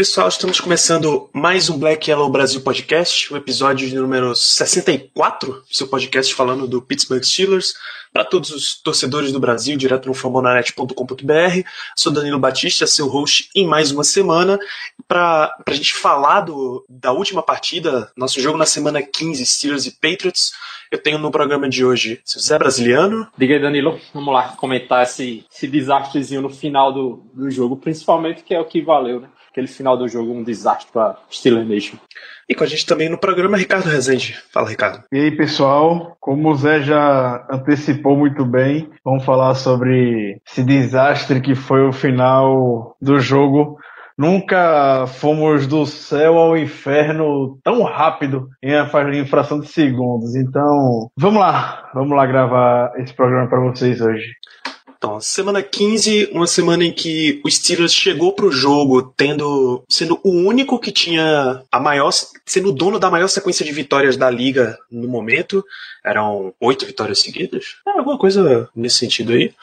pessoal, 0.00 0.28
estamos 0.28 0.58
começando 0.58 1.28
mais 1.30 1.68
um 1.68 1.78
Black 1.78 2.08
Yellow 2.08 2.30
Brasil 2.30 2.62
Podcast, 2.62 3.30
o 3.30 3.36
episódio 3.36 4.00
número 4.00 4.34
64, 4.34 5.62
seu 5.70 5.86
podcast 5.88 6.34
falando 6.34 6.66
do 6.66 6.80
Pittsburgh 6.80 7.22
Steelers, 7.22 7.74
para 8.10 8.24
todos 8.24 8.48
os 8.48 8.80
torcedores 8.80 9.30
do 9.30 9.38
Brasil, 9.38 9.76
direto 9.76 10.06
no 10.06 10.14
fambonanet.com.br. 10.14 11.68
Sou 11.94 12.10
Danilo 12.10 12.38
Batista, 12.38 12.86
seu 12.86 13.08
host 13.08 13.50
em 13.54 13.66
mais 13.66 13.92
uma 13.92 14.02
semana, 14.02 14.58
para 15.06 15.54
a 15.66 15.72
gente 15.74 15.92
falar 15.92 16.40
do, 16.40 16.82
da 16.88 17.12
última 17.12 17.42
partida, 17.42 18.10
nosso 18.16 18.40
jogo 18.40 18.56
na 18.56 18.64
semana 18.64 19.02
15, 19.02 19.44
Steelers 19.44 19.84
e 19.84 19.90
Patriots. 19.90 20.52
Eu 20.90 20.96
tenho 20.96 21.18
no 21.18 21.30
programa 21.30 21.68
de 21.68 21.84
hoje 21.84 22.22
o 22.24 22.40
Zé 22.40 22.58
Brasiliano. 22.58 23.28
Diga 23.36 23.52
aí, 23.52 23.60
Danilo, 23.60 24.00
vamos 24.14 24.32
lá 24.32 24.48
comentar 24.56 25.02
esse, 25.02 25.44
esse 25.54 25.66
desastrezinho 25.66 26.40
no 26.40 26.48
final 26.48 26.90
do, 26.90 27.22
do 27.34 27.50
jogo, 27.50 27.76
principalmente 27.76 28.42
que 28.42 28.54
é 28.54 28.58
o 28.58 28.64
que 28.64 28.80
valeu, 28.80 29.20
né? 29.20 29.28
Aquele 29.50 29.66
final 29.66 29.96
do 29.96 30.08
jogo 30.08 30.32
um 30.32 30.42
desastre 30.42 30.90
para 30.92 31.16
Steelers 31.30 31.68
Nation. 31.68 31.96
E 32.48 32.54
com 32.54 32.64
a 32.64 32.66
gente 32.66 32.86
também 32.86 33.08
no 33.08 33.18
programa 33.18 33.56
Ricardo 33.56 33.88
Rezende. 33.88 34.36
Fala, 34.52 34.68
Ricardo. 34.68 35.04
E 35.12 35.18
aí, 35.18 35.30
pessoal, 35.30 36.16
como 36.18 36.50
o 36.50 36.54
Zé 36.56 36.82
já 36.82 37.46
antecipou 37.50 38.16
muito 38.16 38.44
bem, 38.44 38.90
vamos 39.04 39.24
falar 39.24 39.54
sobre 39.54 40.40
esse 40.44 40.64
desastre 40.64 41.40
que 41.40 41.54
foi 41.54 41.86
o 41.86 41.92
final 41.92 42.96
do 43.00 43.20
jogo. 43.20 43.78
Nunca 44.18 45.06
fomos 45.06 45.66
do 45.66 45.86
céu 45.86 46.36
ao 46.36 46.56
inferno 46.56 47.58
tão 47.64 47.82
rápido 47.84 48.48
em 48.62 49.24
fração 49.24 49.60
de 49.60 49.68
segundos. 49.68 50.34
Então, 50.34 51.08
vamos 51.16 51.40
lá, 51.40 51.88
vamos 51.94 52.14
lá 52.16 52.26
gravar 52.26 52.92
esse 52.98 53.14
programa 53.14 53.48
para 53.48 53.60
vocês 53.60 54.00
hoje. 54.00 54.26
Então, 55.00 55.18
semana 55.18 55.62
15, 55.62 56.28
uma 56.30 56.46
semana 56.46 56.84
em 56.84 56.92
que 56.92 57.40
o 57.42 57.50
Steelers 57.50 57.94
chegou 57.94 58.34
pro 58.34 58.52
jogo 58.52 59.00
tendo 59.16 59.82
sendo 59.88 60.20
o 60.22 60.28
único 60.28 60.78
que 60.78 60.92
tinha 60.92 61.62
a 61.72 61.80
maior 61.80 62.10
sendo 62.44 62.68
o 62.68 62.72
dono 62.72 62.98
da 62.98 63.10
maior 63.10 63.28
sequência 63.28 63.64
de 63.64 63.72
vitórias 63.72 64.18
da 64.18 64.28
liga 64.28 64.78
no 64.92 65.08
momento. 65.08 65.64
Eram 66.04 66.52
oito 66.60 66.84
vitórias 66.84 67.18
seguidas. 67.20 67.76
É, 67.88 67.92
alguma 67.92 68.18
coisa 68.18 68.68
nesse 68.76 68.96
sentido 68.96 69.32
aí. 69.32 69.54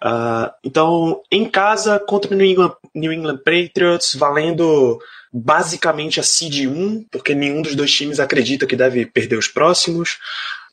Uh, 0.00 0.52
então, 0.62 1.20
em 1.28 1.44
casa 1.44 1.98
contra 1.98 2.32
o 2.32 2.36
New 2.36 2.46
England, 2.46 2.76
New 2.94 3.12
England 3.12 3.38
Patriots, 3.38 4.14
valendo 4.14 5.00
basicamente 5.32 6.20
a 6.20 6.22
seed 6.22 6.68
1, 6.68 7.06
porque 7.10 7.34
nenhum 7.34 7.60
dos 7.60 7.74
dois 7.74 7.92
times 7.92 8.20
acredita 8.20 8.64
que 8.64 8.76
deve 8.76 9.04
perder 9.06 9.36
os 9.36 9.48
próximos. 9.48 10.18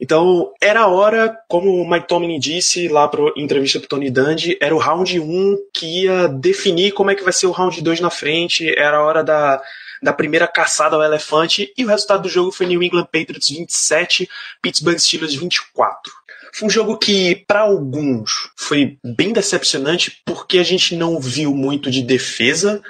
Então, 0.02 0.52
era 0.60 0.82
a 0.82 0.88
hora, 0.88 1.38
como 1.48 1.76
o 1.76 1.88
Mike 1.88 2.08
Tomlin 2.08 2.40
disse 2.40 2.88
lá 2.88 3.08
para 3.08 3.22
entrevista 3.38 3.80
pro 3.80 3.88
Tony 3.88 4.10
Dungy, 4.10 4.58
era 4.60 4.76
o 4.76 4.80
round 4.80 5.20
1 5.20 5.58
que 5.72 6.06
ia 6.06 6.28
definir 6.28 6.92
como 6.94 7.12
é 7.12 7.16
que 7.16 7.24
vai 7.24 7.32
ser 7.32 7.46
o 7.46 7.52
round 7.52 7.80
2 7.80 8.00
na 8.00 8.10
frente, 8.10 8.68
era 8.76 8.98
a 8.98 9.04
hora 9.04 9.24
da, 9.24 9.62
da 10.02 10.12
primeira 10.12 10.48
caçada 10.48 10.96
ao 10.96 11.04
elefante, 11.04 11.72
e 11.78 11.86
o 11.86 11.88
resultado 11.88 12.24
do 12.24 12.30
jogo 12.30 12.52
foi 12.52 12.66
New 12.66 12.82
England 12.82 13.06
Patriots 13.12 13.52
27, 13.52 14.28
Pittsburgh 14.60 14.98
Steelers 14.98 15.36
24. 15.36 16.12
Foi 16.52 16.68
um 16.68 16.72
jogo 16.72 16.98
que, 16.98 17.46
para 17.48 17.60
alguns, 17.62 18.50
foi 18.58 18.98
bem 19.04 19.32
decepcionante 19.32 20.20
porque 20.26 20.58
a 20.58 20.64
gente 20.64 20.96
não 20.96 21.20
viu 21.20 21.54
muito 21.54 21.92
de 21.92 22.02
defesa, 22.02 22.82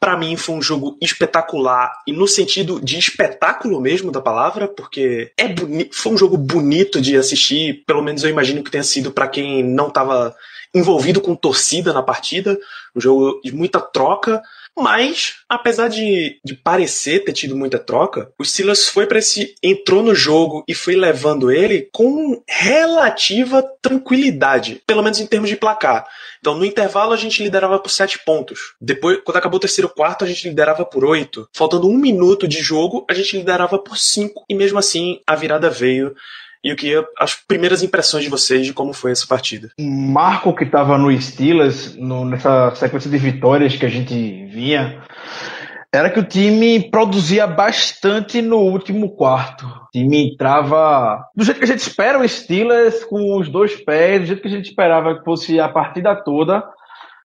para 0.00 0.16
mim 0.16 0.34
foi 0.34 0.54
um 0.54 0.62
jogo 0.62 0.96
espetacular 1.00 1.92
e 2.06 2.12
no 2.12 2.26
sentido 2.26 2.80
de 2.80 2.98
espetáculo 2.98 3.78
mesmo 3.78 4.10
da 4.10 4.20
palavra, 4.20 4.66
porque 4.66 5.30
é 5.36 5.44
foi 5.92 6.12
um 6.12 6.16
jogo 6.16 6.38
bonito 6.38 7.02
de 7.02 7.16
assistir, 7.16 7.84
pelo 7.86 8.02
menos 8.02 8.24
eu 8.24 8.30
imagino 8.30 8.64
que 8.64 8.70
tenha 8.70 8.82
sido 8.82 9.12
para 9.12 9.28
quem 9.28 9.62
não 9.62 9.88
estava 9.88 10.34
envolvido 10.74 11.20
com 11.20 11.34
torcida 11.34 11.92
na 11.92 12.02
partida, 12.02 12.58
um 12.96 13.00
jogo 13.00 13.40
de 13.44 13.54
muita 13.54 13.78
troca, 13.78 14.42
mas, 14.78 15.36
apesar 15.48 15.88
de, 15.88 16.40
de 16.44 16.54
parecer 16.54 17.24
ter 17.24 17.32
tido 17.32 17.56
muita 17.56 17.78
troca, 17.78 18.32
o 18.38 18.44
Silas 18.44 18.88
foi 18.88 19.06
para 19.06 19.18
esse. 19.18 19.54
entrou 19.62 20.02
no 20.02 20.14
jogo 20.14 20.64
e 20.66 20.74
foi 20.74 20.96
levando 20.96 21.50
ele 21.50 21.88
com 21.92 22.42
relativa 22.48 23.62
tranquilidade, 23.82 24.82
pelo 24.86 25.02
menos 25.02 25.20
em 25.20 25.26
termos 25.26 25.50
de 25.50 25.56
placar. 25.56 26.06
Então, 26.40 26.54
no 26.54 26.64
intervalo, 26.64 27.12
a 27.12 27.16
gente 27.16 27.42
liderava 27.42 27.78
por 27.78 27.90
sete 27.90 28.18
pontos. 28.24 28.74
Depois, 28.80 29.20
quando 29.24 29.36
acabou 29.36 29.58
o 29.58 29.60
terceiro 29.60 29.88
quarto, 29.88 30.24
a 30.24 30.26
gente 30.26 30.48
liderava 30.48 30.84
por 30.84 31.04
oito. 31.04 31.48
Faltando 31.52 31.88
um 31.88 31.98
minuto 31.98 32.48
de 32.48 32.60
jogo, 32.60 33.04
a 33.08 33.12
gente 33.12 33.36
liderava 33.36 33.78
por 33.78 33.98
cinco. 33.98 34.44
E 34.48 34.54
mesmo 34.54 34.78
assim, 34.78 35.20
a 35.26 35.34
virada 35.34 35.68
veio 35.68 36.14
e 36.62 36.68
eu 36.68 36.76
queria 36.76 37.04
as 37.18 37.34
primeiras 37.34 37.82
impressões 37.82 38.24
de 38.24 38.30
vocês 38.30 38.66
de 38.66 38.72
como 38.72 38.92
foi 38.92 39.12
essa 39.12 39.26
partida. 39.26 39.70
Marco 39.78 40.54
que 40.54 40.64
estava 40.64 40.98
no 40.98 41.10
Steelers, 41.20 41.96
no, 41.96 42.24
nessa 42.24 42.74
sequência 42.74 43.10
de 43.10 43.18
vitórias 43.18 43.76
que 43.76 43.86
a 43.86 43.88
gente 43.88 44.14
vinha, 44.46 45.02
era 45.92 46.10
que 46.10 46.20
o 46.20 46.24
time 46.24 46.90
produzia 46.90 47.46
bastante 47.46 48.40
no 48.40 48.58
último 48.58 49.10
quarto. 49.10 49.66
O 49.66 49.90
time 49.90 50.32
entrava 50.32 51.24
do 51.34 51.44
jeito 51.44 51.58
que 51.58 51.64
a 51.64 51.68
gente 51.68 51.80
espera 51.80 52.20
o 52.20 52.28
Steelers, 52.28 53.04
com 53.04 53.36
os 53.36 53.48
dois 53.48 53.74
pés, 53.82 54.20
do 54.20 54.26
jeito 54.26 54.42
que 54.42 54.48
a 54.48 54.52
gente 54.52 54.66
esperava 54.66 55.18
que 55.18 55.24
fosse 55.24 55.58
a 55.58 55.68
partida 55.68 56.14
toda. 56.14 56.62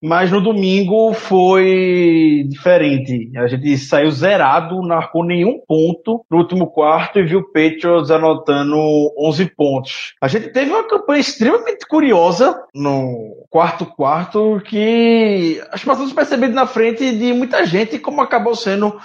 Mas 0.01 0.31
no 0.31 0.41
domingo 0.41 1.13
foi 1.13 2.45
diferente. 2.47 3.31
A 3.37 3.47
gente 3.47 3.77
saiu 3.77 4.11
zerado, 4.11 4.81
não 4.81 4.95
marcou 5.05 5.23
nenhum 5.23 5.59
ponto 5.67 6.25
no 6.29 6.37
último 6.37 6.67
quarto 6.67 7.19
e 7.19 7.23
viu 7.23 7.39
o 7.39 7.51
Patriots 7.51 8.11
anotando 8.11 8.77
11 9.17 9.45
pontos. 9.55 10.15
A 10.21 10.27
gente 10.27 10.49
teve 10.49 10.71
uma 10.71 10.87
campanha 10.87 11.19
extremamente 11.19 11.85
curiosa 11.87 12.59
no 12.73 13.45
quarto 13.49 13.85
quarto 13.85 14.61
que 14.65 15.61
acho 15.71 15.83
que 15.83 15.89
passamos 15.89 16.13
percebido 16.13 16.53
na 16.53 16.65
frente 16.65 17.11
de 17.17 17.33
muita 17.33 17.65
gente 17.65 17.99
como 17.99 18.21
acabou 18.21 18.55
sendo 18.55 18.99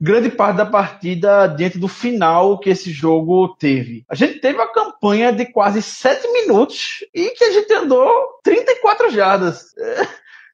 grande 0.00 0.30
parte 0.30 0.56
da 0.56 0.66
partida 0.66 1.46
diante 1.46 1.78
do 1.78 1.88
final 1.88 2.58
que 2.58 2.70
esse 2.70 2.90
jogo 2.90 3.54
teve. 3.58 4.04
A 4.08 4.14
gente 4.14 4.40
teve 4.40 4.56
uma 4.56 4.72
campanha 4.72 5.32
de 5.32 5.46
quase 5.46 5.82
7 5.82 6.30
minutos 6.32 7.04
e 7.14 7.30
que 7.30 7.44
a 7.44 7.52
gente 7.52 7.72
andou 7.72 8.08
34 8.42 9.10
jardas. 9.10 9.74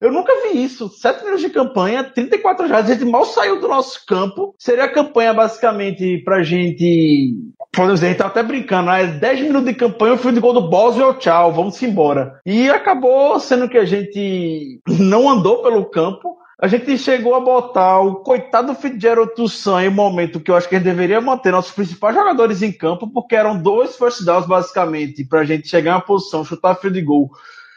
Eu 0.01 0.11
nunca 0.11 0.33
vi 0.43 0.65
isso. 0.65 0.89
7 0.89 1.23
minutos 1.23 1.43
de 1.43 1.51
campanha, 1.51 2.03
34 2.03 2.67
jardas, 2.67 2.91
a 2.91 2.95
gente 2.95 3.05
mal 3.05 3.27
saiu 3.27 3.61
do 3.61 3.69
nosso 3.69 4.07
campo. 4.07 4.55
Seria 4.59 4.85
a 4.85 4.93
campanha 4.93 5.35
basicamente 5.35 6.23
pra 6.25 6.43
gente. 6.43 7.35
Podemos 7.71 8.01
dizer, 8.01 8.07
a 8.07 8.09
gente 8.09 8.19
tá 8.19 8.27
até 8.27 8.43
brincando, 8.43 8.91
né? 8.91 9.07
10 9.07 9.41
minutos 9.43 9.67
de 9.69 9.75
campanha, 9.75 10.15
o 10.15 10.19
fio 10.19 10.33
de 10.33 10.41
gol 10.41 10.55
do 10.55 10.71
Boswell, 10.71 11.19
tchau, 11.19 11.53
vamos 11.53 11.81
embora. 11.83 12.41
E 12.47 12.71
acabou 12.71 13.39
sendo 13.39 13.69
que 13.69 13.77
a 13.77 13.85
gente 13.85 14.81
não 14.89 15.29
andou 15.29 15.63
pelo 15.63 15.85
campo. 15.85 16.40
A 16.63 16.69
gente 16.69 16.99
chegou 16.99 17.35
a 17.35 17.41
botar 17.41 18.01
o 18.01 18.17
coitado 18.17 18.75
Fitzgerald 18.75 19.35
Toussaint 19.35 19.87
em 19.87 19.89
um 19.89 19.95
momento 19.95 20.39
que 20.39 20.51
eu 20.51 20.57
acho 20.57 20.69
que 20.69 20.75
a 20.75 20.79
gente 20.79 20.87
deveria 20.87 21.19
manter 21.19 21.53
nossos 21.53 21.73
principais 21.73 22.15
jogadores 22.15 22.61
em 22.61 22.71
campo, 22.71 23.09
porque 23.09 23.35
eram 23.35 23.61
dois 23.61 23.97
first 23.97 24.23
downs 24.25 24.47
basicamente, 24.47 25.25
pra 25.25 25.43
gente 25.43 25.67
chegar 25.67 25.95
na 25.95 26.01
posição, 26.03 26.45
chutar 26.45 26.75
fio 26.75 26.91
de 26.91 27.01
gol 27.01 27.31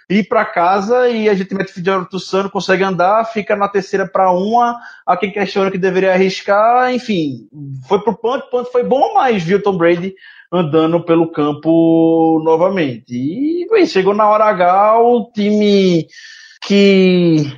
ir 0.10 0.28
para 0.28 0.46
casa 0.46 1.08
e 1.10 1.30
a 1.30 1.34
gente 1.34 1.56
mete 1.56 1.72
Fitzgerald 1.72 2.10
Tussano, 2.10 2.50
consegue 2.50 2.84
andar, 2.84 3.24
fica 3.26 3.56
na 3.56 3.70
terceira 3.70 4.06
para 4.06 4.32
uma, 4.32 4.78
a 5.06 5.16
quem 5.16 5.32
questiona 5.32 5.72
que 5.72 5.78
deveria 5.78 6.14
arriscar, 6.14 6.94
enfim, 6.94 7.48
foi 7.88 8.00
pro 8.00 8.16
ponto, 8.16 8.50
ponto 8.50 8.72
foi 8.72 8.84
bom, 8.84 9.14
mas 9.14 9.44
viu 9.44 9.64
Tom 9.64 9.78
Brady 9.78 10.14
andando 10.52 11.04
pelo 11.04 11.32
campo 11.32 12.42
novamente. 12.44 13.14
E 13.14 13.68
bem, 13.70 13.86
chegou 13.86 14.14
na 14.14 14.28
hora 14.28 14.46
H, 14.46 15.00
o 15.00 15.32
time 15.34 16.06
que 16.62 17.52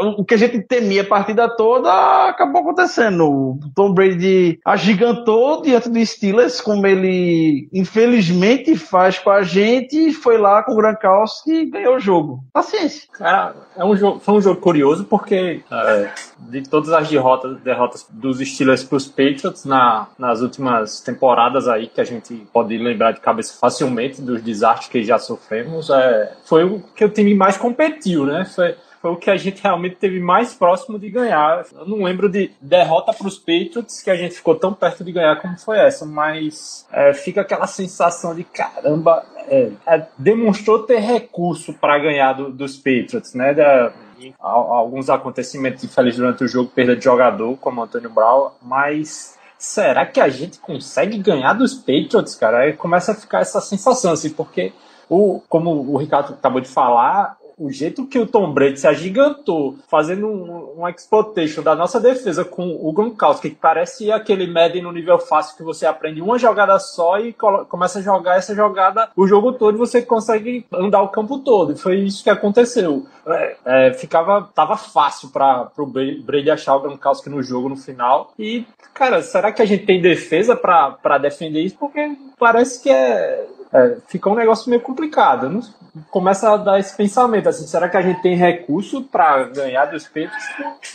o 0.00 0.24
que 0.24 0.34
a 0.34 0.36
gente 0.36 0.60
temia 0.60 1.02
a 1.02 1.06
partida 1.06 1.48
toda 1.48 2.28
acabou 2.28 2.62
acontecendo. 2.62 3.24
O 3.24 3.58
Tom 3.74 3.92
Brady 3.92 4.58
agigantou 4.64 5.62
diante 5.62 5.88
do 5.88 6.04
Steelers, 6.04 6.60
como 6.60 6.86
ele 6.86 7.68
infelizmente 7.72 8.76
faz 8.76 9.18
com 9.18 9.30
a 9.30 9.42
gente, 9.42 10.08
e 10.08 10.12
foi 10.12 10.38
lá 10.38 10.62
com 10.62 10.72
o 10.72 10.76
Gronkowski 10.76 11.52
e 11.52 11.70
ganhou 11.70 11.96
o 11.96 12.00
jogo. 12.00 12.44
Paciência. 12.52 13.08
Cara, 13.12 13.54
é 13.76 13.84
um 13.84 13.96
jogo, 13.96 14.20
foi 14.20 14.34
um 14.34 14.40
jogo 14.40 14.60
curioso 14.60 15.04
porque 15.04 15.62
é, 15.70 16.10
de 16.38 16.62
todas 16.68 16.92
as 16.92 17.08
derrotas, 17.08 17.60
derrotas 17.60 18.06
dos 18.10 18.38
Steelers 18.38 18.84
para 18.84 18.96
os 18.96 19.06
Patriots 19.06 19.64
na, 19.64 20.08
nas 20.18 20.40
últimas 20.40 21.00
temporadas 21.00 21.68
aí, 21.68 21.86
que 21.86 22.00
a 22.00 22.04
gente 22.04 22.34
pode 22.52 22.76
lembrar 22.76 23.12
de 23.12 23.20
cabeça 23.20 23.58
facilmente 23.58 24.20
dos 24.20 24.42
desastres 24.42 24.88
que 24.88 25.02
já 25.02 25.18
sofremos, 25.18 25.90
é, 25.90 26.32
foi 26.44 26.64
o 26.64 26.82
que 26.94 27.04
o 27.04 27.08
time 27.08 27.34
mais 27.34 27.56
competiu, 27.56 28.26
né? 28.26 28.44
Foi, 28.44 28.74
foi 29.04 29.12
o 29.12 29.16
que 29.16 29.30
a 29.30 29.36
gente 29.36 29.62
realmente 29.62 29.96
teve 29.96 30.18
mais 30.18 30.54
próximo 30.54 30.98
de 30.98 31.10
ganhar. 31.10 31.66
Eu 31.74 31.86
não 31.86 32.02
lembro 32.04 32.26
de 32.26 32.50
derrota 32.58 33.12
para 33.12 33.26
os 33.26 33.36
Patriots 33.36 34.00
que 34.02 34.08
a 34.08 34.16
gente 34.16 34.36
ficou 34.36 34.54
tão 34.54 34.72
perto 34.72 35.04
de 35.04 35.12
ganhar 35.12 35.38
como 35.42 35.58
foi 35.58 35.78
essa, 35.78 36.06
mas 36.06 36.86
é, 36.90 37.12
fica 37.12 37.42
aquela 37.42 37.66
sensação 37.66 38.34
de 38.34 38.44
caramba, 38.44 39.22
é, 39.46 39.72
é, 39.86 40.06
demonstrou 40.16 40.84
ter 40.84 41.00
recurso 41.00 41.74
para 41.74 41.98
ganhar 41.98 42.32
do, 42.32 42.50
dos 42.50 42.78
Patriots, 42.78 43.34
né? 43.34 43.52
Da, 43.52 43.92
alguns 44.40 45.10
acontecimentos 45.10 45.84
infelizes 45.84 46.18
durante 46.18 46.42
o 46.42 46.48
jogo, 46.48 46.70
perda 46.74 46.96
de 46.96 47.04
jogador, 47.04 47.58
como 47.58 47.82
Antônio 47.82 48.08
Brown, 48.08 48.52
mas 48.62 49.38
será 49.58 50.06
que 50.06 50.18
a 50.18 50.30
gente 50.30 50.58
consegue 50.58 51.18
ganhar 51.18 51.52
dos 51.52 51.74
Patriots, 51.74 52.34
cara? 52.36 52.60
Aí 52.60 52.72
começa 52.72 53.12
a 53.12 53.14
ficar 53.14 53.40
essa 53.40 53.60
sensação, 53.60 54.12
assim, 54.12 54.30
porque 54.30 54.72
o, 55.10 55.42
como 55.46 55.72
o 55.92 55.98
Ricardo 55.98 56.32
acabou 56.32 56.62
de 56.62 56.68
falar, 56.68 57.36
o 57.56 57.70
jeito 57.70 58.06
que 58.06 58.18
o 58.18 58.26
Tom 58.26 58.52
Brady 58.52 58.80
se 58.80 58.86
agigantou, 58.86 59.76
fazendo 59.88 60.26
um, 60.26 60.82
um 60.82 60.88
exploitation 60.88 61.62
da 61.62 61.74
nossa 61.74 62.00
defesa 62.00 62.44
com 62.44 62.78
o 62.80 62.92
Gronkowski, 62.92 63.50
que 63.50 63.56
parece 63.56 64.10
aquele 64.10 64.46
Madden 64.46 64.82
no 64.82 64.92
nível 64.92 65.18
fácil 65.18 65.56
que 65.56 65.62
você 65.62 65.86
aprende 65.86 66.20
uma 66.20 66.38
jogada 66.38 66.78
só 66.78 67.18
e 67.18 67.32
começa 67.68 67.98
a 67.98 68.02
jogar 68.02 68.36
essa 68.36 68.54
jogada 68.54 69.08
o 69.16 69.26
jogo 69.26 69.52
todo 69.52 69.74
e 69.74 69.78
você 69.78 70.02
consegue 70.02 70.66
andar 70.72 71.02
o 71.02 71.08
campo 71.08 71.38
todo. 71.38 71.72
E 71.72 71.76
foi 71.76 72.00
isso 72.00 72.22
que 72.22 72.30
aconteceu. 72.30 73.06
É, 73.26 73.56
é, 73.64 73.92
ficava, 73.94 74.48
tava 74.54 74.76
fácil 74.76 75.30
para 75.30 75.70
o 75.78 75.86
Brady 75.86 76.50
achar 76.50 76.76
o 76.76 76.80
Gronkowski 76.80 77.30
no 77.30 77.42
jogo 77.42 77.68
no 77.68 77.76
final. 77.76 78.32
E, 78.38 78.66
cara, 78.92 79.22
será 79.22 79.52
que 79.52 79.62
a 79.62 79.64
gente 79.64 79.86
tem 79.86 80.00
defesa 80.00 80.56
para 80.56 81.18
defender 81.18 81.60
isso? 81.60 81.76
Porque 81.78 82.16
parece 82.38 82.82
que 82.82 82.90
é 82.90 83.46
é, 83.74 83.96
fica 84.06 84.30
um 84.30 84.36
negócio 84.36 84.70
meio 84.70 84.80
complicado. 84.80 85.50
Não, 85.50 85.60
começa 86.08 86.52
a 86.52 86.56
dar 86.56 86.78
esse 86.78 86.96
pensamento 86.96 87.48
assim, 87.48 87.66
será 87.66 87.88
que 87.88 87.96
a 87.96 88.02
gente 88.02 88.22
tem 88.22 88.36
recurso 88.36 89.02
para 89.02 89.44
ganhar 89.44 89.86
dos 89.86 90.06
peitos? 90.06 90.42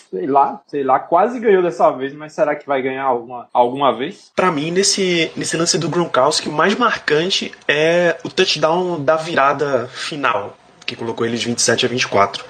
Sei 0.10 0.26
lá, 0.26 0.62
sei 0.66 0.84
lá, 0.84 0.98
quase 0.98 1.40
ganhou 1.40 1.62
dessa 1.62 1.92
vez, 1.92 2.14
mas 2.14 2.32
será 2.32 2.56
que 2.56 2.66
vai 2.66 2.82
ganhar 2.82 3.04
alguma, 3.04 3.50
alguma 3.54 3.96
vez? 3.96 4.32
Para 4.34 4.50
mim, 4.50 4.72
nesse, 4.72 5.30
nesse 5.36 5.58
lance 5.58 5.78
do 5.78 5.90
Gronkowski, 5.90 6.48
o 6.48 6.54
mais 6.54 6.74
marcante 6.76 7.52
é 7.68 8.18
o 8.24 8.30
touchdown 8.30 9.04
da 9.04 9.18
virada 9.18 9.88
final, 9.88 10.58
que 10.86 10.96
colocou 10.96 11.26
eles 11.26 11.44
27 11.44 11.86
a 11.86 11.90
24. 11.90 12.46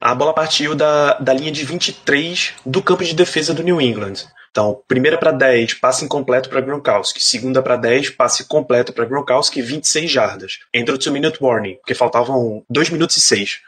A 0.00 0.14
bola 0.14 0.32
partiu 0.32 0.74
da, 0.74 1.14
da 1.14 1.32
linha 1.34 1.52
de 1.52 1.64
23 1.64 2.54
do 2.64 2.82
campo 2.82 3.04
de 3.04 3.14
defesa 3.14 3.52
do 3.52 3.62
New 3.62 3.80
England. 3.80 4.26
Então, 4.54 4.80
primeira 4.86 5.18
para 5.18 5.32
10, 5.32 5.74
passe 5.74 6.04
incompleto 6.04 6.48
para 6.48 6.60
Gronkowski. 6.60 7.20
Segunda 7.20 7.60
para 7.60 7.74
10, 7.74 8.10
passe 8.10 8.44
completo 8.44 8.92
para 8.92 9.04
Gronkowski, 9.04 9.60
26 9.60 10.08
jardas. 10.08 10.60
Entra 10.72 10.94
o 10.94 10.98
2-minute 10.98 11.42
warning, 11.42 11.74
porque 11.74 11.92
faltavam 11.92 12.64
2 12.70 12.90
minutos 12.90 13.16
e 13.16 13.20
6. 13.20 13.62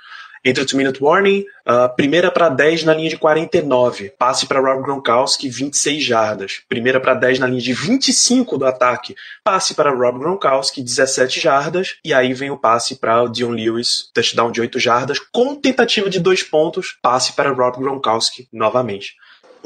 Entra 0.44 0.62
o 0.62 0.66
2-minute 0.66 1.02
warning, 1.02 1.44
uh, 1.66 1.92
primeira 1.96 2.30
para 2.30 2.48
10 2.48 2.84
na 2.84 2.94
linha 2.94 3.08
de 3.08 3.16
49, 3.16 4.10
passe 4.16 4.46
para 4.46 4.60
Rob 4.60 4.84
Gronkowski, 4.84 5.48
26 5.48 6.04
jardas. 6.04 6.60
Primeira 6.68 7.00
para 7.00 7.14
10 7.14 7.40
na 7.40 7.48
linha 7.48 7.60
de 7.60 7.72
25 7.72 8.56
do 8.56 8.64
ataque, 8.64 9.16
passe 9.42 9.74
para 9.74 9.90
Rob 9.90 10.20
Gronkowski, 10.20 10.84
17 10.84 11.40
jardas. 11.40 11.96
E 12.04 12.14
aí 12.14 12.32
vem 12.32 12.52
o 12.52 12.56
passe 12.56 12.94
para 12.94 13.24
o 13.24 13.28
Dion 13.28 13.50
Lewis, 13.50 14.08
touchdown 14.14 14.52
de 14.52 14.60
8 14.60 14.78
jardas, 14.78 15.18
com 15.18 15.56
tentativa 15.56 16.08
de 16.08 16.20
2 16.20 16.44
pontos, 16.44 16.96
passe 17.02 17.32
para 17.32 17.50
Rob 17.50 17.76
Gronkowski 17.76 18.46
novamente. 18.52 19.16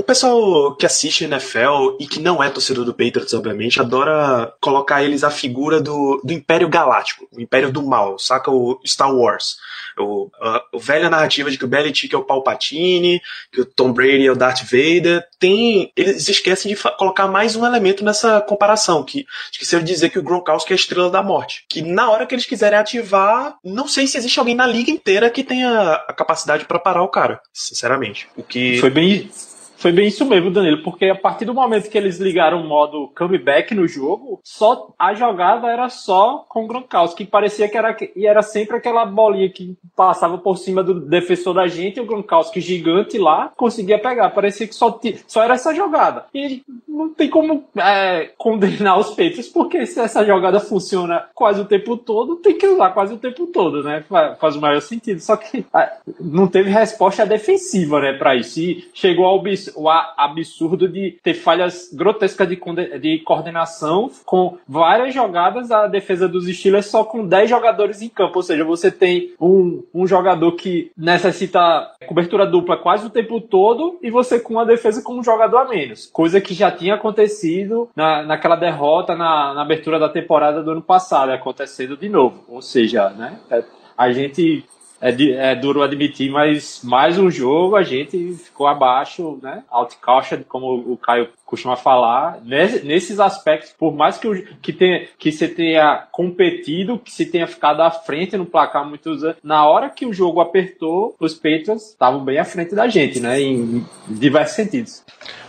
O 0.00 0.02
pessoal 0.02 0.74
que 0.76 0.86
assiste 0.86 1.24
NFL 1.24 1.96
e 2.00 2.06
que 2.06 2.20
não 2.20 2.42
é 2.42 2.48
torcedor 2.48 2.86
do 2.86 2.94
Patriots, 2.94 3.34
obviamente, 3.34 3.78
adora 3.82 4.50
colocar 4.58 5.04
eles 5.04 5.22
a 5.22 5.30
figura 5.30 5.78
do, 5.78 6.18
do 6.24 6.32
Império 6.32 6.70
Galáctico, 6.70 7.28
o 7.30 7.38
Império 7.38 7.70
do 7.70 7.82
Mal, 7.82 8.18
saca 8.18 8.50
o 8.50 8.80
Star 8.82 9.14
Wars. 9.14 9.58
O, 9.98 10.30
a, 10.40 10.56
a 10.56 10.78
velha 10.78 11.10
narrativa 11.10 11.50
de 11.50 11.58
que 11.58 11.66
o 11.66 11.68
Belichick 11.68 12.14
é 12.14 12.16
o 12.16 12.24
Palpatine, 12.24 13.20
que 13.52 13.60
o 13.60 13.66
Tom 13.66 13.92
Brady 13.92 14.26
é 14.26 14.32
o 14.32 14.34
Darth 14.34 14.62
Vader. 14.62 15.22
Tem, 15.38 15.92
eles 15.94 16.26
esquecem 16.26 16.74
de 16.74 16.82
colocar 16.96 17.28
mais 17.28 17.54
um 17.54 17.66
elemento 17.66 18.02
nessa 18.02 18.40
comparação, 18.40 19.04
que 19.04 19.26
esqueceram 19.52 19.84
de 19.84 19.92
dizer 19.92 20.08
que 20.08 20.18
o 20.18 20.22
Gronkowski 20.22 20.72
é 20.72 20.76
a 20.76 20.76
estrela 20.76 21.10
da 21.10 21.22
morte. 21.22 21.66
Que 21.68 21.82
na 21.82 22.10
hora 22.10 22.24
que 22.24 22.34
eles 22.34 22.46
quiserem 22.46 22.78
ativar, 22.78 23.56
não 23.62 23.86
sei 23.86 24.06
se 24.06 24.16
existe 24.16 24.38
alguém 24.38 24.54
na 24.54 24.66
liga 24.66 24.90
inteira 24.90 25.28
que 25.28 25.44
tenha 25.44 25.92
a 26.08 26.14
capacidade 26.14 26.64
para 26.64 26.78
parar 26.78 27.02
o 27.02 27.08
cara, 27.08 27.38
sinceramente. 27.52 28.28
O 28.34 28.42
que 28.42 28.78
foi 28.78 28.88
bem 28.88 29.30
foi 29.80 29.92
bem 29.92 30.08
isso 30.08 30.26
mesmo, 30.26 30.50
Danilo, 30.50 30.82
porque 30.82 31.06
a 31.06 31.14
partir 31.14 31.46
do 31.46 31.54
momento 31.54 31.88
que 31.88 31.96
eles 31.96 32.18
ligaram 32.18 32.60
o 32.60 32.68
modo 32.68 33.10
comeback 33.16 33.74
no 33.74 33.88
jogo, 33.88 34.38
só 34.44 34.92
a 34.98 35.14
jogada 35.14 35.68
era 35.68 35.88
só 35.88 36.44
com 36.48 36.64
o 36.64 36.66
Gronkowski, 36.66 37.24
que 37.24 37.30
parecia 37.30 37.66
que 37.66 37.78
era, 37.78 37.96
e 38.14 38.26
era 38.26 38.42
sempre 38.42 38.76
aquela 38.76 39.06
bolinha 39.06 39.48
que 39.48 39.74
passava 39.96 40.36
por 40.36 40.58
cima 40.58 40.82
do 40.82 41.00
defensor 41.00 41.54
da 41.54 41.66
gente, 41.66 41.96
e 41.96 42.00
o 42.00 42.04
Gronkowski 42.04 42.60
gigante 42.60 43.16
lá 43.16 43.52
conseguia 43.56 43.98
pegar. 43.98 44.28
Parecia 44.30 44.68
que 44.68 44.74
só, 44.74 45.00
só 45.26 45.42
era 45.42 45.54
essa 45.54 45.74
jogada. 45.74 46.26
E 46.34 46.62
não 46.86 47.08
tem 47.14 47.30
como 47.30 47.64
é, 47.76 48.30
condenar 48.36 48.98
os 48.98 49.10
peitos, 49.14 49.48
porque 49.48 49.86
se 49.86 49.98
essa 49.98 50.24
jogada 50.26 50.60
funciona 50.60 51.26
quase 51.34 51.60
o 51.60 51.64
tempo 51.64 51.96
todo, 51.96 52.36
tem 52.36 52.56
que 52.56 52.66
usar 52.66 52.90
quase 52.90 53.14
o 53.14 53.18
tempo 53.18 53.46
todo, 53.46 53.82
né? 53.82 54.04
Faz 54.38 54.56
o 54.56 54.60
maior 54.60 54.80
sentido. 54.80 55.20
Só 55.20 55.36
que 55.36 55.64
é, 55.74 55.92
não 56.20 56.46
teve 56.46 56.68
resposta 56.68 57.24
defensiva, 57.24 58.00
né, 58.00 58.12
pra 58.12 58.36
isso. 58.36 58.60
E 58.60 58.88
chegou 58.92 59.24
ao 59.24 59.40
o 59.76 59.88
absurdo 59.88 60.88
de 60.88 61.18
ter 61.22 61.34
falhas 61.34 61.90
grotescas 61.92 62.48
de, 62.48 62.56
de 62.98 63.18
coordenação 63.20 64.10
com 64.24 64.58
várias 64.68 65.14
jogadas 65.14 65.70
a 65.70 65.86
defesa 65.86 66.28
dos 66.28 66.46
Steelers 66.46 66.86
só 66.86 67.04
com 67.04 67.26
10 67.26 67.48
jogadores 67.48 68.02
em 68.02 68.08
campo. 68.08 68.36
Ou 68.36 68.42
seja, 68.42 68.64
você 68.64 68.90
tem 68.90 69.32
um, 69.40 69.82
um 69.94 70.06
jogador 70.06 70.52
que 70.52 70.90
necessita 70.96 71.90
cobertura 72.06 72.46
dupla 72.46 72.76
quase 72.76 73.06
o 73.06 73.10
tempo 73.10 73.40
todo 73.40 73.98
e 74.02 74.10
você 74.10 74.38
com 74.40 74.58
a 74.58 74.64
defesa 74.64 75.02
com 75.02 75.18
um 75.18 75.24
jogador 75.24 75.58
a 75.58 75.68
menos. 75.68 76.06
Coisa 76.06 76.40
que 76.40 76.54
já 76.54 76.70
tinha 76.70 76.94
acontecido 76.94 77.88
na, 77.94 78.22
naquela 78.22 78.56
derrota 78.56 79.14
na, 79.14 79.54
na 79.54 79.62
abertura 79.62 79.98
da 79.98 80.08
temporada 80.08 80.62
do 80.62 80.72
ano 80.72 80.82
passado, 80.82 81.32
acontecendo 81.32 81.96
de 81.96 82.08
novo. 82.08 82.44
Ou 82.48 82.62
seja, 82.62 83.10
né? 83.10 83.38
É, 83.50 83.64
a 83.96 84.12
gente 84.12 84.64
é, 85.00 85.10
é, 85.10 85.54
duro 85.54 85.82
admitir, 85.82 86.30
mas 86.30 86.80
mais 86.84 87.18
um 87.18 87.30
jogo 87.30 87.76
a 87.76 87.82
gente 87.82 88.34
ficou 88.34 88.66
abaixo, 88.66 89.38
né? 89.42 89.62
Outcaution, 89.70 90.40
como 90.46 90.74
o 90.92 90.96
Caio 90.96 91.28
costuma 91.46 91.74
falar, 91.74 92.38
nesses 92.44 93.18
aspectos, 93.18 93.74
por 93.76 93.92
mais 93.92 94.18
que, 94.18 94.28
o, 94.28 94.46
que, 94.62 94.72
tenha, 94.72 95.08
que 95.18 95.32
você 95.32 95.48
tenha 95.48 96.06
competido, 96.12 96.98
que 96.98 97.10
se 97.10 97.26
tenha 97.26 97.46
ficado 97.46 97.80
à 97.80 97.90
frente 97.90 98.36
no 98.36 98.46
placar 98.46 98.86
muitos 98.86 99.24
anos, 99.24 99.36
na 99.42 99.66
hora 99.66 99.90
que 99.90 100.06
o 100.06 100.12
jogo 100.12 100.40
apertou, 100.40 101.16
os 101.18 101.34
Patriots 101.34 101.88
estavam 101.88 102.24
bem 102.24 102.38
à 102.38 102.44
frente 102.44 102.74
da 102.74 102.86
gente, 102.86 103.18
né? 103.18 103.40
Em 103.40 103.84
diversos 104.06 104.54
sentidos. 104.54 105.02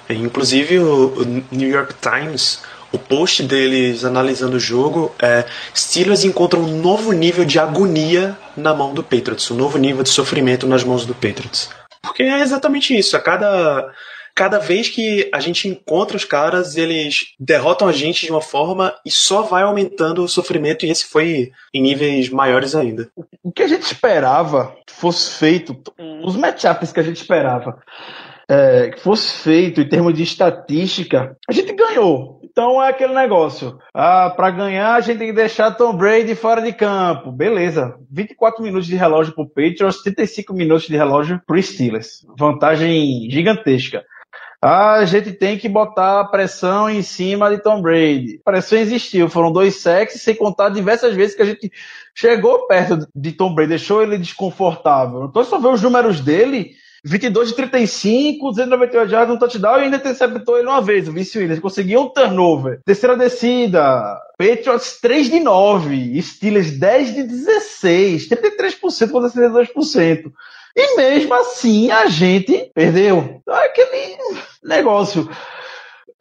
Inclusive 0.09 0.79
o 0.79 1.23
New 1.51 1.69
York 1.69 1.95
Times 2.01 2.63
o 2.91 2.97
post 2.97 3.43
deles 3.43 4.03
analisando 4.03 4.57
o 4.57 4.59
jogo 4.59 5.13
é 5.21 5.45
Steelers 5.75 6.23
encontram 6.23 6.61
um 6.61 6.81
novo 6.81 7.11
nível 7.11 7.45
de 7.45 7.59
agonia 7.59 8.37
na 8.55 8.73
mão 8.73 8.93
do 8.93 9.03
Patriots, 9.03 9.49
um 9.49 9.55
novo 9.55 9.77
nível 9.77 10.03
de 10.03 10.09
sofrimento 10.09 10.67
nas 10.67 10.83
mãos 10.83 11.05
do 11.05 11.13
Patriots. 11.13 11.69
Porque 12.01 12.23
é 12.23 12.41
exatamente 12.41 12.97
isso. 12.97 13.15
A 13.15 13.19
cada, 13.19 13.91
cada 14.35 14.59
vez 14.59 14.89
que 14.89 15.29
a 15.33 15.39
gente 15.39 15.67
encontra 15.67 16.17
os 16.17 16.25
caras, 16.25 16.75
eles 16.75 17.27
derrotam 17.39 17.87
a 17.87 17.91
gente 17.91 18.25
de 18.25 18.31
uma 18.31 18.41
forma 18.41 18.93
e 19.05 19.11
só 19.11 19.43
vai 19.43 19.63
aumentando 19.63 20.23
o 20.23 20.27
sofrimento, 20.27 20.85
e 20.85 20.89
esse 20.89 21.05
foi 21.05 21.51
em 21.73 21.81
níveis 21.81 22.29
maiores 22.29 22.75
ainda. 22.75 23.09
O 23.43 23.51
que 23.51 23.63
a 23.63 23.67
gente 23.67 23.83
esperava 23.83 24.75
fosse 24.87 25.37
feito, 25.37 25.81
os 26.23 26.35
matchups 26.35 26.91
que 26.91 26.99
a 26.99 27.03
gente 27.03 27.21
esperava 27.21 27.79
é, 28.51 28.89
que 28.89 28.99
fosse 28.99 29.31
feito 29.31 29.79
em 29.79 29.87
termos 29.87 30.13
de 30.13 30.23
estatística, 30.23 31.37
a 31.47 31.53
gente 31.53 31.71
ganhou. 31.71 32.40
Então 32.51 32.83
é 32.83 32.89
aquele 32.89 33.13
negócio. 33.13 33.79
Ah, 33.93 34.29
para 34.29 34.51
ganhar 34.51 34.95
a 34.95 34.99
gente 34.99 35.19
tem 35.19 35.27
que 35.27 35.33
deixar 35.33 35.71
Tom 35.71 35.95
Brady 35.95 36.35
fora 36.35 36.61
de 36.61 36.73
campo. 36.73 37.31
Beleza. 37.31 37.97
24 38.11 38.61
minutos 38.61 38.87
de 38.87 38.95
relógio 38.95 39.33
pro 39.33 39.47
Patriots, 39.47 40.03
35 40.03 40.53
minutos 40.53 40.85
de 40.85 40.97
relógio 40.97 41.41
pro 41.47 41.61
Steelers. 41.61 42.25
Vantagem 42.37 43.29
gigantesca. 43.29 44.03
Ah, 44.61 44.95
a 44.95 45.05
gente 45.05 45.31
tem 45.31 45.57
que 45.57 45.67
botar 45.69 46.25
pressão 46.25 46.89
em 46.89 47.01
cima 47.01 47.49
de 47.49 47.63
Tom 47.63 47.81
Brady. 47.81 48.39
A 48.45 48.51
pressão 48.51 48.77
existiu, 48.77 49.29
foram 49.29 49.51
dois 49.51 49.81
sacks, 49.81 50.21
sem 50.21 50.35
contar 50.35 50.69
diversas 50.69 51.15
vezes 51.15 51.35
que 51.35 51.41
a 51.41 51.45
gente 51.45 51.71
chegou 52.13 52.67
perto 52.67 53.07
de 53.15 53.31
Tom 53.31 53.55
Brady, 53.55 53.69
deixou 53.69 54.03
ele 54.03 54.19
desconfortável. 54.19 55.25
Então, 55.25 55.43
só 55.43 55.57
ver 55.57 55.69
os 55.69 55.81
números 55.81 56.19
dele, 56.19 56.75
22 57.03 57.49
de 57.49 57.55
35, 57.55 58.49
298 58.51 59.09
jardas, 59.09 59.35
um 59.35 59.39
touchdown 59.39 59.79
e 59.79 59.83
ainda 59.83 59.97
interceptou 59.97 60.57
ele 60.57 60.67
uma 60.67 60.81
vez, 60.81 61.07
o 61.07 61.11
Vince 61.11 61.37
Williams. 61.37 61.59
Conseguiu 61.59 62.01
um 62.01 62.09
turnover. 62.09 62.79
Terceira 62.85 63.17
descida, 63.17 64.19
Patriots 64.37 64.99
3 65.01 65.29
de 65.29 65.39
9, 65.39 66.21
Steelers 66.21 66.71
10 66.71 67.15
de 67.15 67.23
16, 67.23 68.29
33% 68.29 69.09
contra 69.11 69.29
62%. 69.29 70.31
E 70.75 70.95
mesmo 70.95 71.33
assim 71.33 71.91
a 71.91 72.07
gente 72.07 72.71
perdeu. 72.73 73.41
Então 73.41 73.55
é 73.55 73.65
aquele 73.65 74.17
negócio. 74.63 75.29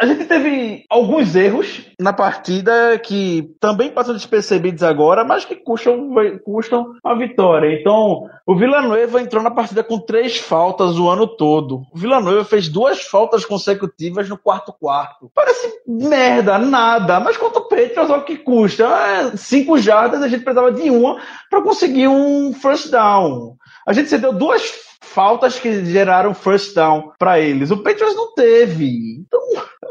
A 0.00 0.07
gente 0.07 0.25
teve 0.25 0.87
alguns 0.88 1.37
erros 1.37 1.83
na 2.00 2.11
partida 2.11 2.99
que 2.99 3.54
também 3.61 3.90
passam 3.90 4.14
despercebidos 4.14 4.83
agora, 4.83 5.25
mas 5.25 5.45
que 5.45 5.54
custam, 5.54 6.11
custam 6.42 6.95
a 7.04 7.14
vitória. 7.14 7.78
Então, 7.78 8.26
o 8.47 8.57
Villanueva 8.57 9.21
entrou 9.21 9.42
na 9.42 9.50
partida 9.50 9.85
com 9.85 9.99
três 9.99 10.38
faltas 10.38 10.99
o 10.99 11.07
ano 11.07 11.26
todo. 11.26 11.83
O 11.92 11.99
Villanueva 11.99 12.47
fez 12.47 12.66
duas 12.71 13.02
faltas 13.02 13.45
consecutivas 13.45 14.26
no 14.26 14.38
quarto 14.38 14.73
quarto. 14.73 15.30
Parece 15.35 15.71
merda, 15.87 16.57
nada, 16.57 17.21
mas 17.21 17.37
quanto 17.37 17.59
o 17.59 17.69
Patriots, 17.69 18.09
olha 18.09 18.23
o 18.23 18.25
que 18.25 18.38
custa. 18.38 18.85
É, 18.85 19.37
cinco 19.37 19.76
jardas, 19.76 20.23
a 20.23 20.28
gente 20.28 20.45
precisava 20.45 20.73
de 20.73 20.88
uma 20.88 21.21
para 21.50 21.61
conseguir 21.61 22.09
um 22.09 22.54
first 22.54 22.90
down. 22.90 23.54
A 23.87 23.92
gente 23.92 24.09
cedeu 24.09 24.33
duas 24.33 24.90
faltas 25.00 25.59
que 25.59 25.85
geraram 25.87 26.35
first 26.35 26.75
down 26.75 27.12
para 27.19 27.40
eles. 27.40 27.71
O 27.71 27.83
Patriots 27.83 28.14
não 28.14 28.35
teve. 28.35 29.21
Então, 29.21 29.40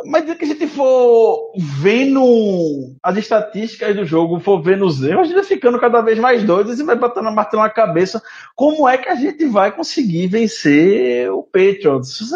mas 0.05 0.23
que 0.35 0.45
a 0.45 0.47
gente 0.47 0.67
for 0.67 1.51
vendo 1.57 2.95
as 3.03 3.17
estatísticas 3.17 3.95
do 3.95 4.05
jogo, 4.05 4.39
for 4.39 4.61
vendo 4.61 4.85
os 4.85 5.03
erros, 5.03 5.21
a 5.21 5.23
gente 5.25 5.35
vai 5.35 5.43
ficando 5.43 5.79
cada 5.79 6.01
vez 6.01 6.17
mais 6.19 6.43
doido 6.43 6.71
e 6.71 6.83
vai 6.83 6.95
batendo 6.95 7.31
martelo 7.31 7.63
na 7.63 7.69
cabeça. 7.69 8.21
Como 8.55 8.87
é 8.87 8.97
que 8.97 9.09
a 9.09 9.15
gente 9.15 9.45
vai 9.45 9.71
conseguir 9.71 10.27
vencer 10.27 11.31
o 11.31 11.43
Patriots? 11.43 12.31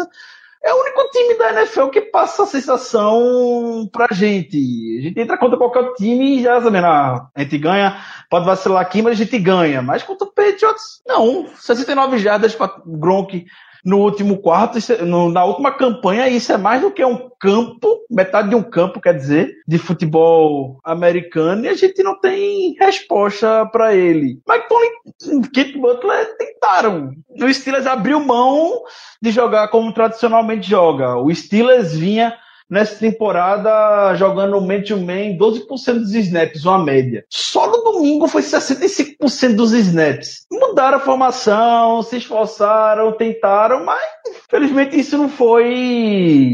É 0.64 0.72
o 0.72 0.80
único 0.80 1.10
time 1.10 1.34
da 1.34 1.52
NFL 1.52 1.88
que 1.88 2.00
passa 2.00 2.44
a 2.44 2.46
sensação 2.46 3.86
pra 3.92 4.08
gente. 4.10 4.56
A 4.98 5.02
gente 5.02 5.20
entra 5.20 5.36
contra 5.36 5.58
qualquer 5.58 5.92
time 5.92 6.38
e 6.38 6.42
já 6.42 6.60
sabendo, 6.60 6.86
ah, 6.86 7.28
a 7.34 7.42
gente 7.42 7.58
ganha, 7.58 8.02
pode 8.30 8.46
vacilar 8.46 8.80
aqui, 8.80 9.02
mas 9.02 9.12
a 9.12 9.24
gente 9.24 9.38
ganha. 9.38 9.82
Mas 9.82 10.02
contra 10.02 10.26
o 10.26 10.32
Patriots, 10.32 11.02
não. 11.06 11.46
69 11.54 12.16
jardas 12.18 12.54
para 12.54 12.80
Gronk 12.86 13.44
no 13.84 13.98
último 13.98 14.38
quarto, 14.38 14.78
é, 14.78 15.04
na 15.04 15.44
última 15.44 15.70
campanha, 15.72 16.28
isso 16.28 16.50
é 16.52 16.56
mais 16.56 16.80
do 16.80 16.90
que 16.90 17.04
um 17.04 17.28
campo, 17.38 18.00
metade 18.10 18.48
de 18.48 18.54
um 18.54 18.62
campo, 18.62 19.00
quer 19.00 19.14
dizer, 19.14 19.52
de 19.68 19.76
futebol 19.76 20.78
americano, 20.82 21.64
e 21.64 21.68
a 21.68 21.74
gente 21.74 22.02
não 22.02 22.18
tem 22.18 22.74
resposta 22.80 23.66
para 23.66 23.94
ele. 23.94 24.40
Mike 24.48 24.68
Tomlin, 24.68 25.42
Kit 25.52 25.78
Butler 25.78 26.36
tentaram. 26.38 27.12
O 27.28 27.52
Steelers 27.52 27.86
abriu 27.86 28.20
mão 28.20 28.82
de 29.20 29.30
jogar 29.30 29.68
como 29.68 29.92
tradicionalmente 29.92 30.68
joga. 30.68 31.16
O 31.16 31.34
Steelers 31.34 31.92
vinha 31.94 32.34
nessa 32.74 32.96
temporada 32.96 34.14
jogando 34.16 34.60
man-to-man 34.60 35.38
12% 35.38 35.94
dos 36.00 36.12
snaps, 36.12 36.64
uma 36.64 36.82
média. 36.82 37.24
Só 37.30 37.70
no 37.70 37.84
domingo 37.84 38.26
foi 38.26 38.42
65% 38.42 39.54
dos 39.54 39.72
snaps. 39.72 40.44
Mudaram 40.50 40.98
a 40.98 41.00
formação, 41.00 42.02
se 42.02 42.16
esforçaram, 42.16 43.12
tentaram, 43.12 43.84
mas 43.84 44.02
infelizmente 44.28 44.98
isso 44.98 45.16
não 45.16 45.28
foi 45.28 46.50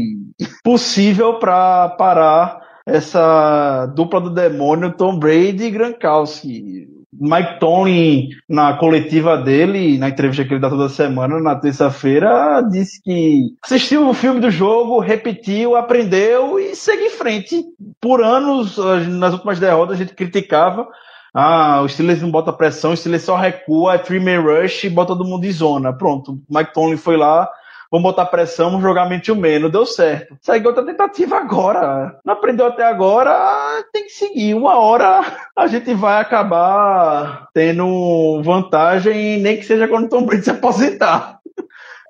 possível 0.63 1.39
para 1.39 1.89
parar 1.89 2.61
essa 2.85 3.87
dupla 3.95 4.21
do 4.21 4.29
demônio 4.29 4.93
Tom 4.95 5.17
Brady 5.17 5.65
e 5.65 5.71
Gronkowski. 5.71 7.00
Mike 7.23 7.59
Tomlin, 7.59 8.29
na 8.49 8.73
coletiva 8.73 9.37
dele, 9.37 9.99
na 9.99 10.09
entrevista 10.09 10.43
que 10.43 10.55
ele 10.55 10.59
dá 10.59 10.71
toda 10.71 10.89
semana, 10.89 11.39
na 11.39 11.55
terça-feira, 11.55 12.61
disse 12.61 12.99
que 12.99 13.53
assistiu 13.63 14.09
o 14.09 14.13
filme 14.13 14.39
do 14.39 14.49
jogo, 14.49 14.99
repetiu, 14.99 15.75
aprendeu 15.75 16.59
e 16.59 16.75
segue 16.75 17.03
em 17.03 17.09
frente. 17.11 17.63
Por 18.01 18.23
anos, 18.23 18.75
nas 19.07 19.33
últimas 19.33 19.59
derrotas, 19.59 19.97
a 19.97 19.97
gente 20.03 20.15
criticava. 20.15 20.87
Ah, 21.31 21.81
o 21.83 21.87
Steelers 21.87 22.23
não 22.23 22.31
bota 22.31 22.51
pressão, 22.51 22.91
o 22.91 22.97
Steelers 22.97 23.23
só 23.23 23.35
recua, 23.35 23.93
é 23.93 23.97
three-man 23.99 24.41
rush 24.41 24.85
e 24.85 24.89
bota 24.89 25.09
todo 25.09 25.23
mundo 25.23 25.45
em 25.45 25.51
zona. 25.51 25.93
Pronto, 25.93 26.41
Mike 26.49 26.73
Tomlin 26.73 26.97
foi 26.97 27.17
lá, 27.17 27.47
vamos 27.91 28.03
botar 28.03 28.25
pressão, 28.27 28.69
vamos 28.69 28.81
jogar 28.81 29.09
mente 29.09 29.31
o 29.31 29.35
menos, 29.35 29.71
deu 29.71 29.85
certo. 29.85 30.37
Segue 30.41 30.65
outra 30.65 30.85
tentativa 30.85 31.37
agora. 31.37 32.17
Não 32.23 32.33
aprendeu 32.33 32.65
até 32.65 32.83
agora, 32.83 33.83
tem 33.91 34.05
que 34.05 34.11
seguir. 34.11 34.53
Uma 34.53 34.79
hora 34.79 35.21
a 35.55 35.67
gente 35.67 35.93
vai 35.93 36.21
acabar 36.21 37.49
tendo 37.53 38.41
vantagem, 38.43 39.39
nem 39.41 39.57
que 39.57 39.65
seja 39.65 39.89
quando 39.89 40.05
o 40.05 40.09
Tom 40.09 40.23
Brady 40.23 40.45
se 40.45 40.51
aposentar. 40.51 41.39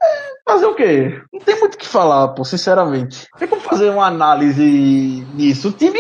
É, 0.04 0.52
fazer 0.52 0.66
o 0.68 0.76
quê? 0.76 1.22
Não 1.34 1.40
tem 1.40 1.60
muito 1.60 1.76
o 1.76 1.78
que 1.78 1.88
falar, 1.88 2.30
pô, 2.30 2.46
sinceramente. 2.46 3.28
Tem 3.38 3.48
como 3.48 3.62
fazer 3.62 3.90
uma 3.90 4.06
análise 4.06 5.26
nisso. 5.34 5.70
O 5.70 5.72
time 5.72 6.00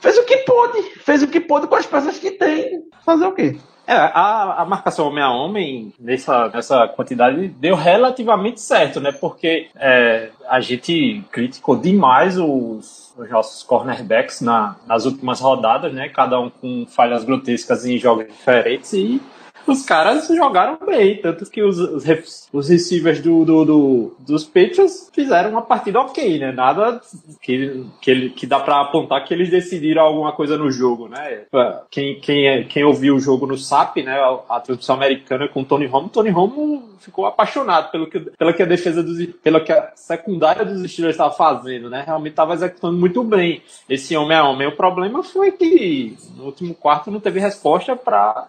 fez 0.00 0.18
o 0.18 0.24
que 0.24 0.38
pôde, 0.38 0.82
fez 1.00 1.22
o 1.22 1.28
que 1.28 1.40
pôde 1.40 1.66
com 1.66 1.76
as 1.76 1.86
peças 1.86 2.18
que 2.18 2.30
tem. 2.32 2.82
Fazer 3.04 3.26
o 3.26 3.32
quê? 3.32 3.56
É, 3.86 3.92
a, 3.92 4.62
a 4.62 4.64
marcação 4.64 5.08
homem 5.08 5.22
a 5.22 5.30
homem 5.30 5.92
nessa, 6.00 6.48
nessa 6.48 6.88
quantidade 6.88 7.48
deu 7.48 7.74
relativamente 7.76 8.60
certo, 8.60 8.98
né? 9.00 9.12
Porque 9.12 9.68
é, 9.76 10.30
a 10.48 10.60
gente 10.60 11.22
criticou 11.30 11.76
demais 11.76 12.38
os, 12.38 13.12
os 13.16 13.30
nossos 13.30 13.62
cornerbacks 13.62 14.40
na, 14.40 14.76
nas 14.86 15.04
últimas 15.04 15.40
rodadas, 15.40 15.92
né? 15.92 16.08
Cada 16.08 16.40
um 16.40 16.48
com 16.48 16.86
falhas 16.88 17.24
grotescas 17.24 17.84
em 17.84 17.98
jogos 17.98 18.26
diferentes 18.26 18.92
e 18.94 19.20
os 19.66 19.84
caras 19.84 20.28
jogaram 20.28 20.78
bem, 20.84 21.20
tanto 21.20 21.48
que 21.50 21.62
os, 21.62 21.78
os, 21.78 22.48
os 22.52 22.68
receivers 22.68 23.20
do, 23.20 23.44
do, 23.44 23.64
do, 23.64 24.16
dos 24.20 24.44
Patriots 24.44 25.10
fizeram 25.12 25.50
uma 25.50 25.62
partida 25.62 26.00
ok, 26.00 26.38
né? 26.38 26.52
Nada 26.52 27.00
que, 27.40 27.84
que, 28.00 28.30
que 28.30 28.46
dá 28.46 28.60
para 28.60 28.80
apontar 28.80 29.24
que 29.24 29.32
eles 29.32 29.50
decidiram 29.50 30.02
alguma 30.02 30.32
coisa 30.32 30.56
no 30.56 30.70
jogo, 30.70 31.08
né? 31.08 31.42
Quem, 31.90 32.20
quem, 32.20 32.46
é, 32.46 32.64
quem 32.64 32.84
ouviu 32.84 33.16
o 33.16 33.20
jogo 33.20 33.46
no 33.46 33.56
SAP, 33.56 33.98
né? 33.98 34.18
A, 34.18 34.56
a 34.56 34.60
transmissão 34.60 34.96
americana 34.96 35.48
com 35.48 35.64
Tony 35.64 35.86
Romo, 35.86 36.08
Tony 36.08 36.30
Romo 36.30 36.94
ficou 36.98 37.26
apaixonado 37.26 37.90
pelo 37.90 38.08
que, 38.08 38.18
pela 38.20 38.52
que 38.52 38.62
a 38.62 38.66
defesa 38.66 39.02
dos, 39.02 39.26
pela 39.42 39.60
que 39.60 39.72
a 39.72 39.92
secundária 39.94 40.64
dos 40.64 40.90
Steelers 40.90 41.14
estava 41.14 41.34
fazendo, 41.34 41.90
né? 41.90 42.02
Realmente 42.06 42.32
estava 42.32 42.54
executando 42.54 42.96
muito 42.96 43.22
bem 43.22 43.62
esse 43.88 44.16
homem 44.16 44.36
a 44.36 44.48
homem. 44.48 44.68
O 44.68 44.76
problema 44.76 45.22
foi 45.22 45.52
que 45.52 46.16
no 46.36 46.44
último 46.46 46.74
quarto 46.74 47.10
não 47.10 47.20
teve 47.20 47.40
resposta 47.40 47.94
para 47.94 48.48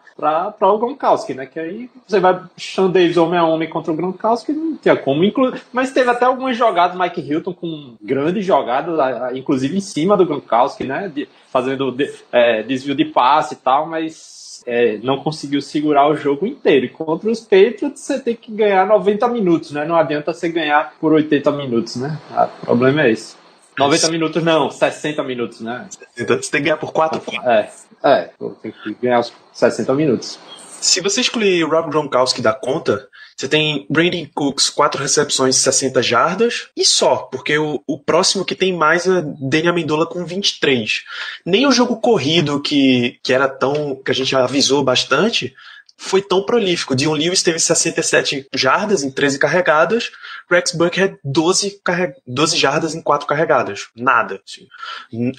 o 0.61 0.77
Gronkowski, 1.05 1.33
né? 1.33 1.45
Que 1.45 1.59
aí 1.59 1.89
você 2.07 2.19
vai 2.19 2.41
Sean 2.57 2.89
Davis 2.89 3.17
homem 3.17 3.39
a 3.39 3.45
homem 3.45 3.69
contra 3.69 3.91
o 3.91 3.95
Gronkowski, 3.95 4.51
não 4.51 4.75
tinha 4.75 4.95
como 4.95 5.23
incluir. 5.23 5.61
Mas 5.71 5.91
teve 5.91 6.09
até 6.09 6.25
algumas 6.25 6.57
jogadas, 6.57 6.97
Mike 6.97 7.21
Hilton 7.21 7.53
com 7.53 7.95
grandes 8.01 8.45
jogadas, 8.45 8.95
inclusive 9.35 9.77
em 9.77 9.81
cima 9.81 10.17
do 10.17 10.25
Gronkowski, 10.25 10.83
né? 10.83 11.11
De, 11.13 11.29
fazendo 11.51 11.91
de, 11.91 12.11
é, 12.31 12.63
desvio 12.63 12.95
de 12.95 13.05
passe 13.05 13.53
e 13.53 13.57
tal, 13.57 13.85
mas 13.85 14.63
é, 14.65 14.97
não 15.03 15.19
conseguiu 15.19 15.61
segurar 15.61 16.09
o 16.09 16.15
jogo 16.15 16.45
inteiro. 16.45 16.85
E 16.85 16.89
contra 16.89 17.29
os 17.29 17.41
Patriots 17.41 18.01
você 18.01 18.19
tem 18.19 18.35
que 18.35 18.51
ganhar 18.51 18.85
90 18.87 19.27
minutos, 19.27 19.71
né? 19.71 19.85
Não 19.85 19.95
adianta 19.95 20.33
você 20.33 20.49
ganhar 20.49 20.93
por 20.99 21.13
80 21.13 21.51
minutos, 21.51 21.95
né? 21.97 22.19
Ah, 22.31 22.49
o 22.63 22.65
problema 22.65 23.03
é 23.03 23.11
esse. 23.11 23.35
90 23.77 24.09
minutos 24.09 24.41
não, 24.41 24.71
60 24.71 25.21
minutos, 25.23 25.59
né? 25.59 25.87
Você 26.15 26.25
tem 26.25 26.39
que 26.39 26.59
ganhar 26.61 26.77
por 26.77 26.93
4 26.93 27.21
É, 27.43 27.69
é, 28.01 28.29
tem 28.61 28.71
que 28.71 28.93
ganhar 29.01 29.19
os 29.19 29.33
60 29.51 29.93
minutos. 29.93 30.39
Se 30.81 31.01
você 31.01 31.21
excluir 31.21 31.63
o 31.63 31.69
Rob 31.69 31.89
Gronkowski 31.89 32.41
da 32.41 32.53
conta, 32.53 33.07
você 33.35 33.49
tem 33.49 33.85
Brandon 33.89 34.25
Cooks, 34.33 34.69
4 34.69 35.01
recepções, 35.01 35.57
60 35.57 36.01
jardas, 36.01 36.69
e 36.75 36.85
só, 36.85 37.17
porque 37.17 37.57
o, 37.57 37.83
o 37.85 37.99
próximo 37.99 38.45
que 38.45 38.55
tem 38.55 38.71
mais 38.71 39.05
é 39.05 39.21
Daniel 39.39 39.73
Amendola 39.73 40.05
com 40.05 40.25
23. 40.25 41.03
Nem 41.45 41.67
o 41.67 41.71
jogo 41.71 41.97
corrido, 41.97 42.61
que, 42.61 43.19
que 43.21 43.33
era 43.33 43.49
tão. 43.49 43.95
que 43.95 44.11
a 44.11 44.15
gente 44.15 44.33
avisou 44.35 44.83
bastante, 44.83 45.53
foi 45.97 46.21
tão 46.21 46.43
prolífico. 46.43 46.95
Dion 46.95 47.13
Lewis 47.13 47.43
teve 47.43 47.59
67 47.59 48.47
jardas 48.53 49.03
em 49.03 49.11
13 49.11 49.37
carregadas, 49.39 50.11
Rex 50.49 50.71
Buckhead 50.71 51.17
12, 51.23 51.81
12 52.25 52.57
jardas 52.57 52.95
em 52.95 53.01
4 53.01 53.27
carregadas. 53.27 53.87
Nada. 53.95 54.41
Assim. 54.45 54.67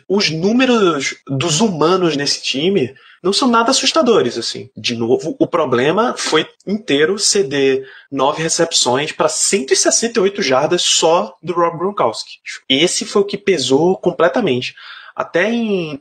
Os 0.07 0.31
números 0.31 1.15
dos 1.27 1.61
humanos 1.61 2.15
nesse 2.15 2.43
time 2.43 2.95
não 3.27 3.33
são 3.33 3.49
nada 3.49 3.73
assustadores, 3.73 4.39
assim. 4.39 4.71
De 4.77 4.95
novo, 4.95 5.35
o 5.37 5.49
problema 5.49 6.15
foi 6.17 6.47
inteiro 6.65 7.19
ceder 7.19 7.85
nove 8.11 8.41
recepções 8.41 9.11
para 9.11 9.29
168 9.29 10.41
jardas 10.43 10.83
só 10.83 11.37
do 11.43 11.53
Rob 11.53 11.77
Gronkowski. 11.77 12.39
Esse 12.69 13.05
foi 13.05 13.23
o 13.23 13.25
que 13.25 13.37
pesou 13.37 13.97
completamente. 13.97 14.77
Até 15.15 15.51
em. 15.51 16.01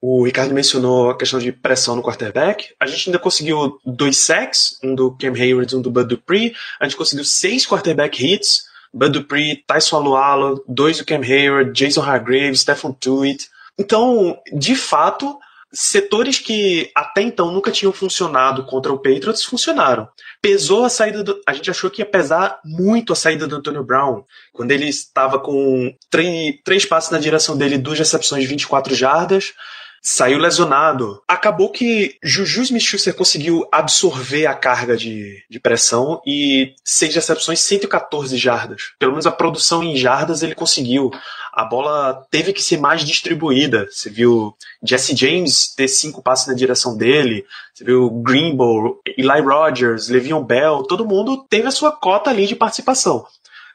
O 0.00 0.24
Ricardo 0.24 0.54
mencionou 0.54 1.10
a 1.10 1.18
questão 1.18 1.38
de 1.38 1.52
pressão 1.52 1.94
no 1.94 2.02
quarterback. 2.02 2.74
A 2.80 2.86
gente 2.86 3.10
ainda 3.10 3.18
conseguiu 3.18 3.78
dois 3.84 4.16
sacks, 4.16 4.78
um 4.82 4.94
do 4.94 5.14
Cam 5.18 5.34
Hayward 5.34 5.74
e 5.74 5.76
um 5.76 5.82
do 5.82 5.90
Bud 5.90 6.08
Dupree. 6.08 6.54
A 6.80 6.84
gente 6.84 6.96
conseguiu 6.96 7.24
seis 7.26 7.66
quarterback 7.66 8.24
hits. 8.24 8.64
Bud 8.94 9.12
Dupree, 9.12 9.62
Tyson 9.66 9.96
Alualo, 9.96 10.64
dois 10.66 10.96
do 10.96 11.04
Cam 11.04 11.20
Hayward, 11.20 11.72
Jason 11.72 12.00
Hargrave, 12.00 12.56
Stephen 12.56 12.92
Tuitt. 12.92 13.50
Então, 13.78 14.38
de 14.52 14.74
fato, 14.74 15.38
setores 15.72 16.38
que 16.38 16.90
até 16.94 17.22
então 17.22 17.50
nunca 17.50 17.70
tinham 17.70 17.92
funcionado 17.92 18.64
contra 18.64 18.92
o 18.92 18.98
Patriots 18.98 19.44
funcionaram. 19.44 20.06
Pesou 20.40 20.84
a 20.84 20.90
saída 20.90 21.24
do, 21.24 21.40
a 21.46 21.54
gente 21.54 21.70
achou 21.70 21.90
que 21.90 22.02
ia 22.02 22.06
pesar 22.06 22.60
muito 22.64 23.12
a 23.12 23.16
saída 23.16 23.46
do 23.46 23.56
Antonio 23.56 23.82
Brown, 23.82 24.24
quando 24.52 24.70
ele 24.70 24.86
estava 24.86 25.38
com 25.38 25.94
três, 26.10 26.56
três 26.62 26.84
passes 26.84 27.10
na 27.10 27.18
direção 27.18 27.56
dele, 27.56 27.78
duas 27.78 27.98
recepções 27.98 28.42
de 28.42 28.48
24 28.48 28.94
jardas. 28.94 29.54
Saiu 30.02 30.38
lesionado. 30.38 31.22
Acabou 31.28 31.70
que 31.70 32.16
Juju 32.22 32.62
Smith-Schuster 32.62 33.14
conseguiu 33.14 33.66
absorver 33.70 34.46
a 34.46 34.54
carga 34.54 34.96
de, 34.96 35.44
de 35.48 35.60
pressão 35.60 36.20
e 36.26 36.74
seis 36.84 37.14
recepções, 37.14 37.60
114 37.60 38.36
jardas. 38.36 38.92
Pelo 38.98 39.12
menos 39.12 39.26
a 39.26 39.30
produção 39.30 39.82
em 39.82 39.96
jardas 39.96 40.42
ele 40.42 40.56
conseguiu. 40.56 41.12
A 41.52 41.64
bola 41.64 42.26
teve 42.30 42.52
que 42.52 42.62
ser 42.62 42.78
mais 42.78 43.04
distribuída. 43.04 43.86
Você 43.88 44.10
viu 44.10 44.56
Jesse 44.82 45.14
James 45.14 45.72
ter 45.74 45.86
cinco 45.86 46.20
passes 46.20 46.48
na 46.48 46.54
direção 46.54 46.96
dele. 46.96 47.44
Você 47.72 47.84
viu 47.84 48.10
Greenbow, 48.10 49.00
Eli 49.06 49.40
Rogers, 49.40 50.08
Le'Veon 50.08 50.42
Bell. 50.42 50.82
Todo 50.82 51.06
mundo 51.06 51.46
teve 51.48 51.68
a 51.68 51.72
sua 51.72 51.92
cota 51.92 52.30
ali 52.30 52.46
de 52.46 52.56
participação. 52.56 53.24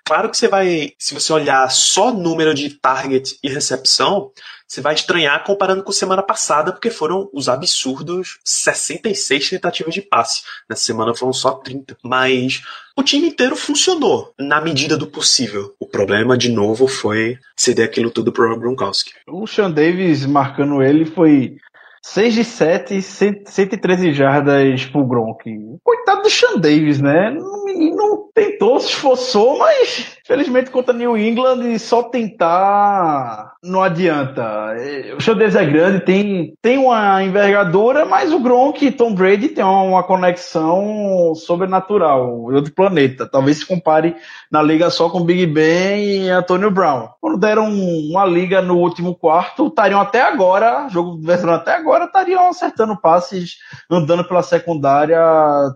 Claro 0.08 0.30
que 0.30 0.38
você 0.38 0.48
vai, 0.48 0.94
se 0.98 1.14
você 1.14 1.34
olhar 1.34 1.70
só 1.70 2.14
número 2.14 2.54
de 2.54 2.70
target 2.70 3.38
e 3.44 3.50
recepção, 3.50 4.32
você 4.68 4.82
vai 4.82 4.94
estranhar 4.94 5.44
comparando 5.46 5.82
com 5.82 5.92
semana 5.94 6.22
passada, 6.22 6.74
porque 6.74 6.90
foram 6.90 7.30
os 7.32 7.48
absurdos 7.48 8.38
66 8.44 9.50
tentativas 9.52 9.94
de 9.94 10.02
passe. 10.02 10.42
Nessa 10.70 10.84
semana 10.84 11.16
foram 11.16 11.32
só 11.32 11.52
30. 11.52 11.98
Mas 12.04 12.62
o 12.96 13.02
time 13.02 13.30
inteiro 13.30 13.56
funcionou 13.56 14.34
na 14.38 14.60
medida 14.60 14.98
do 14.98 15.08
possível. 15.08 15.74
O 15.80 15.88
problema, 15.88 16.38
de 16.38 16.52
novo, 16.52 16.86
foi 16.86 17.40
ceder 17.56 17.86
aquilo 17.86 18.12
tudo 18.12 18.32
pro 18.32 18.60
Gronkowski. 18.60 19.14
O 19.26 19.48
Sean 19.48 19.72
Davis 19.72 20.26
marcando 20.26 20.84
ele 20.84 21.06
foi 21.06 21.56
6 22.02 22.34
de 22.34 22.44
7, 22.44 23.02
113 23.02 24.14
jardas 24.14 24.86
pro 24.86 25.06
Gronk. 25.06 25.44
Coitado 25.84 26.24
do 26.24 26.30
Sean 26.30 26.58
Davis, 26.58 27.00
né? 27.00 27.32
O 27.40 27.66
menino 27.66 28.30
tentou, 28.34 28.80
se 28.80 28.88
esforçou, 28.88 29.58
mas 29.58 30.17
Felizmente 30.28 30.70
contra 30.70 30.94
New 30.94 31.18
England 31.18 31.80
só 31.80 32.04
tentar 32.04 33.54
não 33.64 33.82
adianta. 33.82 34.76
O 35.14 35.36
Davis 35.36 35.56
é 35.56 35.66
grande, 35.66 36.06
tem, 36.06 36.54
tem 36.62 36.78
uma 36.78 37.24
envergadura, 37.24 38.06
mas 38.06 38.34
o 38.34 38.40
Gronk 38.40 38.86
e 38.86 38.92
Tom 38.92 39.14
Brady 39.14 39.50
tem 39.50 39.64
uma 39.64 40.04
conexão 40.04 41.34
sobrenatural, 41.36 42.44
outro 42.44 42.74
planeta. 42.74 43.26
Talvez 43.26 43.60
se 43.60 43.66
compare 43.66 44.16
na 44.52 44.62
liga 44.62 44.90
só 44.90 45.10
com 45.10 45.24
Big 45.24 45.46
Ben 45.46 46.26
e 46.26 46.30
Antonio 46.30 46.72
Brown. 46.72 47.10
Quando 47.20 47.40
deram 47.40 47.70
uma 47.70 48.26
liga 48.26 48.62
no 48.62 48.78
último 48.78 49.16
quarto, 49.16 49.68
estariam 49.68 50.00
até 50.00 50.22
agora, 50.22 50.88
jogo 50.90 51.20
vencendo 51.22 51.52
até 51.52 51.76
agora, 51.76 52.06
estariam 52.06 52.50
acertando 52.50 53.00
passes, 53.00 53.58
andando 53.90 54.24
pela 54.26 54.44
secundária 54.44 55.20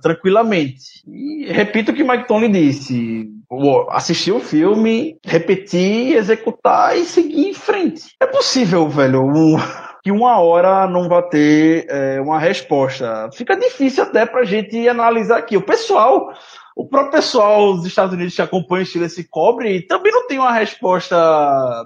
tranquilamente. 0.02 1.04
E 1.08 1.52
repito 1.52 1.92
o 1.92 1.96
que 1.96 2.04
Mike 2.04 2.28
Tony 2.28 2.48
disse, 2.48 3.30
assistiu 3.90 4.40
filme, 4.40 5.18
repetir, 5.24 6.16
executar 6.16 6.98
e 6.98 7.04
seguir 7.04 7.50
em 7.50 7.54
frente. 7.54 8.16
É 8.20 8.26
possível, 8.26 8.88
velho, 8.88 9.24
um, 9.24 9.58
que 10.04 10.12
uma 10.12 10.40
hora 10.40 10.88
não 10.88 11.10
vai 11.10 11.22
ter 11.24 11.86
é, 11.90 12.22
uma 12.22 12.40
resposta. 12.40 13.30
Fica 13.34 13.56
difícil 13.56 14.04
até 14.04 14.26
pra 14.26 14.44
gente 14.44 14.88
analisar 14.88 15.38
aqui. 15.38 15.58
O 15.58 15.62
pessoal 15.62 16.34
o 16.76 16.88
próprio 16.88 17.12
pessoal 17.12 17.74
dos 17.76 17.86
Estados 17.86 18.14
Unidos 18.14 18.36
que 18.36 18.42
acompanha 18.42 18.84
o 18.84 18.86
Steelers 18.86 19.14
se 19.14 19.24
cobre 19.24 19.82
também 19.82 20.12
não 20.12 20.28
tem 20.28 20.40
uma 20.40 20.52
resposta 20.52 21.16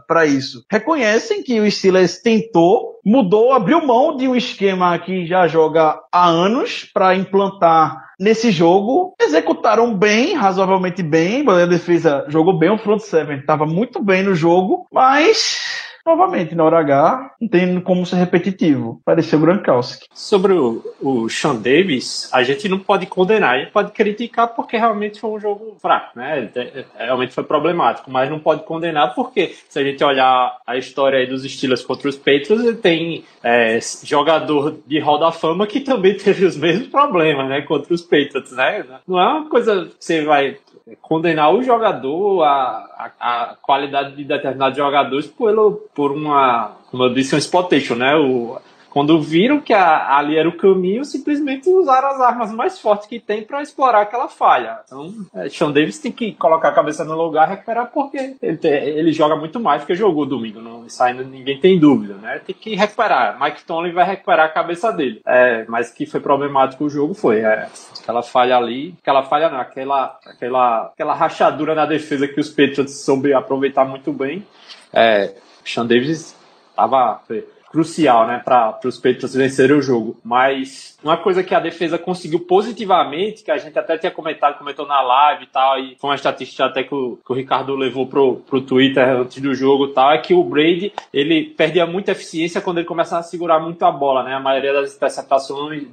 para 0.08 0.26
isso. 0.26 0.66
Reconhecem 0.70 1.44
que 1.44 1.60
o 1.60 1.70
Steelers 1.70 2.22
tentou, 2.22 3.00
mudou, 3.04 3.54
abriu 3.54 3.86
mão 3.86 4.16
de 4.16 4.28
um 4.28 4.36
esquema 4.36 4.98
que 5.00 5.26
já 5.26 5.48
joga 5.48 6.00
há 6.12 6.28
anos 6.28 6.90
para 6.94 7.16
implantar 7.16 8.06
nesse 8.20 8.52
jogo. 8.52 9.16
Executaram 9.20 9.94
bem, 9.94 10.34
razoavelmente 10.36 11.04
bem. 11.04 11.44
A 11.50 11.66
defesa 11.66 12.26
jogou 12.28 12.58
bem, 12.58 12.70
o 12.70 12.78
front 12.78 13.00
seven 13.00 13.40
estava 13.40 13.66
muito 13.66 14.02
bem 14.02 14.24
no 14.24 14.36
jogo, 14.36 14.88
mas 14.92 15.58
novamente, 16.06 16.54
na 16.54 16.64
hora 16.64 16.80
H, 16.80 17.36
não 17.42 17.48
tem 17.48 17.82
como 17.82 18.06
ser 18.06 18.18
repetitivo. 18.18 19.02
Pareceu 19.04 19.40
Gronkowski. 19.40 20.08
Sobre 20.14 20.54
o, 20.54 20.84
o 21.02 21.28
Sean 21.30 21.56
Davis, 21.56 22.30
a 22.32 22.44
gente 22.44 22.70
não 22.70 22.80
pode 22.80 23.08
condenar, 23.08 23.56
a 23.56 23.60
gente 23.60 23.72
pode 23.72 23.92
criticar 23.92 24.50
porque 24.50 24.78
realmente 24.78 25.20
foi 25.20 25.32
um 25.32 25.40
jogo 25.40 25.76
fraco, 25.82 26.18
né? 26.18 26.50
Realmente 26.98 27.34
foi 27.34 27.44
problemático, 27.44 28.12
mas 28.12 28.30
não 28.30 28.40
pode 28.40 28.64
condenar 28.64 29.16
porque 29.16 29.56
se 29.68 29.80
a 29.80 29.84
gente 29.84 30.04
olhar 30.04 30.58
a 30.66 30.78
história 30.78 31.26
dos 31.28 31.44
Steelers 31.44 31.84
contra 31.84 32.08
os 32.08 32.18
Patriots, 32.18 32.80
tem 32.82 33.24
é, 33.44 33.80
jogador 34.04 34.78
de 34.86 35.00
Hall 35.00 35.20
da 35.20 35.32
Fama 35.32 35.66
que 35.66 35.80
também 35.80 36.16
teve 36.18 36.46
os 36.46 36.56
mesmos 36.56 36.88
problemas, 36.88 37.50
né? 37.50 37.62
Contra 37.62 37.94
os 37.94 38.02
Patriots, 38.02 38.52
né? 38.52 38.86
Não 39.08 39.20
é 39.20 39.28
uma 39.28 39.50
coisa 39.50 39.86
que 39.86 40.06
você 40.06 40.24
vai 40.24 40.58
condenar 41.02 41.54
o 41.54 41.64
jogador, 41.64 42.44
a, 42.44 43.12
a, 43.20 43.42
a 43.42 43.56
qualidade 43.62 44.16
de 44.16 44.24
determinados 44.24 44.78
jogadores 44.78 45.28
por, 45.28 45.74
por 45.96 46.12
uma, 46.12 46.78
como 46.92 47.04
eu 47.04 47.14
disse, 47.14 47.36
um 47.36 47.40
spotation, 47.40 47.96
né? 47.96 48.16
O, 48.16 48.58
quando 48.96 49.22
viram 49.22 49.60
que 49.60 49.74
a, 49.74 50.16
ali 50.16 50.38
era 50.38 50.48
o 50.48 50.56
caminho, 50.56 51.04
simplesmente 51.04 51.68
usaram 51.68 52.08
as 52.12 52.22
armas 52.22 52.54
mais 52.54 52.80
fortes 52.80 53.06
que 53.06 53.20
tem 53.20 53.44
para 53.44 53.62
explorar 53.62 54.00
aquela 54.00 54.30
falha. 54.30 54.80
Então, 54.86 55.14
é, 55.36 55.50
Sean 55.50 55.70
Davis 55.70 56.00
tem 56.00 56.14
que 56.14 56.32
colocar 56.32 56.70
a 56.70 56.72
cabeça 56.72 57.04
no 57.04 57.14
lugar 57.14 57.46
e 57.46 57.52
recuperar, 57.52 57.92
porque 57.94 58.38
ele, 58.42 58.56
tem, 58.56 58.72
ele 58.72 59.12
joga 59.12 59.36
muito 59.36 59.60
mais 59.60 59.82
do 59.82 59.88
que 59.88 59.96
jogou 59.96 60.26
domingo. 60.26 60.62
Não, 60.62 60.86
isso 60.86 61.04
ninguém 61.30 61.60
tem 61.60 61.78
dúvida, 61.78 62.14
né? 62.14 62.40
Tem 62.40 62.56
que 62.56 62.74
recuperar. 62.74 63.38
Mike 63.38 63.66
Tomlin 63.66 63.92
vai 63.92 64.06
recuperar 64.06 64.46
a 64.46 64.54
cabeça 64.54 64.94
dele. 64.94 65.20
É, 65.28 65.66
mas 65.68 65.92
que 65.92 66.06
foi 66.06 66.22
problemático 66.22 66.86
o 66.86 66.90
jogo 66.90 67.14
foi. 67.14 67.42
É, 67.42 67.68
aquela 68.02 68.24
falha 68.24 68.56
ali, 68.56 68.96
aquela 69.02 69.24
falha 69.24 69.50
não, 69.50 69.60
aquela, 69.60 70.18
aquela, 70.26 70.86
aquela 70.86 71.14
rachadura 71.14 71.76
na 71.76 71.86
defesa 71.86 72.30
que 72.30 72.40
os 72.40 72.48
Patriots 72.48 73.04
soube 73.04 73.34
aproveitar 73.34 73.84
muito 73.84 74.14
bem. 74.14 74.48
É, 74.94 75.36
Sean 75.66 75.86
Davis 75.86 76.34
tava. 76.74 77.20
Foi, 77.28 77.46
crucial, 77.76 78.26
né, 78.26 78.42
para 78.44 78.80
os 78.86 78.96
Patriots 78.96 79.36
vencerem 79.36 79.76
o 79.76 79.82
jogo. 79.82 80.16
Mas 80.24 80.98
uma 81.04 81.18
coisa 81.18 81.44
que 81.44 81.54
a 81.54 81.60
defesa 81.60 81.98
conseguiu 81.98 82.40
positivamente, 82.40 83.44
que 83.44 83.52
a 83.52 83.58
gente 83.58 83.78
até 83.78 83.98
tinha 83.98 84.12
comentado, 84.12 84.58
comentou 84.58 84.88
na 84.88 85.02
live 85.02 85.44
e 85.44 85.48
tal, 85.48 85.78
e 85.78 85.98
foi 86.00 86.10
uma 86.10 86.16
estatística 86.16 86.64
até 86.64 86.84
que 86.84 86.96
o, 86.96 87.18
que 87.18 87.32
o 87.34 87.36
Ricardo 87.36 87.76
levou 87.76 88.08
pro, 88.08 88.38
pro 88.38 88.62
Twitter 88.62 89.06
antes 89.10 89.42
do 89.42 89.54
jogo 89.54 89.88
e 89.88 89.94
tal, 89.94 90.14
é 90.14 90.20
que 90.20 90.34
o 90.34 90.42
Brady, 90.42 90.94
ele 91.14 91.44
perdia 91.44 91.86
muita 91.86 92.14
eficiência 92.14 92.62
quando 92.62 92.78
ele 92.78 92.88
começava 92.88 93.20
a 93.20 93.24
segurar 93.24 93.60
muito 93.60 93.84
a 93.84 93.92
bola, 93.92 94.24
né? 94.24 94.34
A 94.34 94.40
maioria 94.40 94.72
das 94.72 94.96
interceptações 94.96 95.84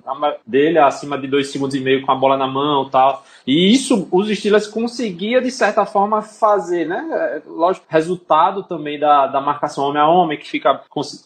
dele 0.46 0.78
acima 0.78 1.18
de 1.18 1.26
dois 1.26 1.50
segundos 1.50 1.74
e 1.74 1.80
meio 1.80 2.02
com 2.02 2.12
a 2.12 2.14
bola 2.14 2.36
na 2.36 2.46
mão 2.46 2.86
e 2.86 2.90
tal. 2.90 3.24
E 3.46 3.72
isso 3.72 4.08
os 4.10 4.28
Steelers 4.28 4.68
conseguia, 4.68 5.40
de 5.40 5.50
certa 5.50 5.84
forma, 5.84 6.22
fazer, 6.22 6.86
né? 6.86 7.08
É, 7.10 7.42
lógico, 7.44 7.86
resultado 7.88 8.62
também 8.62 8.98
da, 8.98 9.26
da 9.26 9.40
marcação 9.40 9.84
homem 9.84 10.00
a 10.00 10.08
homem, 10.08 10.38
que 10.38 10.48
fica. 10.48 10.80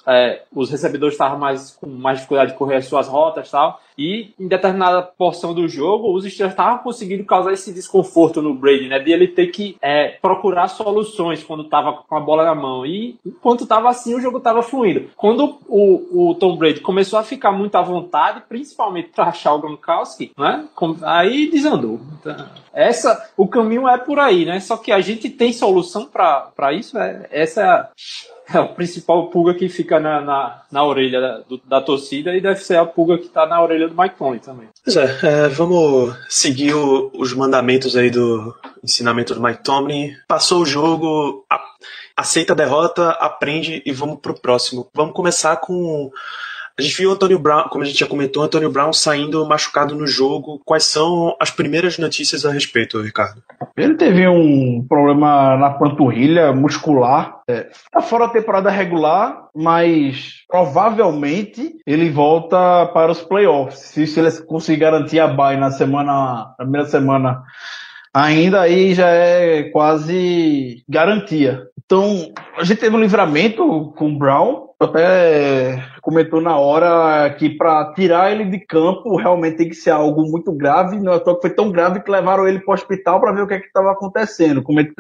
É, 0.07 0.43
os 0.55 0.71
recebedores 0.71 1.15
estavam 1.15 1.39
mais, 1.39 1.71
com 1.73 1.87
mais 1.87 2.19
dificuldade 2.19 2.53
de 2.53 2.59
correr 2.59 2.77
as 2.77 2.87
suas 2.87 3.09
rotas 3.09 3.49
e 3.49 3.51
tal. 3.51 3.81
E 3.99 4.35
em 4.39 4.47
determinada 4.47 5.03
porção 5.03 5.55
do 5.55 5.67
jogo, 5.67 6.15
os 6.15 6.25
Steelers 6.25 6.53
estavam 6.53 6.79
conseguindo 6.79 7.25
causar 7.25 7.53
esse 7.53 7.73
desconforto 7.73 8.43
no 8.43 8.55
Brady, 8.55 8.89
né? 8.89 8.99
De 8.99 9.11
ele 9.11 9.27
ter 9.27 9.47
que 9.47 9.77
é, 9.81 10.19
procurar 10.21 10.69
soluções 10.69 11.43
quando 11.43 11.65
estava 11.65 11.93
com 11.95 12.17
a 12.17 12.21
bola 12.21 12.45
na 12.45 12.55
mão. 12.55 12.85
E 12.85 13.19
enquanto 13.25 13.63
estava 13.63 13.89
assim, 13.89 14.15
o 14.15 14.21
jogo 14.21 14.39
estava 14.39 14.63
fluindo. 14.63 15.11
Quando 15.17 15.59
o, 15.67 16.31
o, 16.31 16.35
Tom 16.35 16.57
Brady 16.57 16.81
começou 16.81 17.19
a 17.19 17.23
ficar 17.23 17.53
muito 17.53 17.75
à 17.77 17.83
vontade, 17.83 18.43
principalmente 18.47 19.09
para 19.09 19.25
achar 19.25 19.55
o 19.55 19.61
Gronkowski, 19.61 20.33
né? 20.37 20.69
Aí 21.03 21.51
desandou. 21.51 22.01
Então, 22.21 22.37
essa, 22.75 23.31
o 23.37 23.49
caminho 23.49 23.89
é 23.89 23.97
por 23.97 24.19
aí, 24.19 24.45
né? 24.45 24.61
Só 24.61 24.77
que 24.77 24.93
a 24.93 25.01
gente 25.01 25.31
tem 25.31 25.53
solução 25.55 26.05
para 26.05 26.73
isso. 26.75 26.99
É, 26.99 27.27
essa 27.31 27.91
é 28.53 28.59
a 28.59 28.65
principal 28.65 29.29
pulga 29.29 29.55
que 29.55 29.69
fica 29.69 29.99
na, 29.99 30.21
na, 30.21 30.63
na 30.71 30.85
orelha 30.85 31.21
da, 31.21 31.45
da, 31.65 31.81
torcida 31.81 32.35
e 32.35 32.41
deve 32.41 32.61
ser 32.61 32.77
a 32.77 32.87
pulga 32.87 33.19
que 33.19 33.27
está 33.27 33.47
na 33.47 33.61
orelha 33.61 33.89
do 33.89 34.01
Mike 34.01 34.17
Conley 34.17 34.41
também. 34.41 34.69
Pois 34.85 34.97
é, 34.97 35.19
é 35.23 35.49
vamos 35.49 36.15
seguir 36.29 36.75
o, 36.75 37.11
os 37.15 37.33
mandamentos 37.33 37.97
aí 37.97 38.11
do 38.11 38.55
ensinamento 38.83 39.35
do 39.35 39.43
Mike 39.43 39.65
Tomlin. 39.65 40.13
Passou 40.29 40.63
o 40.63 40.67
jogo, 40.67 41.45
a, 41.51 41.61
aceita 42.17 42.53
a 42.53 42.57
derrota, 42.57 43.11
aprende 43.11 43.83
e 43.85 43.93
vamos 43.93 44.21
pro 44.21 44.41
próximo. 44.41 44.89
Vamos 44.95 45.15
começar 45.15 45.57
com 45.57 46.11
a 46.79 46.83
gente 46.83 46.97
viu 46.97 47.09
o 47.09 47.13
Antônio 47.15 47.39
Brown, 47.39 47.69
como 47.71 47.83
a 47.83 47.87
gente 47.87 47.99
já 47.99 48.07
comentou, 48.07 48.43
Antônio 48.43 48.71
Brown 48.71 48.93
saindo 48.93 49.47
machucado 49.47 49.95
no 49.95 50.07
jogo. 50.07 50.61
Quais 50.65 50.85
são 50.85 51.35
as 51.41 51.51
primeiras 51.51 51.99
notícias 51.99 52.45
a 52.45 52.53
respeito, 52.53 53.01
Ricardo? 53.01 53.43
Ele 53.75 53.95
teve 53.95 54.29
um 54.29 54.85
problema 54.87 55.57
na 55.57 55.71
panturrilha 55.71 56.53
muscular. 56.53 57.41
É, 57.49 57.69
tá 57.91 58.03
fora 58.03 58.27
da 58.27 58.33
temporada 58.33 58.71
regular, 58.71 59.49
mas 59.55 60.45
provavelmente 60.49 61.77
ele 61.87 62.11
volta 62.11 62.87
para 62.93 63.11
os 63.11 63.23
playoffs. 63.23 63.79
Se, 63.79 64.07
se 64.07 64.21
ele 64.21 64.31
conseguir 64.43 64.81
garantir 64.81 65.19
a 65.19 65.29
bye 65.29 65.57
na 65.57 65.71
semana, 65.71 66.55
na 66.59 66.65
primeira 66.65 66.87
semana 66.87 67.43
ainda 68.13 68.63
aí 68.63 68.95
já 68.95 69.09
é 69.09 69.65
quase 69.65 70.83
garantia. 70.89 71.69
Então, 71.85 72.33
a 72.57 72.65
gente 72.65 72.81
teve 72.81 72.97
um 72.97 73.01
livramento 73.01 73.93
com 73.97 74.09
o 74.09 74.19
Brown, 74.19 74.66
até 74.79 75.83
comentou 76.03 76.41
na 76.41 76.57
hora 76.57 77.31
que 77.31 77.49
para 77.49 77.93
tirar 77.95 78.31
ele 78.31 78.45
de 78.45 78.61
campo 78.61 79.17
realmente 79.17 79.57
tem 79.57 79.69
que 79.69 79.75
ser 79.75 79.91
algo 79.91 80.23
muito 80.31 80.53
grave. 80.53 80.99
Não 80.99 81.15
é 81.15 81.19
que 81.19 81.41
foi 81.41 81.51
tão 81.51 81.71
grave 81.71 82.01
que 82.01 82.11
levaram 82.11 82.47
ele 82.47 82.61
para 82.61 82.73
o 82.73 82.75
hospital 82.75 83.21
para 83.21 83.33
ver 83.33 83.43
o 83.43 83.47
que 83.47 83.55
é 83.55 83.59
estava 83.59 83.91
acontecendo. 83.91 84.63
Como 84.63 84.79
ele 84.79 84.93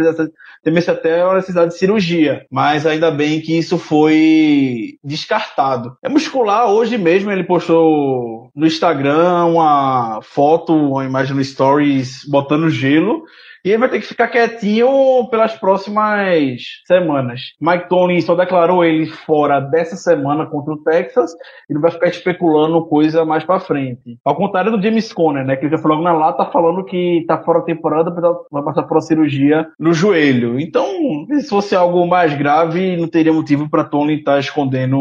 temesse 0.62 0.91
até 0.91 1.21
a 1.21 1.35
necessidade 1.35 1.73
de 1.73 1.79
cirurgia. 1.79 2.47
Mas 2.51 2.87
ainda 2.87 3.11
bem 3.11 3.41
que 3.41 3.57
isso 3.57 3.77
foi 3.79 4.99
descartado. 5.05 5.97
É 6.03 6.09
muscular, 6.09 6.71
hoje 6.71 6.97
mesmo 6.97 7.31
ele 7.31 7.45
postou 7.45 8.51
no 8.55 8.67
Instagram 8.67 9.45
uma 9.45 10.21
foto, 10.23 10.75
uma 10.75 11.05
imagem 11.05 11.37
no 11.37 11.45
Stories 11.45 12.25
botando 12.27 12.71
gelo. 12.71 13.25
E 13.67 13.71
ele 13.71 13.79
vai 13.79 13.89
ter 13.89 13.99
que 13.99 14.07
ficar 14.07 14.29
quietinho 14.29 15.27
pelas 15.29 15.57
próximas 15.57 16.61
semanas. 16.87 17.41
Mike 17.61 17.89
Tony 17.89 18.23
só 18.23 18.37
declarou 18.37 18.85
ele 18.85 19.07
fora 19.07 19.59
dessa 19.59 19.97
semana 19.97 20.47
contra 20.47 20.73
o 20.73 20.85
Texas 20.85 21.33
e 21.69 21.75
não 21.75 21.81
vai 21.81 21.91
ficar 21.91 22.07
especulando 22.07 22.87
coisa 22.87 23.25
mais 23.25 23.43
para 23.43 23.59
frente. 23.59 24.21
Ao 24.25 24.37
contrário 24.37 24.71
do 24.71 24.81
James 24.81 25.13
Conner, 25.13 25.45
né? 25.45 25.57
Que 25.57 25.69
já 25.69 25.79
falou 25.79 26.01
na 26.01 26.13
lata 26.13 26.45
falando 26.53 26.85
que 26.85 27.25
tá 27.27 27.43
fora 27.43 27.59
da 27.59 27.65
temporada, 27.65 28.15
vai 28.53 28.63
passar 28.63 28.85
por 28.85 28.99
uma 28.99 29.01
cirurgia 29.01 29.67
no 29.81 29.93
joelho. 29.93 30.61
Então, 30.61 30.87
se 31.41 31.49
fosse 31.49 31.75
algo 31.75 32.07
mais 32.07 32.35
grave, 32.35 32.97
não 32.97 33.09
teria 33.09 33.33
motivo 33.33 33.69
para 33.69 33.83
Tony 33.83 34.21
estar 34.21 34.35
tá 34.35 34.39
escondendo 34.39 34.97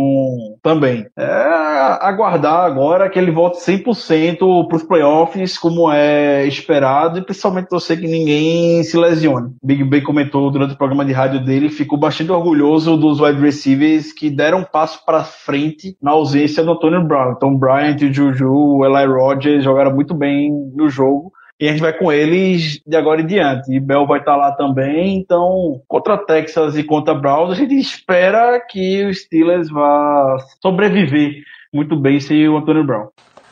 também. 0.63 1.05
É 1.15 1.65
aguardar 2.01 2.65
agora 2.65 3.11
que 3.11 3.19
ele 3.19 3.29
volte 3.29 3.59
100% 3.59 4.67
para 4.67 4.75
os 4.75 4.81
playoffs, 4.81 5.55
como 5.55 5.91
é 5.91 6.47
esperado, 6.47 7.19
e 7.19 7.21
principalmente 7.21 7.69
você 7.69 7.95
que 7.95 8.07
ninguém 8.07 8.54
se 8.83 8.97
lesione. 8.97 9.55
Big 9.63 9.83
Ben 9.83 10.03
comentou 10.03 10.49
durante 10.51 10.73
o 10.73 10.77
programa 10.77 11.05
de 11.05 11.13
rádio 11.13 11.43
dele, 11.43 11.69
ficou 11.69 11.97
bastante 11.97 12.31
orgulhoso 12.31 12.97
dos 12.97 13.19
wide 13.19 13.39
receivers 13.39 14.11
que 14.13 14.29
deram 14.29 14.59
um 14.59 14.63
passo 14.63 15.03
para 15.05 15.23
frente 15.23 15.97
na 16.01 16.11
ausência 16.11 16.63
do 16.63 16.71
Antonio 16.71 17.03
Brown. 17.03 17.33
Então, 17.33 17.55
Bryant, 17.55 17.99
Juju, 17.99 18.83
Eli 18.85 19.05
Rogers 19.05 19.63
jogaram 19.63 19.93
muito 19.93 20.13
bem 20.13 20.51
no 20.75 20.89
jogo. 20.89 21.31
E 21.59 21.67
a 21.67 21.71
gente 21.71 21.81
vai 21.81 21.93
com 21.93 22.11
eles 22.11 22.81
de 22.85 22.97
agora 22.97 23.21
em 23.21 23.25
diante. 23.25 23.73
E 23.73 23.79
Bell 23.79 24.05
vai 24.05 24.19
estar 24.19 24.35
lá 24.35 24.51
também. 24.51 25.17
Então, 25.17 25.81
contra 25.87 26.17
Texas 26.17 26.77
e 26.77 26.83
contra 26.83 27.13
Browns, 27.13 27.51
a 27.51 27.55
gente 27.55 27.75
espera 27.77 28.59
que 28.59 29.05
o 29.05 29.13
Steelers 29.13 29.69
vá 29.69 30.37
sobreviver 30.61 31.43
muito 31.73 31.95
bem 31.95 32.19
sem 32.19 32.47
o 32.49 32.57
Antonio 32.57 32.83
Brown. 32.83 33.07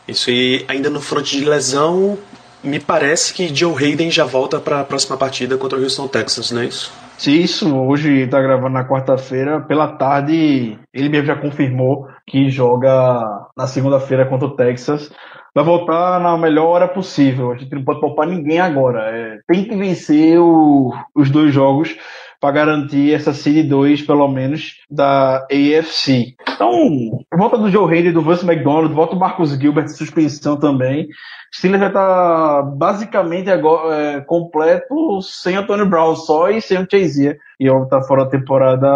Isso 0.07 0.29
aí, 0.29 0.65
ainda 0.67 0.89
no 0.89 0.99
fronte 0.99 1.37
de 1.37 1.45
lesão, 1.45 2.17
me 2.63 2.79
parece 2.79 3.33
que 3.33 3.53
Joe 3.53 3.75
Hayden 3.75 4.09
já 4.09 4.25
volta 4.25 4.59
para 4.59 4.79
a 4.79 4.83
próxima 4.83 5.17
partida 5.17 5.57
contra 5.57 5.77
o 5.77 5.81
Houston 5.81 6.07
Texans, 6.07 6.51
não 6.51 6.61
é 6.61 6.65
isso? 6.65 6.91
Sim, 7.17 7.33
isso. 7.33 7.75
Hoje 7.75 8.21
está 8.21 8.41
gravando 8.41 8.73
na 8.73 8.87
quarta-feira. 8.87 9.61
Pela 9.61 9.87
tarde, 9.87 10.77
ele 10.93 11.09
mesmo 11.09 11.27
já 11.27 11.35
confirmou 11.35 12.07
que 12.25 12.49
joga 12.49 13.47
na 13.55 13.67
segunda-feira 13.67 14.25
contra 14.25 14.47
o 14.47 14.55
Texas. 14.55 15.11
Vai 15.53 15.63
voltar 15.63 16.19
na 16.19 16.37
melhor 16.37 16.65
hora 16.67 16.87
possível. 16.87 17.51
A 17.51 17.55
gente 17.55 17.73
não 17.75 17.83
pode 17.83 18.01
poupar 18.01 18.27
ninguém 18.27 18.59
agora. 18.59 19.01
É, 19.11 19.39
tem 19.47 19.65
que 19.65 19.75
vencer 19.75 20.39
o, 20.39 20.91
os 21.15 21.29
dois 21.29 21.53
jogos 21.53 21.95
para 22.41 22.51
garantir 22.51 23.13
essa 23.13 23.33
seed 23.33 23.69
2, 23.69 24.01
pelo 24.01 24.27
menos, 24.27 24.73
da 24.89 25.47
AFC. 25.49 26.35
Então, 26.49 27.23
volta 27.37 27.57
do 27.57 27.69
Joe 27.69 27.89
Hayden, 27.89 28.11
do 28.11 28.21
Vance 28.21 28.45
McDonald, 28.45 28.93
volta 28.93 29.15
o 29.15 29.19
Marcus 29.19 29.51
Gilbert, 29.51 29.87
suspensão 29.87 30.59
também. 30.59 31.07
Steelers 31.53 31.79
vai 31.79 31.89
estar 31.89 32.07
tá 32.07 32.61
basicamente 32.63 33.49
agora 33.49 33.95
é, 33.95 34.21
completo 34.21 35.21
sem 35.21 35.55
Antônio 35.55 35.85
Brown 35.85 36.15
só 36.15 36.49
e 36.49 36.59
sem 36.59 36.79
o 36.79 36.87
Chazier. 36.89 37.37
E 37.59 37.67
ele 37.67 37.85
tá 37.85 38.01
fora 38.01 38.25
da 38.25 38.31
temporada 38.31 38.87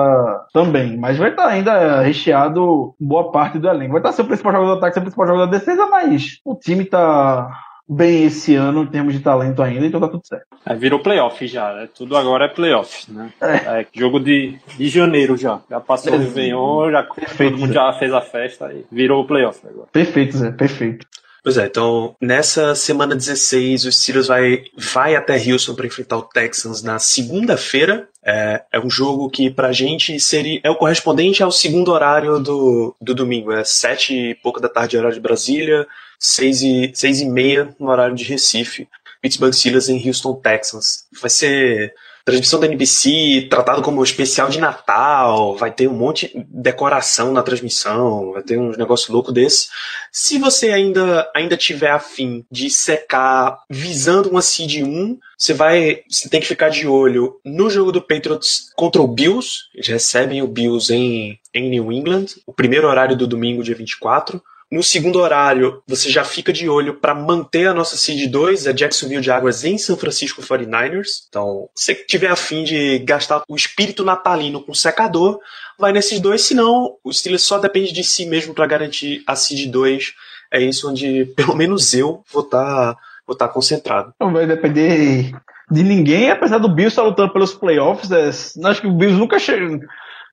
também. 0.51 0.97
Mas 0.97 1.17
vai 1.17 1.29
estar 1.29 1.43
tá 1.43 1.49
ainda 1.49 2.01
recheado 2.01 2.95
boa 2.99 3.31
parte 3.31 3.59
do 3.59 3.69
elenco. 3.69 3.91
Vai 3.91 4.01
estar 4.01 4.13
tá 4.13 4.23
o 4.23 4.25
principal 4.25 4.53
jogador 4.53 4.73
do 4.73 4.77
ataque, 4.79 4.97
o 4.97 5.01
principal 5.01 5.27
jogador 5.27 5.45
da 5.45 5.57
defesa, 5.57 5.85
mas 5.85 6.39
o 6.43 6.55
time 6.55 6.83
tá 6.83 7.47
bem 7.87 8.25
esse 8.25 8.53
ano 8.53 8.83
em 8.83 8.87
termos 8.87 9.13
de 9.13 9.21
talento 9.21 9.61
ainda, 9.61 9.85
então 9.85 10.01
tá 10.01 10.09
tudo 10.09 10.25
certo. 10.25 10.45
É, 10.65 10.75
virou 10.75 10.99
playoff 10.99 11.47
já, 11.47 11.73
né? 11.73 11.87
Tudo 11.95 12.17
agora 12.17 12.45
é 12.45 12.49
playoff, 12.49 13.09
né? 13.11 13.31
É. 13.39 13.81
É, 13.81 13.87
jogo 13.93 14.19
de, 14.19 14.57
de 14.77 14.89
janeiro 14.89 15.37
já. 15.37 15.61
Já 15.69 15.79
passou 15.79 16.13
o 16.13 16.17
Réveillon, 16.17 16.91
já 16.91 17.03
Perfeito, 17.03 17.51
todo 17.51 17.61
mundo 17.61 17.69
Zé. 17.69 17.75
já 17.75 17.93
fez 17.93 18.13
a 18.13 18.21
festa 18.21 18.73
e 18.73 18.85
virou 18.91 19.25
playoff 19.25 19.65
agora. 19.65 19.87
Perfeito, 19.91 20.35
Zé, 20.35 20.51
perfeito. 20.51 21.07
Pois 21.47 21.55
é, 21.55 21.65
então 21.65 22.13
nessa 22.19 22.75
semana 22.75 23.15
16 23.15 23.85
o 23.85 23.91
Steelers 23.93 24.27
vai, 24.27 24.65
vai 24.75 25.15
até 25.15 25.37
Houston 25.37 25.75
para 25.75 25.87
enfrentar 25.87 26.17
o 26.17 26.23
Texans 26.23 26.83
na 26.83 26.99
segunda-feira. 26.99 28.09
É, 28.21 28.65
é 28.73 28.77
um 28.81 28.89
jogo 28.89 29.29
que 29.29 29.49
pra 29.49 29.71
gente 29.71 30.19
seria 30.19 30.59
é 30.61 30.69
o 30.69 30.75
correspondente 30.75 31.41
ao 31.41 31.49
segundo 31.49 31.93
horário 31.93 32.37
do, 32.37 32.93
do 32.99 33.15
domingo. 33.15 33.53
É 33.53 33.63
sete 33.63 34.13
e 34.13 34.35
pouca 34.35 34.59
da 34.59 34.67
tarde 34.67 34.97
horário 34.97 35.15
de 35.15 35.21
Brasília, 35.21 35.87
seis 36.19 36.61
e, 36.61 36.91
seis 36.93 37.21
e 37.21 37.25
meia 37.25 37.73
no 37.79 37.89
horário 37.89 38.13
de 38.13 38.25
Recife. 38.25 38.85
Pittsburgh 39.21 39.53
Steelers 39.53 39.87
em 39.87 40.05
Houston, 40.05 40.33
Texans. 40.35 41.05
Vai 41.21 41.29
ser 41.29 41.93
transmissão 42.27 42.59
da 42.59 42.67
NBC, 42.67 43.47
tratado 43.49 43.81
como 43.81 44.03
especial 44.03 44.49
de 44.49 44.59
Natal, 44.59 45.55
vai 45.55 45.71
ter 45.71 45.87
um 45.87 45.93
monte 45.93 46.27
de 46.27 46.45
decoração 46.49 47.31
na 47.31 47.41
transmissão, 47.41 48.33
vai 48.33 48.43
ter 48.43 48.59
uns 48.59 48.77
negócio 48.77 49.13
louco 49.13 49.31
desse. 49.31 49.69
Se 50.11 50.37
você 50.37 50.71
ainda 50.71 51.31
ainda 51.33 51.55
tiver 51.55 51.89
afim 51.89 52.45
de 52.51 52.69
secar 52.69 53.59
visando 53.69 54.29
uma 54.29 54.41
seed 54.41 54.83
1, 54.83 55.17
você 55.37 55.53
vai, 55.53 56.01
você 56.09 56.27
tem 56.27 56.41
que 56.41 56.47
ficar 56.47 56.67
de 56.67 56.85
olho 56.85 57.39
no 57.45 57.69
jogo 57.69 57.93
do 57.93 58.01
Patriots 58.01 58.73
contra 58.75 59.01
o 59.01 59.07
Bills. 59.07 59.61
Eles 59.73 59.87
recebem 59.87 60.41
o 60.41 60.47
Bills 60.47 60.93
em, 60.93 61.39
em 61.53 61.69
New 61.69 61.93
England, 61.93 62.25
o 62.45 62.51
primeiro 62.51 62.89
horário 62.89 63.15
do 63.15 63.25
domingo, 63.25 63.63
dia 63.63 63.75
24. 63.75 64.43
No 64.69 64.83
segundo 64.83 65.19
horário, 65.19 65.81
você 65.87 66.09
já 66.09 66.25
fica 66.25 66.51
de 66.51 66.67
olho 66.67 66.95
para 66.95 67.15
manter 67.15 67.67
a 67.67 67.73
nossa 67.73 67.95
seed 67.95 68.29
2, 68.29 68.67
a 68.67 68.73
Jacksonville 68.73 69.23
Jaguars 69.23 69.63
em 69.63 69.77
São 69.77 69.95
Francisco 69.95 70.41
49ers. 70.41 71.25
Então, 71.29 71.69
se 71.73 71.95
tiver 72.05 72.29
afim 72.29 72.65
de 72.65 72.99
gastar 72.99 73.43
o 73.47 73.55
espírito 73.55 74.03
natalino 74.03 74.61
com 74.61 74.73
secador, 74.73 75.39
vai 75.79 75.93
nesses 75.93 76.19
dois, 76.19 76.41
senão 76.41 76.97
o 77.01 77.13
Steelers 77.13 77.43
só 77.43 77.57
depende 77.57 77.93
de 77.93 78.03
si 78.03 78.25
mesmo 78.25 78.53
para 78.53 78.67
garantir 78.67 79.23
a 79.25 79.37
seed 79.37 79.71
2. 79.71 80.13
É 80.51 80.61
isso 80.61 80.89
onde, 80.89 81.25
pelo 81.37 81.55
menos 81.55 81.93
eu, 81.93 82.21
vou 82.29 82.43
estar 82.43 82.93
tá, 82.93 82.99
vou 83.25 83.37
tá 83.37 83.47
concentrado. 83.47 84.13
Não 84.19 84.33
vai 84.33 84.45
depender 84.45 85.31
de 85.71 85.83
ninguém, 85.83 86.29
apesar 86.29 86.57
do 86.57 86.67
Bills 86.67 86.91
estar 86.91 87.03
lutando 87.03 87.31
pelos 87.31 87.53
playoffs. 87.53 88.11
É, 88.11 88.27
acho 88.27 88.81
que 88.81 88.87
o 88.87 88.93
Bills 88.93 89.17
nunca 89.17 89.39
chega 89.39 89.79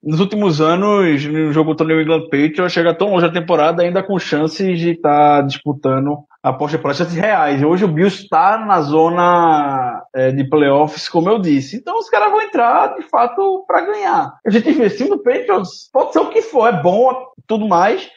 nos 0.04 0.20
últimos 0.20 0.60
anos, 0.60 1.24
no 1.24 1.52
jogo 1.52 1.70
contra 1.70 1.84
o 1.84 1.88
New 1.88 2.00
England 2.00 2.24
Patriots, 2.24 2.72
chega 2.72 2.94
tão 2.94 3.10
longe 3.10 3.26
a 3.26 3.32
temporada 3.32 3.82
ainda 3.82 4.02
com 4.02 4.18
chances 4.18 4.78
de 4.78 4.90
estar 4.90 5.40
tá 5.40 5.42
disputando 5.42 6.18
a 6.42 6.52
pós-temporada, 6.52 6.98
chances 6.98 7.16
reais. 7.16 7.62
Hoje 7.62 7.84
o 7.84 7.88
Bills 7.88 8.22
está 8.22 8.58
na 8.58 8.82
zona 8.82 10.02
é, 10.14 10.30
de 10.30 10.44
playoffs, 10.44 11.08
como 11.08 11.30
eu 11.30 11.38
disse. 11.38 11.76
Então 11.76 11.98
os 11.98 12.10
caras 12.10 12.30
vão 12.30 12.42
entrar, 12.42 12.94
de 12.94 13.02
fato, 13.02 13.64
para 13.66 13.80
ganhar. 13.80 14.34
A 14.46 14.50
gente 14.50 14.68
investiu 14.68 15.08
no 15.08 15.22
Patriots, 15.22 15.88
pode 15.90 16.12
ser 16.12 16.18
o 16.18 16.28
que 16.28 16.42
for, 16.42 16.68
é 16.68 16.82
bom, 16.82 17.14
tudo 17.46 17.66
mais, 17.66 18.10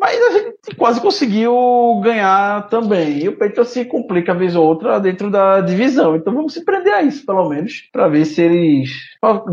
mas 0.00 0.18
a 0.22 0.30
gente 0.30 0.74
quase 0.78 0.98
conseguiu 0.98 2.00
ganhar 2.02 2.66
também. 2.68 3.18
E 3.18 3.28
o 3.28 3.36
Patriots 3.36 3.68
se 3.68 3.84
complica 3.84 4.34
vez 4.34 4.56
ou 4.56 4.66
outra 4.66 4.98
dentro 4.98 5.30
da 5.30 5.60
divisão. 5.60 6.16
Então 6.16 6.32
vamos 6.32 6.54
se 6.54 6.64
prender 6.64 6.94
a 6.94 7.02
isso, 7.02 7.26
pelo 7.26 7.46
menos, 7.50 7.82
para 7.92 8.08
ver 8.08 8.24
se 8.24 8.40
eles 8.40 8.88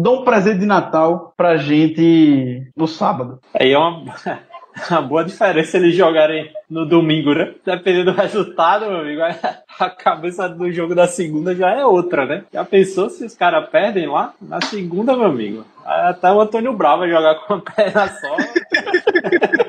dão 0.02 0.22
um 0.22 0.24
presente 0.24 0.60
de 0.60 0.66
Natal 0.66 1.34
pra 1.36 1.58
gente 1.58 2.64
no 2.78 2.88
sábado. 2.88 3.42
Aí 3.54 3.74
é 3.74 3.78
uma, 3.78 4.16
uma 4.90 5.02
boa 5.02 5.26
diferença 5.26 5.76
eles 5.76 5.94
jogarem 5.94 6.50
no 6.70 6.86
domingo, 6.86 7.34
né? 7.34 7.54
Dependendo 7.66 8.14
do 8.14 8.18
resultado, 8.18 8.86
meu 8.86 9.02
amigo, 9.02 9.22
a 9.80 9.90
cabeça 9.90 10.48
do 10.48 10.72
jogo 10.72 10.96
da 10.96 11.08
segunda 11.08 11.54
já 11.54 11.72
é 11.72 11.86
outra, 11.86 12.26
né? 12.26 12.46
Já 12.54 12.64
pensou 12.64 13.10
se 13.10 13.26
os 13.26 13.36
caras 13.36 13.68
perdem 13.70 14.08
lá? 14.08 14.34
Na 14.42 14.62
segunda, 14.62 15.14
meu 15.14 15.26
amigo. 15.26 15.66
Até 15.86 16.32
o 16.32 16.40
Antônio 16.40 16.72
Bravo 16.72 17.00
vai 17.00 17.10
jogar 17.10 17.36
com 17.36 17.56
a 17.56 17.60
perna 17.60 18.08
só. 18.08 18.38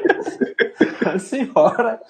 Senhora. 1.19 2.01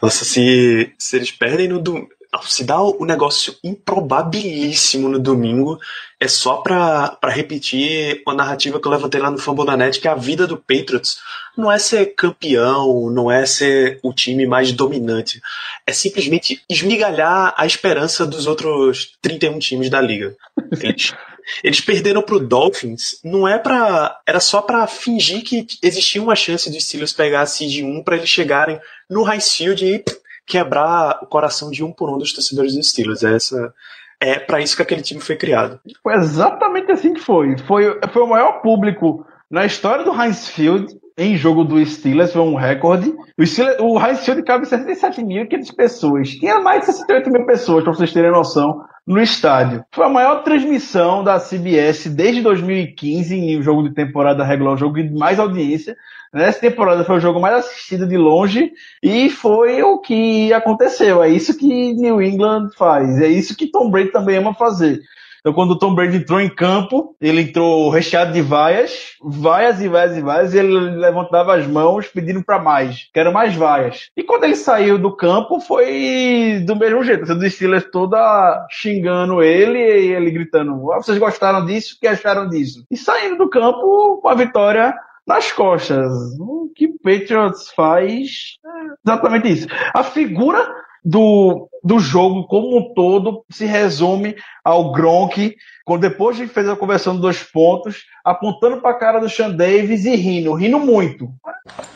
Nossa, 0.00 0.24
se, 0.24 0.92
se 0.98 1.16
eles 1.16 1.30
perdem 1.30 1.68
no 1.68 1.80
domingo. 1.80 2.08
Se 2.42 2.64
dá 2.64 2.82
o 2.82 3.04
negócio 3.06 3.56
improbabilíssimo 3.64 5.08
no 5.08 5.18
domingo, 5.18 5.78
é 6.20 6.28
só 6.28 6.56
pra, 6.56 7.16
pra 7.18 7.30
repetir 7.30 8.22
a 8.26 8.34
narrativa 8.34 8.78
que 8.78 8.86
eu 8.86 8.92
levantei 8.92 9.18
lá 9.18 9.30
no 9.30 9.38
Fambonanet, 9.38 9.98
que 9.98 10.08
a 10.08 10.14
vida 10.14 10.46
do 10.46 10.56
Patriots 10.56 11.18
não 11.56 11.72
é 11.72 11.78
ser 11.78 12.14
campeão, 12.14 13.08
não 13.10 13.30
é 13.30 13.46
ser 13.46 14.00
o 14.02 14.12
time 14.12 14.46
mais 14.46 14.70
dominante. 14.72 15.40
É 15.86 15.92
simplesmente 15.92 16.62
esmigalhar 16.68 17.54
a 17.56 17.64
esperança 17.64 18.26
dos 18.26 18.46
outros 18.46 19.16
31 19.22 19.58
times 19.58 19.88
da 19.88 20.00
liga. 20.00 20.36
Eles, 20.82 21.14
eles 21.62 21.80
perderam 21.80 22.22
pro 22.22 22.40
Dolphins, 22.40 23.20
não 23.24 23.46
é 23.46 23.58
para 23.58 24.20
Era 24.26 24.40
só 24.40 24.60
para 24.60 24.86
fingir 24.86 25.42
que 25.44 25.66
existia 25.82 26.22
uma 26.22 26.36
chance 26.36 26.70
dos 26.70 26.84
Steelers 26.84 27.12
pegar 27.12 27.42
a 27.42 27.46
seed 27.46 27.84
1 27.84 28.02
para 28.02 28.16
eles 28.16 28.28
chegarem 28.28 28.80
no 29.08 29.22
High 29.22 29.40
Field 29.40 29.84
e 29.84 30.04
quebrar 30.46 31.20
o 31.22 31.26
coração 31.26 31.70
de 31.70 31.82
um 31.82 31.92
por 31.92 32.08
um 32.10 32.18
dos 32.18 32.32
torcedores 32.32 32.74
dos 32.74 32.88
Steelers. 32.90 33.22
Essa, 33.22 33.74
É 34.20 34.38
para 34.38 34.60
isso 34.60 34.76
que 34.76 34.82
aquele 34.82 35.02
time 35.02 35.20
foi 35.20 35.36
criado. 35.36 35.80
Foi 36.02 36.14
exatamente 36.14 36.90
assim 36.92 37.14
que 37.14 37.20
foi. 37.20 37.56
Foi, 37.58 38.00
foi 38.12 38.22
o 38.22 38.28
maior 38.28 38.60
público 38.62 39.26
na 39.50 39.64
história 39.64 40.04
do 40.04 40.12
Heinz 40.12 40.48
Field 40.48 40.96
em 41.18 41.34
jogo 41.34 41.64
do 41.64 41.84
Steelers, 41.84 42.32
foi 42.32 42.42
um 42.42 42.54
recorde. 42.54 43.14
O, 43.38 43.46
Steelers, 43.46 43.78
o 43.80 43.98
Heinz 43.98 44.24
Field 44.24 44.42
cabe 44.42 44.66
67.500 44.66 45.74
pessoas. 45.74 46.28
Tinha 46.30 46.60
mais 46.60 46.80
de 46.80 46.86
68 46.86 47.30
mil 47.30 47.46
pessoas, 47.46 47.82
para 47.82 47.94
vocês 47.94 48.12
terem 48.12 48.30
noção, 48.30 48.84
no 49.06 49.22
estádio. 49.22 49.84
Foi 49.92 50.04
a 50.04 50.08
maior 50.08 50.42
transmissão 50.42 51.22
da 51.22 51.38
CBS 51.38 52.06
desde 52.08 52.42
2015 52.42 53.36
em 53.36 53.62
jogo 53.62 53.84
de 53.84 53.94
temporada 53.94 54.42
regular, 54.42 54.74
o 54.74 54.78
jogo 54.78 54.96
de 54.96 55.10
mais 55.10 55.38
audiência. 55.38 55.96
Nessa 56.34 56.60
temporada 56.60 57.04
foi 57.04 57.16
o 57.16 57.20
jogo 57.20 57.40
mais 57.40 57.54
assistido 57.54 58.06
de 58.06 58.16
longe 58.16 58.72
e 59.02 59.30
foi 59.30 59.82
o 59.82 59.98
que 59.98 60.52
aconteceu. 60.52 61.22
É 61.22 61.28
isso 61.28 61.56
que 61.56 61.94
New 61.94 62.20
England 62.20 62.70
faz. 62.76 63.20
É 63.20 63.28
isso 63.28 63.56
que 63.56 63.70
Tom 63.70 63.90
Brady 63.90 64.10
também 64.10 64.38
ama 64.38 64.52
fazer. 64.52 65.00
Então, 65.46 65.54
quando 65.54 65.70
o 65.70 65.78
Tom 65.78 65.94
Brady 65.94 66.16
entrou 66.16 66.40
em 66.40 66.48
campo, 66.48 67.14
ele 67.20 67.42
entrou 67.42 67.88
recheado 67.88 68.32
de 68.32 68.42
vaias, 68.42 69.12
vaias 69.22 69.80
e 69.80 69.86
vaias 69.86 70.16
e 70.16 70.20
vaias, 70.20 70.52
e 70.52 70.58
ele 70.58 70.96
levantava 70.96 71.54
as 71.54 71.64
mãos 71.68 72.08
pedindo 72.08 72.42
para 72.42 72.58
mais, 72.58 73.08
quero 73.14 73.32
mais 73.32 73.54
vaias. 73.54 74.10
E 74.16 74.24
quando 74.24 74.42
ele 74.42 74.56
saiu 74.56 74.98
do 74.98 75.14
campo, 75.14 75.60
foi 75.60 76.64
do 76.66 76.74
mesmo 76.74 77.04
jeito, 77.04 77.32
os 77.32 77.52
Steelers 77.52 77.88
toda 77.92 78.66
xingando 78.72 79.40
ele 79.40 79.78
e 79.78 80.12
ele 80.14 80.32
gritando: 80.32 80.92
ah, 80.92 80.96
vocês 80.96 81.16
gostaram 81.16 81.64
disso? 81.64 81.94
O 81.94 82.00
que 82.00 82.08
acharam 82.08 82.48
disso? 82.48 82.84
E 82.90 82.96
saindo 82.96 83.38
do 83.38 83.48
campo 83.48 84.18
com 84.20 84.28
a 84.28 84.34
vitória 84.34 84.96
nas 85.24 85.52
costas. 85.52 86.10
O 86.40 86.72
que 86.74 86.88
Patriots 86.88 87.70
faz 87.70 88.56
é 88.66 88.94
exatamente 89.06 89.48
isso. 89.48 89.68
A 89.94 90.02
figura 90.02 90.68
do, 91.06 91.68
do 91.84 92.00
jogo 92.00 92.48
como 92.48 92.76
um 92.76 92.92
todo 92.92 93.44
se 93.48 93.64
resume 93.64 94.34
ao 94.64 94.90
Gronk, 94.90 95.54
quando 95.84 96.00
depois 96.00 96.36
de 96.36 96.48
fez 96.48 96.68
a 96.68 96.74
conversão 96.74 97.14
de 97.14 97.20
dois 97.20 97.44
pontos, 97.44 98.06
apontando 98.24 98.78
para 98.80 98.90
a 98.90 98.98
cara 98.98 99.20
do 99.20 99.30
Sean 99.30 99.50
Davis 99.50 100.04
e 100.04 100.16
rindo, 100.16 100.52
rindo 100.52 100.80
muito. 100.80 101.30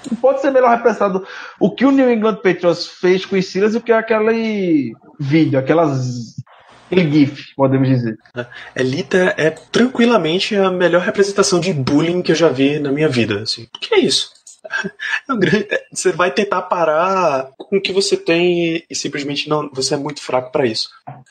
Não 0.09 0.17
pode 0.21 0.41
ser 0.41 0.53
melhor 0.53 0.71
representado 0.71 1.27
o 1.59 1.75
que 1.75 1.85
o 1.85 1.91
New 1.91 2.09
England 2.09 2.37
Patriots 2.37 2.87
fez 2.87 3.27
com 3.27 3.35
os 3.35 3.45
Steelers 3.45 3.73
do 3.73 3.81
que 3.81 3.91
aquele 3.91 4.95
vídeo, 5.19 5.59
aquelas 5.59 6.37
aquele 6.87 7.11
GIF, 7.11 7.55
podemos 7.57 7.89
dizer. 7.89 8.17
Elita 8.77 9.35
é 9.37 9.51
tranquilamente 9.51 10.55
a 10.55 10.71
melhor 10.71 11.03
representação 11.03 11.59
de 11.59 11.73
bullying 11.73 12.23
que 12.23 12.31
eu 12.31 12.37
já 12.37 12.49
vi 12.49 12.79
na 12.79 12.93
minha 12.93 13.09
vida. 13.09 13.41
Assim. 13.41 13.67
Que 13.81 13.97
é 13.97 13.99
isso? 13.99 14.40
É 15.29 15.81
você 15.93 16.13
vai 16.13 16.31
tentar 16.31 16.63
parar 16.63 17.51
com 17.57 17.77
o 17.77 17.81
que 17.81 17.93
você 17.93 18.17
tem 18.17 18.85
e 18.89 18.95
simplesmente 18.95 19.49
não, 19.49 19.71
você 19.73 19.95
é 19.95 19.97
muito 19.97 20.23
fraco 20.23 20.51
para 20.51 20.67
isso. 20.67 20.89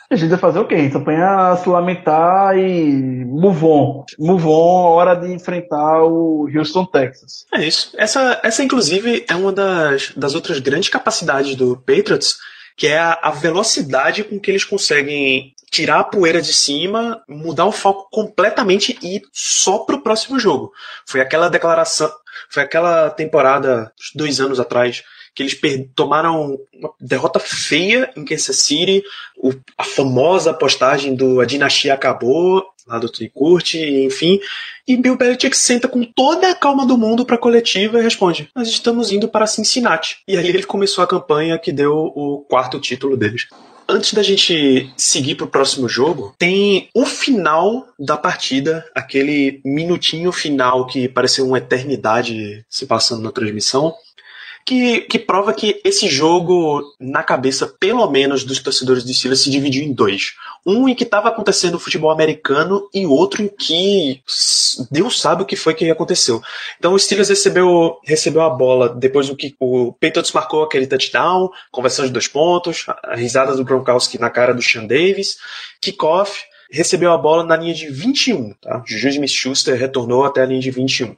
A 0.10 0.15
gente 0.15 0.30
vai 0.30 0.39
fazer 0.39 0.60
o 0.60 0.67
quê? 0.67 0.75
A 0.75 1.56
se 1.58 1.69
lamentar 1.69 2.58
e 2.58 3.25
move 3.25 3.65
on. 3.65 4.06
Move 4.17 4.45
on, 4.45 4.91
hora 4.91 5.15
de 5.15 5.32
enfrentar 5.32 6.04
o 6.04 6.47
Houston, 6.54 6.86
Texas. 6.86 7.45
É 7.54 7.65
isso. 7.65 7.93
Essa, 7.97 8.39
essa 8.43 8.63
inclusive, 8.63 9.25
é 9.28 9.36
uma 9.36 9.52
das, 9.52 10.12
das 10.15 10.36
outras 10.36 10.60
grandes 10.60 10.89
capacidades 10.89 11.56
do 11.56 11.78
Patriots, 11.78 12.38
que 12.75 12.88
é 12.88 12.97
a, 12.97 13.19
a 13.21 13.32
velocidade 13.32 14.23
com 14.23 14.39
que 14.39 14.52
eles 14.52 14.63
conseguem 14.63 15.54
tirar 15.70 16.00
a 16.00 16.04
poeira 16.04 16.42
de 16.42 16.54
cima, 16.54 17.22
mudar 17.28 17.66
o 17.66 17.72
foco 17.72 18.08
completamente 18.12 18.98
e 19.02 19.18
ir 19.18 19.22
só 19.32 19.80
pro 19.80 20.02
próximo 20.02 20.40
jogo. 20.40 20.72
Foi 21.06 21.22
aquela 21.22 21.50
declaração, 21.50 22.12
foi 22.50 22.64
aquela 22.64 23.10
temporada, 23.10 23.92
dois 24.16 24.40
anos 24.40 24.60
atrás, 24.60 25.04
que 25.34 25.44
eles 25.44 25.60
tomaram 25.96 26.60
uma 26.74 26.92
derrota 27.00 27.40
feia 27.40 28.12
em 28.16 28.26
Kansas 28.26 28.58
City, 28.58 29.04
o, 29.38 29.54
a 29.78 29.84
famosa 29.84 30.54
postagem 30.54 31.16
do 31.16 31.40
A 31.40 31.46
Dinastia 31.46 31.94
Acabou, 31.94 32.64
lá 32.88 32.98
do 32.98 33.10
Tricurte, 33.10 33.78
enfim, 33.80 34.40
e 34.88 34.98
Bill 34.98 35.16
Belichick 35.16 35.56
senta 35.56 35.88
com 35.88 36.04
toda 36.04 36.50
a 36.50 36.56
calma 36.56 36.86
do 36.86 36.98
mundo 36.98 37.24
para 37.24 37.36
a 37.36 37.40
coletiva 37.40 38.00
e 38.00 38.04
responde: 38.04 38.50
Nós 38.56 38.68
estamos 38.68 39.12
indo 39.12 39.28
para 39.28 39.46
Cincinnati. 39.46 40.18
E 40.28 40.36
aí 40.36 40.48
ele 40.48 40.64
começou 40.64 41.04
a 41.04 41.08
campanha 41.08 41.60
que 41.60 41.72
deu 41.72 41.94
o 41.94 42.44
quarto 42.50 42.80
título 42.80 43.16
deles 43.16 43.48
antes 43.89 44.13
da 44.13 44.21
gente 44.21 44.93
seguir 44.95 45.36
pro 45.36 45.47
próximo 45.47 45.89
jogo, 45.89 46.34
tem 46.38 46.89
o 46.93 47.06
final 47.06 47.88
da 47.97 48.15
partida, 48.15 48.86
aquele 48.93 49.60
minutinho 49.65 50.32
final 50.32 50.86
que 50.86 51.10
pareceu 51.10 51.47
uma 51.47 51.58
eternidade 51.58 52.63
se 52.69 52.86
passando 52.86 53.23
na 53.23 53.32
transmissão 53.32 53.93
que, 54.70 55.02
que 55.02 55.18
prova 55.18 55.52
que 55.52 55.82
esse 55.84 56.08
jogo, 56.08 56.84
na 57.00 57.24
cabeça, 57.24 57.66
pelo 57.80 58.08
menos, 58.08 58.44
dos 58.44 58.60
torcedores 58.60 59.04
de 59.04 59.16
Steelers, 59.16 59.42
se 59.42 59.50
dividiu 59.50 59.82
em 59.82 59.92
dois. 59.92 60.36
Um 60.64 60.88
em 60.88 60.94
que 60.94 61.04
estava 61.04 61.28
acontecendo 61.28 61.74
o 61.74 61.80
futebol 61.80 62.12
americano 62.12 62.88
e 62.94 63.04
outro 63.04 63.42
em 63.42 63.48
que 63.48 64.22
Deus 64.92 65.20
sabe 65.20 65.42
o 65.42 65.46
que 65.48 65.56
foi 65.56 65.74
que 65.74 65.90
aconteceu. 65.90 66.40
Então 66.78 66.94
o 66.94 67.00
Steelers 67.00 67.30
recebeu, 67.30 67.98
recebeu 68.06 68.44
a 68.44 68.50
bola 68.52 68.90
depois 68.90 69.28
do 69.28 69.36
que 69.36 69.56
o 69.60 69.92
Patriots 69.94 70.32
marcou 70.34 70.62
aquele 70.62 70.86
touchdown, 70.86 71.50
conversão 71.72 72.06
de 72.06 72.12
dois 72.12 72.28
pontos, 72.28 72.86
a 73.06 73.16
risada 73.16 73.56
do 73.56 73.66
Gronkowski 73.66 74.20
na 74.20 74.30
cara 74.30 74.54
do 74.54 74.62
Sean 74.62 74.86
Davis, 74.86 75.38
kickoff, 75.82 76.44
recebeu 76.72 77.12
a 77.12 77.18
bola 77.18 77.44
na 77.44 77.56
linha 77.56 77.74
de 77.74 77.90
21. 77.90 78.54
Tá? 78.62 78.84
Juju 78.86 79.10
Smith-Schuster 79.10 79.76
retornou 79.80 80.26
até 80.26 80.44
a 80.44 80.46
linha 80.46 80.62
de 80.62 80.70
21 80.70 81.16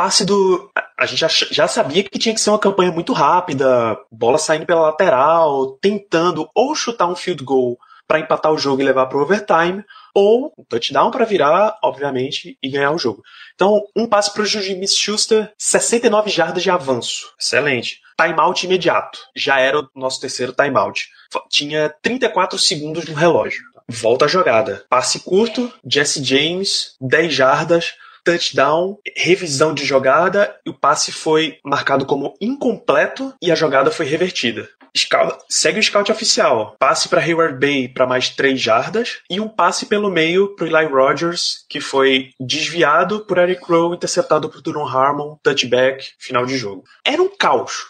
passe 0.00 0.24
do. 0.24 0.70
A 1.00 1.06
gente 1.06 1.26
já, 1.50 1.66
sabia 1.66 2.04
que 2.04 2.18
tinha 2.18 2.34
que 2.34 2.40
ser 2.40 2.50
uma 2.50 2.58
campanha 2.58 2.92
muito 2.92 3.14
rápida, 3.14 3.98
bola 4.12 4.36
saindo 4.36 4.66
pela 4.66 4.82
lateral, 4.82 5.78
tentando 5.80 6.46
ou 6.54 6.74
chutar 6.74 7.06
um 7.06 7.16
field 7.16 7.42
goal 7.42 7.78
para 8.06 8.20
empatar 8.20 8.52
o 8.52 8.58
jogo 8.58 8.82
e 8.82 8.84
levar 8.84 9.06
para 9.06 9.16
o 9.16 9.22
overtime, 9.22 9.82
ou 10.12 10.52
um 10.58 10.64
touchdown 10.64 11.10
para 11.10 11.24
virar, 11.24 11.78
obviamente, 11.82 12.58
e 12.62 12.68
ganhar 12.68 12.90
o 12.90 12.98
jogo. 12.98 13.22
Então, 13.54 13.80
um 13.96 14.06
passe 14.06 14.30
para 14.34 14.42
o 14.42 14.44
Jimmy 14.44 14.86
Schuster, 14.86 15.50
69 15.56 16.28
jardas 16.28 16.62
de 16.62 16.70
avanço. 16.70 17.32
Excelente. 17.40 18.02
Timeout 18.20 18.66
imediato. 18.66 19.20
Já 19.34 19.58
era 19.58 19.78
o 19.78 19.88
nosso 19.94 20.20
terceiro 20.20 20.52
timeout. 20.52 21.08
Tinha 21.48 21.88
34 22.02 22.58
segundos 22.58 23.06
no 23.06 23.14
relógio. 23.14 23.62
Volta 23.88 24.26
a 24.26 24.28
jogada. 24.28 24.84
Passe 24.90 25.20
curto, 25.20 25.72
Jesse 25.86 26.22
James, 26.22 26.96
10 27.00 27.32
jardas, 27.32 27.94
touchdown, 28.24 28.98
revisão 29.16 29.74
de 29.74 29.84
jogada, 29.84 30.54
o 30.66 30.74
passe 30.74 31.12
foi 31.12 31.58
marcado 31.64 32.06
como 32.06 32.34
incompleto 32.40 33.34
e 33.40 33.50
a 33.50 33.54
jogada 33.54 33.90
foi 33.90 34.06
revertida. 34.06 34.68
Scout, 34.96 35.44
segue 35.48 35.78
o 35.78 35.82
scout 35.82 36.10
oficial. 36.10 36.74
Passe 36.78 37.08
para 37.08 37.20
Hayward 37.20 37.58
Bay 37.58 37.88
para 37.88 38.06
mais 38.06 38.30
3 38.30 38.60
jardas 38.60 39.18
e 39.30 39.40
um 39.40 39.48
passe 39.48 39.86
pelo 39.86 40.10
meio 40.10 40.54
para 40.56 40.66
Eli 40.66 40.86
Rogers, 40.86 41.64
que 41.68 41.80
foi 41.80 42.30
desviado 42.40 43.24
por 43.24 43.38
Eric 43.38 43.62
Rowe, 43.64 43.94
interceptado 43.94 44.48
por 44.48 44.60
Duron 44.60 44.86
Harmon, 44.86 45.36
touchback, 45.42 46.12
final 46.18 46.44
de 46.44 46.58
jogo. 46.58 46.84
Era 47.04 47.22
um 47.22 47.28
caos 47.36 47.86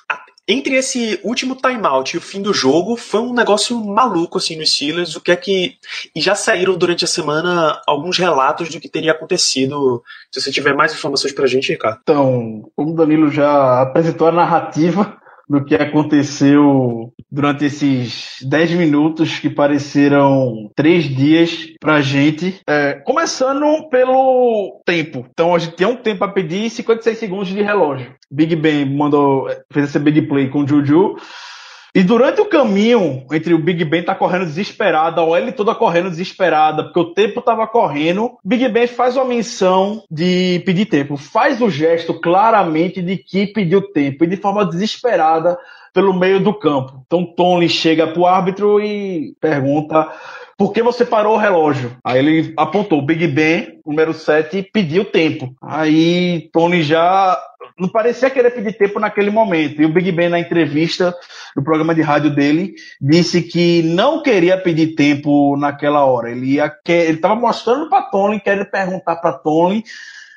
entre 0.51 0.75
esse 0.75 1.21
último 1.23 1.55
timeout 1.55 2.15
e 2.15 2.19
o 2.19 2.21
fim 2.21 2.43
do 2.43 2.53
jogo, 2.53 2.97
foi 2.97 3.21
um 3.21 3.33
negócio 3.33 3.79
maluco 3.85 4.39
assim 4.39 4.57
nos 4.57 4.75
Steelers, 4.75 5.15
o 5.15 5.21
que 5.21 5.31
é 5.31 5.37
que 5.37 5.77
e 6.15 6.21
já 6.21 6.35
saíram 6.35 6.77
durante 6.77 7.05
a 7.05 7.09
semana 7.09 7.81
alguns 7.87 8.19
relatos 8.19 8.69
do 8.69 8.81
que 8.81 8.89
teria 8.89 9.13
acontecido. 9.13 10.03
Se 10.33 10.41
você 10.41 10.51
tiver 10.51 10.75
mais 10.75 10.93
informações 10.93 11.33
pra 11.33 11.47
gente, 11.47 11.73
Ricardo. 11.73 12.01
Então, 12.03 12.71
como 12.75 12.93
o 12.93 12.97
Danilo 12.97 13.31
já 13.31 13.83
apresentou 13.83 14.27
a 14.27 14.33
narrativa, 14.33 15.19
do 15.51 15.65
que 15.65 15.75
aconteceu 15.75 17.13
durante 17.29 17.65
esses 17.65 18.37
10 18.41 18.71
minutos 18.75 19.41
que 19.41 19.51
pareceram 19.51 20.71
três 20.77 21.05
dias 21.05 21.67
pra 21.81 22.01
gente. 22.01 22.61
É, 22.69 22.93
começando 23.05 23.89
pelo 23.91 24.81
tempo. 24.87 25.27
Então 25.29 25.53
a 25.53 25.59
gente 25.59 25.75
tem 25.75 25.89
um 25.89 25.97
tempo 25.97 26.23
a 26.23 26.29
pedir 26.29 26.71
56 26.71 27.19
segundos 27.19 27.49
de 27.49 27.61
relógio. 27.63 28.15
Big 28.31 28.55
Ben 28.55 28.85
mandou, 28.97 29.49
fez 29.73 29.89
esse 29.89 29.99
big 29.99 30.23
play 30.23 30.49
com 30.49 30.63
o 30.63 30.69
Juju. 30.69 31.17
E 31.94 32.03
durante 32.03 32.40
o 32.40 32.46
caminho 32.46 33.24
entre 33.33 33.53
o 33.53 33.59
Big 33.59 33.85
Ben 33.85 34.03
tá 34.03 34.14
correndo 34.14 34.46
desesperado, 34.46 35.20
a 35.20 35.24
OL 35.24 35.53
toda 35.53 35.74
correndo 35.74 36.11
desesperada, 36.11 36.85
porque 36.85 37.00
o 37.00 37.12
tempo 37.12 37.42
tava 37.42 37.66
correndo, 37.66 38.38
Big 38.44 38.68
Ben 38.68 38.87
faz 38.87 39.16
uma 39.16 39.24
menção 39.24 40.05
de 40.11 40.62
pedir 40.64 40.87
tempo, 40.87 41.16
faz 41.16 41.61
o 41.61 41.68
gesto 41.68 42.14
claramente 42.14 43.03
de 43.03 43.16
que 43.16 43.46
pediu 43.46 43.83
tempo. 43.83 44.24
E 44.24 44.29
de 44.29 44.37
forma 44.37 44.64
desesperada 44.64 45.59
pelo 45.92 46.12
meio 46.12 46.40
do 46.40 46.53
campo. 46.53 47.03
Então 47.07 47.24
Tony 47.24 47.68
chega 47.68 48.07
pro 48.07 48.26
árbitro 48.26 48.81
e 48.81 49.35
pergunta 49.40 50.09
por 50.61 50.74
que 50.74 50.83
você 50.83 51.07
parou 51.07 51.37
o 51.37 51.38
relógio? 51.38 51.96
Aí 52.05 52.18
ele 52.18 52.53
apontou, 52.55 53.00
Big 53.00 53.26
Ben, 53.29 53.81
número 53.87 54.12
7, 54.12 54.62
pediu 54.70 55.07
tempo. 55.07 55.55
Aí 55.62 56.50
Tony 56.53 56.83
já 56.83 57.40
não 57.79 57.88
parecia 57.88 58.29
querer 58.29 58.50
pedir 58.50 58.76
tempo 58.76 59.00
naquele 59.00 59.31
momento. 59.31 59.81
E 59.81 59.87
o 59.87 59.88
Big 59.88 60.12
Ben, 60.12 60.29
na 60.29 60.38
entrevista 60.38 61.14
no 61.57 61.64
programa 61.64 61.94
de 61.94 62.03
rádio 62.03 62.35
dele, 62.35 62.74
disse 63.00 63.40
que 63.40 63.83
não 63.83 64.22
queria 64.22 64.59
pedir 64.59 64.94
tempo 64.94 65.57
naquela 65.57 66.05
hora. 66.05 66.31
Ele 66.31 66.59
estava 66.87 67.35
mostrando 67.35 67.88
para 67.88 68.03
Tony, 68.11 68.38
querendo 68.38 68.66
perguntar 68.66 69.16
para 69.16 69.33
Tony 69.33 69.83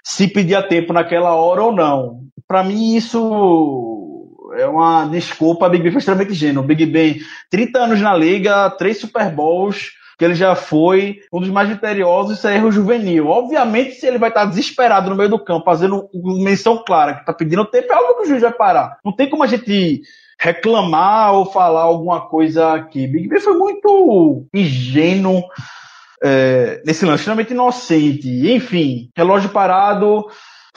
se 0.03 0.27
pedia 0.27 0.61
tempo 0.61 0.91
naquela 0.91 1.33
hora 1.33 1.63
ou 1.63 1.71
não. 1.71 2.21
Para 2.47 2.63
mim 2.63 2.95
isso 2.95 4.12
é 4.57 4.67
uma 4.67 5.05
desculpa. 5.05 5.69
Big 5.69 5.83
Ben 5.83 5.91
foi 5.91 5.99
extremamente 5.99 6.31
ingênuo. 6.31 6.63
Big 6.63 6.85
Ben, 6.85 7.19
30 7.49 7.79
anos 7.79 8.01
na 8.01 8.15
liga, 8.15 8.69
três 8.71 8.99
Super 8.99 9.29
Bowls, 9.29 9.91
que 10.17 10.25
ele 10.25 10.35
já 10.35 10.55
foi 10.55 11.19
um 11.31 11.39
dos 11.39 11.49
mais 11.49 11.69
vitoriosos, 11.69 12.37
isso 12.37 12.47
é 12.47 12.55
erro 12.55 12.71
juvenil. 12.71 13.27
Obviamente, 13.27 13.95
se 13.95 14.05
ele 14.05 14.17
vai 14.17 14.29
estar 14.29 14.45
desesperado 14.45 15.09
no 15.09 15.15
meio 15.15 15.29
do 15.29 15.43
campo, 15.43 15.65
fazendo 15.65 16.09
menção 16.13 16.83
clara, 16.85 17.15
que 17.15 17.19
está 17.21 17.33
pedindo 17.33 17.65
tempo, 17.65 17.91
é 17.91 17.95
óbvio 17.95 18.17
que 18.17 18.21
o 18.23 18.27
juiz 18.27 18.41
vai 18.41 18.51
parar. 18.51 18.97
Não 19.03 19.15
tem 19.15 19.29
como 19.29 19.43
a 19.43 19.47
gente 19.47 20.01
reclamar 20.39 21.33
ou 21.33 21.51
falar 21.51 21.83
alguma 21.83 22.27
coisa 22.27 22.73
aqui. 22.73 23.07
Big 23.07 23.27
Ben 23.27 23.39
foi 23.39 23.57
muito 23.57 24.45
ingênuo 24.53 25.43
é, 26.23 26.81
nesse 26.85 27.05
lance, 27.05 27.21
extremamente 27.21 27.51
inocente. 27.51 28.27
Enfim, 28.51 29.09
relógio 29.15 29.49
parado, 29.49 30.25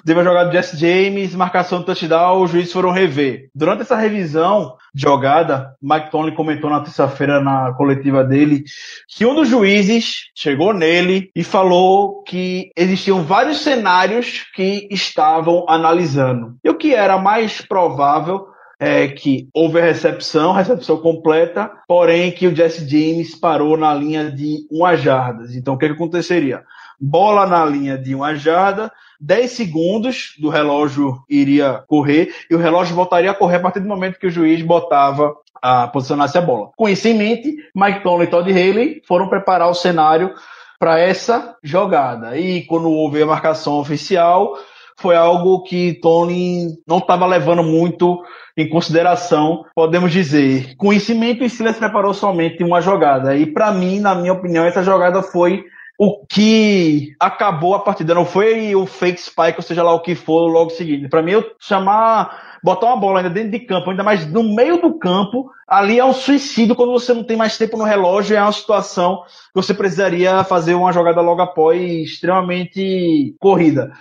teve 0.04 0.20
a 0.20 0.24
jogada 0.24 0.50
de 0.50 0.56
Jesse 0.56 0.76
James, 0.76 1.34
marcação 1.34 1.80
do 1.80 1.84
touchdown, 1.84 2.42
os 2.42 2.50
juízes 2.50 2.72
foram 2.72 2.90
rever. 2.90 3.48
Durante 3.54 3.82
essa 3.82 3.96
revisão 3.96 4.76
de 4.94 5.02
jogada, 5.02 5.74
Mike 5.82 6.10
Tomlin 6.10 6.34
comentou 6.34 6.70
na 6.70 6.80
terça-feira 6.80 7.40
na 7.40 7.72
coletiva 7.72 8.24
dele 8.24 8.64
que 9.08 9.26
um 9.26 9.34
dos 9.34 9.48
juízes 9.48 10.30
chegou 10.34 10.72
nele 10.72 11.30
e 11.34 11.42
falou 11.42 12.22
que 12.22 12.70
existiam 12.76 13.22
vários 13.22 13.60
cenários 13.60 14.44
que 14.54 14.88
estavam 14.90 15.66
analisando. 15.68 16.56
E 16.64 16.70
o 16.70 16.76
que 16.76 16.94
era 16.94 17.18
mais 17.18 17.60
provável 17.60 18.46
é 18.78 19.08
que 19.08 19.48
houve 19.54 19.80
a 19.80 19.84
recepção, 19.84 20.52
recepção 20.52 20.98
completa, 20.98 21.70
porém 21.88 22.30
que 22.30 22.46
o 22.46 22.54
Jesse 22.54 22.88
James 22.88 23.34
parou 23.34 23.76
na 23.76 23.94
linha 23.94 24.30
de 24.30 24.66
uma 24.70 24.96
jardas. 24.96 25.54
Então 25.54 25.74
o 25.74 25.78
que, 25.78 25.86
que 25.86 25.94
aconteceria? 25.94 26.62
Bola 27.00 27.46
na 27.46 27.64
linha 27.64 27.96
de 27.96 28.14
uma 28.14 28.34
jarda, 28.34 28.92
10 29.20 29.50
segundos 29.50 30.34
do 30.38 30.48
relógio 30.48 31.22
iria 31.28 31.82
correr 31.86 32.34
e 32.50 32.54
o 32.54 32.58
relógio 32.58 32.94
voltaria 32.94 33.30
a 33.30 33.34
correr 33.34 33.56
a 33.56 33.60
partir 33.60 33.80
do 33.80 33.88
momento 33.88 34.18
que 34.18 34.26
o 34.26 34.30
juiz 34.30 34.62
botava 34.62 35.34
a 35.60 35.88
posicionasse 35.88 36.36
a 36.36 36.42
bola. 36.42 36.70
Com 36.76 36.88
isso 36.88 37.08
em 37.08 37.14
mente, 37.14 37.56
Mike 37.74 38.02
Tomlin 38.02 38.24
e 38.24 38.28
Todd 38.28 38.50
Haley 38.50 39.02
foram 39.06 39.28
preparar 39.28 39.68
o 39.68 39.74
cenário 39.74 40.34
para 40.78 40.98
essa 40.98 41.56
jogada. 41.62 42.38
E 42.38 42.62
quando 42.66 42.90
houve 42.90 43.22
a 43.22 43.26
marcação 43.26 43.78
oficial, 43.78 44.54
foi 44.98 45.16
algo 45.16 45.62
que 45.62 45.94
Tony 46.00 46.68
não 46.86 46.98
estava 46.98 47.26
levando 47.26 47.62
muito 47.62 48.22
em 48.56 48.68
consideração, 48.68 49.64
podemos 49.74 50.10
dizer. 50.10 50.74
Conhecimento, 50.76 51.44
o 51.44 51.48
Steelers 51.48 51.76
preparou 51.76 52.14
somente 52.14 52.64
uma 52.64 52.80
jogada. 52.80 53.36
E 53.36 53.46
para 53.46 53.72
mim, 53.72 54.00
na 54.00 54.14
minha 54.14 54.32
opinião, 54.32 54.64
essa 54.64 54.82
jogada 54.82 55.22
foi 55.22 55.64
o 55.98 56.24
que 56.26 57.14
acabou 57.18 57.74
a 57.74 57.80
partida. 57.80 58.14
Não 58.14 58.24
foi 58.24 58.74
o 58.74 58.86
fake 58.86 59.20
spike, 59.20 59.56
ou 59.56 59.62
seja 59.62 59.82
lá 59.82 59.92
o 59.92 60.00
que 60.00 60.14
for, 60.14 60.46
logo 60.48 60.70
seguinte. 60.70 61.08
Para 61.08 61.22
mim, 61.22 61.32
eu 61.32 61.44
chamar, 61.58 62.58
botar 62.62 62.86
uma 62.86 62.96
bola 62.96 63.20
ainda 63.20 63.30
dentro 63.30 63.50
de 63.50 63.60
campo, 63.60 63.90
ainda 63.90 64.04
mais 64.04 64.30
no 64.30 64.42
meio 64.42 64.80
do 64.80 64.98
campo, 64.98 65.50
ali 65.66 65.98
é 65.98 66.04
um 66.04 66.12
suicídio 66.12 66.76
quando 66.76 66.92
você 66.92 67.14
não 67.14 67.24
tem 67.24 67.36
mais 67.36 67.56
tempo 67.56 67.76
no 67.76 67.84
relógio. 67.84 68.36
É 68.36 68.42
uma 68.42 68.52
situação 68.52 69.22
que 69.24 69.54
você 69.54 69.72
precisaria 69.72 70.44
fazer 70.44 70.74
uma 70.74 70.92
jogada 70.92 71.20
logo 71.20 71.40
após 71.40 71.80
extremamente 71.80 73.34
corrida. 73.40 73.92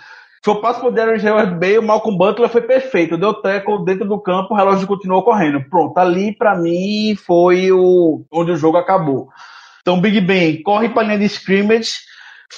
Foi 0.44 0.54
o 0.54 0.60
passo 0.60 0.78
pro 0.78 0.92
Darren 0.92 1.18
Howard 1.28 1.58
Bay, 1.58 1.76
o 1.76 1.82
Malcolm 1.82 2.16
Butler 2.16 2.48
foi 2.48 2.60
perfeito. 2.60 3.18
Deu 3.18 3.34
teco 3.34 3.78
dentro 3.78 4.06
do 4.06 4.20
campo, 4.20 4.54
o 4.54 4.56
relógio 4.56 4.86
continuou 4.86 5.24
correndo. 5.24 5.60
Pronto, 5.68 5.98
ali 5.98 6.32
para 6.36 6.54
mim 6.54 7.16
foi 7.16 7.72
o 7.72 8.24
onde 8.30 8.52
o 8.52 8.56
jogo 8.56 8.76
acabou. 8.76 9.28
Então, 9.86 10.00
Big 10.00 10.20
Ben 10.20 10.60
corre 10.64 10.88
para 10.88 11.02
a 11.02 11.04
linha 11.04 11.18
de 11.20 11.26
scrimmage, 11.26 11.98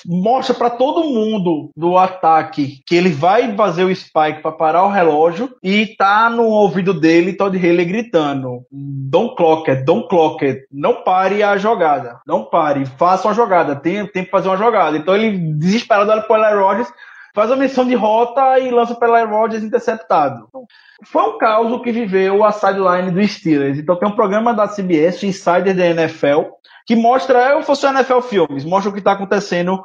mostra 0.06 0.54
para 0.54 0.70
todo 0.70 1.04
mundo 1.04 1.70
do 1.76 1.98
ataque 1.98 2.80
que 2.86 2.96
ele 2.96 3.10
vai 3.10 3.54
fazer 3.54 3.84
o 3.84 3.94
spike 3.94 4.40
para 4.40 4.50
parar 4.50 4.84
o 4.84 4.90
relógio 4.90 5.54
e 5.62 5.94
tá 5.98 6.30
no 6.30 6.44
ouvido 6.44 6.98
dele 6.98 7.34
Todd 7.34 7.54
Haley 7.54 7.84
gritando: 7.84 8.62
Don't 8.72 9.36
clock 9.36 9.70
it, 9.70 9.84
don't 9.84 10.08
clock 10.08 10.42
it. 10.42 10.62
Não 10.72 11.02
pare 11.02 11.42
a 11.42 11.58
jogada, 11.58 12.18
não 12.26 12.46
pare, 12.46 12.86
faça 12.86 13.28
uma 13.28 13.34
jogada, 13.34 13.76
tem 13.76 14.06
tempo 14.06 14.30
para 14.30 14.38
fazer 14.38 14.48
uma 14.48 14.56
jogada. 14.56 14.96
Então 14.96 15.14
ele 15.14 15.36
desesperado 15.58 16.10
olha 16.10 16.22
para 16.22 16.56
o 16.56 16.66
Rodgers, 16.66 16.88
faz 17.34 17.50
a 17.50 17.56
missão 17.56 17.84
de 17.84 17.94
rota 17.94 18.58
e 18.58 18.70
lança 18.70 18.94
para 18.94 19.26
o 19.26 19.30
Rodgers 19.30 19.62
interceptado. 19.62 20.48
Foi 21.04 21.22
um 21.22 21.36
caos 21.36 21.82
que 21.82 21.92
viveu 21.92 22.42
a 22.42 22.52
sideline 22.52 23.10
do 23.10 23.28
Steelers. 23.28 23.78
Então 23.78 23.96
tem 23.96 24.08
um 24.08 24.16
programa 24.16 24.54
da 24.54 24.66
CBS, 24.66 25.22
Insider 25.22 25.76
da 25.76 25.86
NFL, 25.88 26.56
que 26.88 26.96
mostra, 26.96 27.50
eu 27.50 27.62
fosse 27.62 27.84
o 27.84 27.90
NFL 27.90 28.20
Filmes, 28.20 28.64
mostra 28.64 28.88
o 28.88 28.92
que 28.94 29.00
está 29.00 29.12
acontecendo 29.12 29.82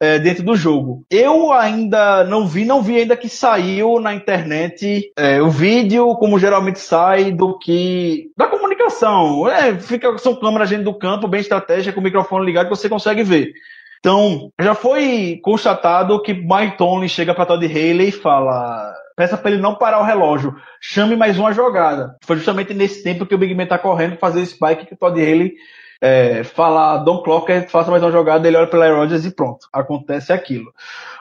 é, 0.00 0.18
dentro 0.18 0.42
do 0.42 0.56
jogo. 0.56 1.04
Eu 1.10 1.52
ainda 1.52 2.24
não 2.24 2.46
vi, 2.46 2.64
não 2.64 2.80
vi 2.80 2.96
ainda 2.96 3.14
que 3.14 3.28
saiu 3.28 4.00
na 4.00 4.14
internet 4.14 5.12
é, 5.18 5.42
o 5.42 5.50
vídeo, 5.50 6.14
como 6.14 6.38
geralmente 6.38 6.78
sai, 6.78 7.30
do 7.30 7.58
que. 7.58 8.30
da 8.34 8.46
comunicação. 8.46 9.46
É, 9.46 9.78
fica, 9.78 10.16
são 10.16 10.34
câmeras 10.34 10.70
dentro 10.70 10.86
do 10.86 10.98
campo, 10.98 11.28
bem 11.28 11.40
estratégia, 11.40 11.92
com 11.92 12.00
o 12.00 12.02
microfone 12.02 12.46
ligado, 12.46 12.70
que 12.70 12.74
você 12.74 12.88
consegue 12.88 13.22
ver. 13.22 13.52
Então, 14.00 14.50
já 14.58 14.74
foi 14.74 15.38
constatado 15.42 16.22
que 16.22 16.32
Mike 16.32 16.78
Tomlin 16.78 17.08
chega 17.08 17.34
para 17.34 17.44
Todd 17.44 17.66
Haley 17.66 18.08
e 18.08 18.12
fala: 18.12 18.94
peça 19.14 19.36
para 19.36 19.50
ele 19.50 19.60
não 19.60 19.74
parar 19.74 20.00
o 20.00 20.04
relógio, 20.04 20.54
chame 20.80 21.16
mais 21.16 21.38
uma 21.38 21.52
jogada. 21.52 22.16
Foi 22.24 22.36
justamente 22.36 22.72
nesse 22.72 23.02
tempo 23.02 23.26
que 23.26 23.34
o 23.34 23.38
Big 23.38 23.54
Ben 23.54 23.66
tá 23.66 23.78
correndo 23.78 24.16
fazer 24.16 24.40
o 24.40 24.46
spike 24.46 24.86
que 24.86 24.94
o 24.94 24.96
Todd 24.96 25.20
Haley 25.20 25.52
é, 26.00 26.44
falar 26.44 26.98
Don 26.98 27.22
Clocker, 27.22 27.68
faça 27.68 27.90
mais 27.90 28.02
uma 28.02 28.12
jogada, 28.12 28.46
ele 28.46 28.56
olha 28.56 28.66
pela 28.66 28.90
Rodgers 28.90 29.24
e 29.24 29.30
pronto, 29.30 29.66
acontece 29.72 30.32
aquilo. 30.32 30.72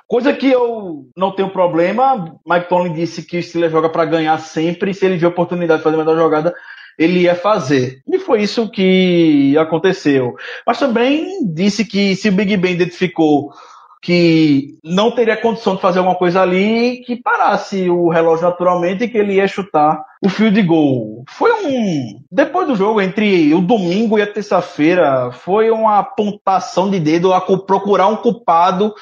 Coisa 0.07 0.33
que 0.33 0.51
eu 0.51 1.07
não 1.15 1.31
tenho 1.31 1.49
problema, 1.49 2.37
Mike 2.45 2.69
Tomlin 2.69 2.93
disse 2.93 3.23
que 3.23 3.39
o 3.39 3.43
Steelers 3.43 3.71
joga 3.71 3.89
para 3.89 4.05
ganhar 4.05 4.37
sempre, 4.39 4.91
e 4.91 4.93
se 4.93 5.05
ele 5.05 5.17
viu 5.17 5.29
a 5.29 5.31
oportunidade 5.31 5.79
de 5.79 5.83
fazer 5.83 5.97
mais 5.97 6.07
uma 6.07 6.15
jogada, 6.15 6.53
ele 6.97 7.21
ia 7.21 7.35
fazer. 7.35 8.01
E 8.07 8.19
foi 8.19 8.43
isso 8.43 8.69
que 8.69 9.57
aconteceu. 9.57 10.35
Mas 10.65 10.79
também 10.79 11.45
disse 11.53 11.83
que 11.85 12.15
se 12.15 12.29
o 12.29 12.31
Big 12.31 12.55
Ben 12.57 12.73
identificou 12.73 13.51
que 14.05 14.77
não 14.83 15.09
teria 15.09 15.35
condição 15.35 15.75
de 15.75 15.81
fazer 15.81 15.97
alguma 15.97 16.15
coisa 16.15 16.39
ali 16.39 17.01
que 17.07 17.15
parasse 17.15 17.89
o 17.89 18.07
relógio 18.07 18.45
naturalmente 18.45 19.03
e 19.03 19.07
que 19.07 19.17
ele 19.17 19.33
ia 19.33 19.47
chutar 19.47 19.99
o 20.23 20.29
fio 20.29 20.51
de 20.51 20.61
gol. 20.61 21.23
Foi 21.27 21.51
um. 21.51 22.21
Depois 22.31 22.67
do 22.67 22.75
jogo, 22.75 23.01
entre 23.01 23.51
o 23.55 23.61
domingo 23.61 24.19
e 24.19 24.21
a 24.21 24.31
terça-feira, 24.31 25.31
foi 25.31 25.71
uma 25.71 26.03
pontação 26.03 26.87
de 26.87 26.99
dedo 26.99 27.33
a 27.33 27.41
procurar 27.41 28.05
um 28.05 28.17
culpado 28.17 28.93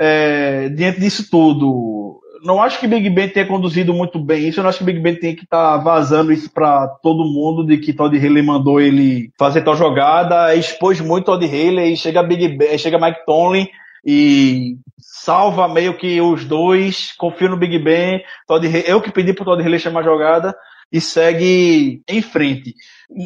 é, 0.00 0.70
diante 0.70 1.00
disso 1.00 1.28
tudo. 1.30 2.18
Não 2.42 2.62
acho 2.62 2.80
que 2.80 2.86
Big 2.86 3.10
Ben 3.10 3.28
tenha 3.28 3.44
conduzido 3.44 3.92
muito 3.92 4.18
bem 4.18 4.48
isso. 4.48 4.60
Eu 4.60 4.62
não 4.62 4.70
acho 4.70 4.78
que 4.78 4.84
Big 4.84 5.00
Ben 5.00 5.16
tenha 5.16 5.36
que 5.36 5.44
estar 5.44 5.76
tá 5.76 5.84
vazando 5.84 6.32
isso 6.32 6.50
para 6.50 6.88
todo 7.02 7.30
mundo 7.30 7.62
de 7.62 7.76
que 7.76 7.92
Todd 7.92 8.16
Haley 8.16 8.42
mandou 8.42 8.80
ele 8.80 9.30
fazer 9.38 9.60
tal 9.60 9.76
jogada. 9.76 10.54
Expôs 10.54 10.98
muito 10.98 11.26
Todd 11.26 11.44
Haley 11.44 11.94
chega 11.94 12.22
Big 12.22 12.56
Ben, 12.56 12.78
chega 12.78 12.98
Mike 12.98 13.26
Tomlin 13.26 13.68
e 14.06 14.76
salva 15.00 15.66
meio 15.66 15.98
que 15.98 16.20
os 16.20 16.44
dois, 16.44 17.12
confio 17.18 17.48
no 17.48 17.56
Big 17.56 17.76
Ben, 17.80 18.22
Todd, 18.46 18.64
eu 18.86 19.00
que 19.00 19.10
pedi 19.10 19.32
pro 19.32 19.44
Todd 19.44 19.60
Haley 19.60 19.80
chamar 19.80 20.00
a 20.00 20.04
jogada 20.04 20.56
e 20.92 21.00
segue 21.00 22.00
em 22.08 22.22
frente. 22.22 22.72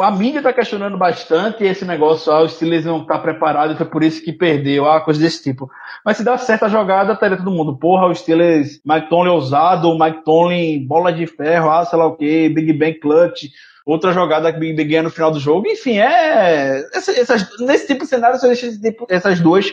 A 0.00 0.10
mídia 0.10 0.38
está 0.38 0.54
questionando 0.54 0.96
bastante 0.96 1.64
esse 1.64 1.84
negócio, 1.84 2.32
ah, 2.32 2.42
o 2.42 2.48
Steelers 2.48 2.86
não 2.86 3.02
está 3.02 3.18
preparado, 3.18 3.76
foi 3.76 3.84
por 3.84 4.02
isso 4.02 4.24
que 4.24 4.32
perdeu, 4.32 4.88
ah, 4.88 5.02
coisa 5.02 5.20
desse 5.20 5.42
tipo. 5.42 5.70
Mas 6.02 6.16
se 6.16 6.24
dá 6.24 6.38
certo 6.38 6.64
a 6.64 6.68
jogada, 6.68 7.12
estaria 7.12 7.36
todo 7.36 7.50
mundo, 7.50 7.76
porra, 7.76 8.06
o 8.06 8.14
Steelers, 8.14 8.80
Mike 8.82 9.10
Tomlin 9.10 9.30
ousado, 9.30 9.98
Mike 9.98 10.24
Tomlin 10.24 10.86
bola 10.86 11.12
de 11.12 11.26
ferro, 11.26 11.70
ah, 11.70 11.84
sei 11.84 11.98
lá 11.98 12.06
o 12.06 12.16
que, 12.16 12.48
Big 12.48 12.72
Ben 12.72 12.98
clutch, 12.98 13.48
outra 13.84 14.12
jogada 14.12 14.50
que 14.50 14.58
Big 14.58 14.74
Ben 14.74 14.88
ganha 14.88 15.02
no 15.02 15.10
final 15.10 15.30
do 15.30 15.40
jogo, 15.40 15.68
enfim, 15.68 15.98
é, 15.98 16.86
essas, 16.94 17.58
nesse 17.60 17.86
tipo 17.86 18.04
de 18.04 18.08
cenário, 18.08 18.38
só 18.38 18.46
existe 18.46 18.80
tipo, 18.80 19.06
essas 19.10 19.40
duas 19.40 19.70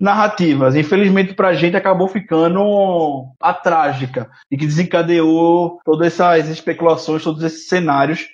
narrativas. 0.00 0.74
Infelizmente 0.74 1.34
pra 1.34 1.52
gente 1.52 1.76
acabou 1.76 2.08
ficando 2.08 3.26
a 3.38 3.52
trágica 3.52 4.30
e 4.50 4.56
que 4.56 4.66
desencadeou 4.66 5.78
todas 5.84 6.06
essas 6.06 6.48
especulações, 6.48 7.22
todos 7.22 7.44
esses 7.44 7.68
cenários 7.68 8.26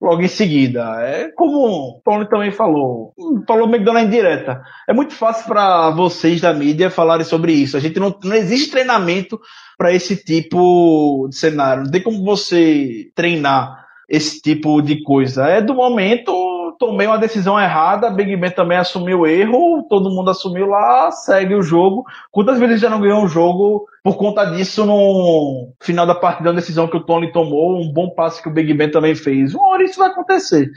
logo 0.00 0.20
em 0.20 0.28
seguida. 0.28 0.96
É 1.00 1.30
como 1.30 1.58
o 1.58 2.00
Tony 2.04 2.28
também 2.28 2.50
falou, 2.50 3.14
falou 3.46 3.68
meio 3.68 3.78
que 3.78 3.84
dando 3.84 4.00
indireta. 4.00 4.60
É 4.88 4.92
muito 4.92 5.14
fácil 5.14 5.46
para 5.46 5.90
vocês 5.90 6.40
da 6.40 6.52
mídia 6.52 6.90
falarem 6.90 7.24
sobre 7.24 7.52
isso. 7.52 7.76
A 7.76 7.80
gente 7.80 8.00
não, 8.00 8.12
não 8.24 8.34
existe 8.34 8.72
treinamento 8.72 9.40
para 9.78 9.92
esse 9.92 10.16
tipo 10.16 11.28
de 11.30 11.36
cenário. 11.36 11.84
Não 11.84 11.90
tem 11.90 12.02
como 12.02 12.24
você 12.24 13.10
treinar 13.14 13.86
esse 14.08 14.42
tipo 14.42 14.82
de 14.82 15.02
coisa. 15.04 15.46
É 15.46 15.62
do 15.62 15.74
momento 15.74 16.32
tomei 16.78 17.06
uma 17.06 17.18
decisão 17.18 17.58
errada, 17.58 18.10
Big 18.10 18.36
Ben 18.36 18.50
também 18.50 18.78
assumiu 18.78 19.20
o 19.20 19.26
erro, 19.26 19.86
todo 19.88 20.10
mundo 20.10 20.30
assumiu 20.30 20.66
lá, 20.66 21.10
segue 21.10 21.54
o 21.54 21.62
jogo. 21.62 22.04
Quantas 22.30 22.58
vezes 22.58 22.80
já 22.80 22.90
não 22.90 23.00
ganhou 23.00 23.22
um 23.22 23.28
jogo 23.28 23.86
por 24.02 24.16
conta 24.16 24.44
disso 24.46 24.84
no 24.84 25.72
final 25.80 26.06
da 26.06 26.14
partida, 26.14 26.50
a 26.50 26.54
decisão 26.54 26.88
que 26.88 26.96
o 26.96 27.04
Tony 27.04 27.32
tomou, 27.32 27.80
um 27.80 27.92
bom 27.92 28.10
passe 28.10 28.42
que 28.42 28.48
o 28.48 28.52
Big 28.52 28.72
Ben 28.74 28.90
também 28.90 29.14
fez. 29.14 29.54
Uma 29.54 29.68
hora 29.68 29.84
isso 29.84 29.98
vai 29.98 30.10
acontecer. 30.10 30.70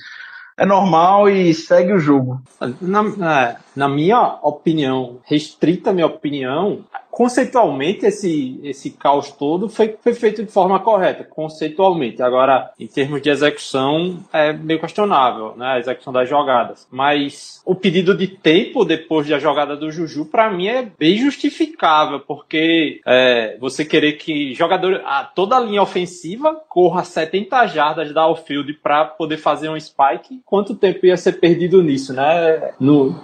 É 0.58 0.66
normal 0.66 1.28
e 1.28 1.54
segue 1.54 1.92
o 1.92 2.00
jogo. 2.00 2.42
Na, 2.80 3.02
é, 3.34 3.56
na 3.76 3.90
minha 3.90 4.40
opinião, 4.42 5.20
restrita 5.26 5.92
minha 5.92 6.06
opinião, 6.06 6.80
conceitualmente 7.16 8.06
esse, 8.06 8.60
esse 8.62 8.90
caos 8.92 9.32
todo 9.32 9.70
foi, 9.70 9.96
foi 10.04 10.14
feito 10.14 10.44
de 10.44 10.52
forma 10.52 10.82
correta, 10.82 11.24
conceitualmente. 11.24 12.22
Agora, 12.22 12.74
em 12.78 12.88
termos 12.88 13.22
de 13.22 13.30
execução, 13.30 14.20
é 14.34 14.52
meio 14.52 14.82
questionável, 14.82 15.54
né? 15.56 15.66
A 15.66 15.80
execução 15.80 16.12
das 16.12 16.28
jogadas. 16.28 16.86
Mas 16.92 17.62
o 17.66 17.74
pedido 17.74 18.18
de 18.18 18.28
tempo 18.28 18.84
depois 18.84 19.30
da 19.30 19.40
jogada 19.40 19.78
do 19.78 19.90
Juju, 19.90 20.26
para 20.26 20.50
mim, 20.50 20.68
é 20.68 20.92
bem 21.00 21.16
justificável, 21.16 22.20
porque 22.20 23.00
é, 23.06 23.58
você 23.62 23.86
querer 23.86 24.18
que 24.18 24.54
jogador, 24.54 25.02
a, 25.06 25.24
toda 25.24 25.56
a 25.56 25.62
linha 25.62 25.82
ofensiva 25.82 26.54
corra 26.68 27.06
70 27.06 27.66
jardas 27.68 28.14
da 28.14 28.24
outfield 28.24 28.74
para 28.74 29.06
poder 29.06 29.38
fazer 29.38 29.70
um 29.70 29.80
spike, 29.80 30.42
quanto 30.44 30.76
tempo 30.76 31.06
ia 31.06 31.16
ser 31.16 31.40
perdido 31.40 31.82
nisso, 31.82 32.12
né? 32.12 32.74
No, 32.78 33.16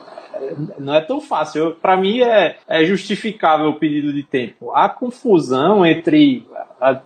não 0.80 0.94
é 0.94 1.02
tão 1.02 1.22
fácil. 1.22 1.76
Para 1.82 1.98
mim 1.98 2.22
é, 2.22 2.58
é 2.68 2.86
justificável 2.86 3.68
o 3.68 3.76
pedido 3.76 4.14
de 4.14 4.24
tempo. 4.24 4.72
A 4.72 4.90
confusão 4.90 5.86
entre 5.86 6.46
a, 6.82 7.00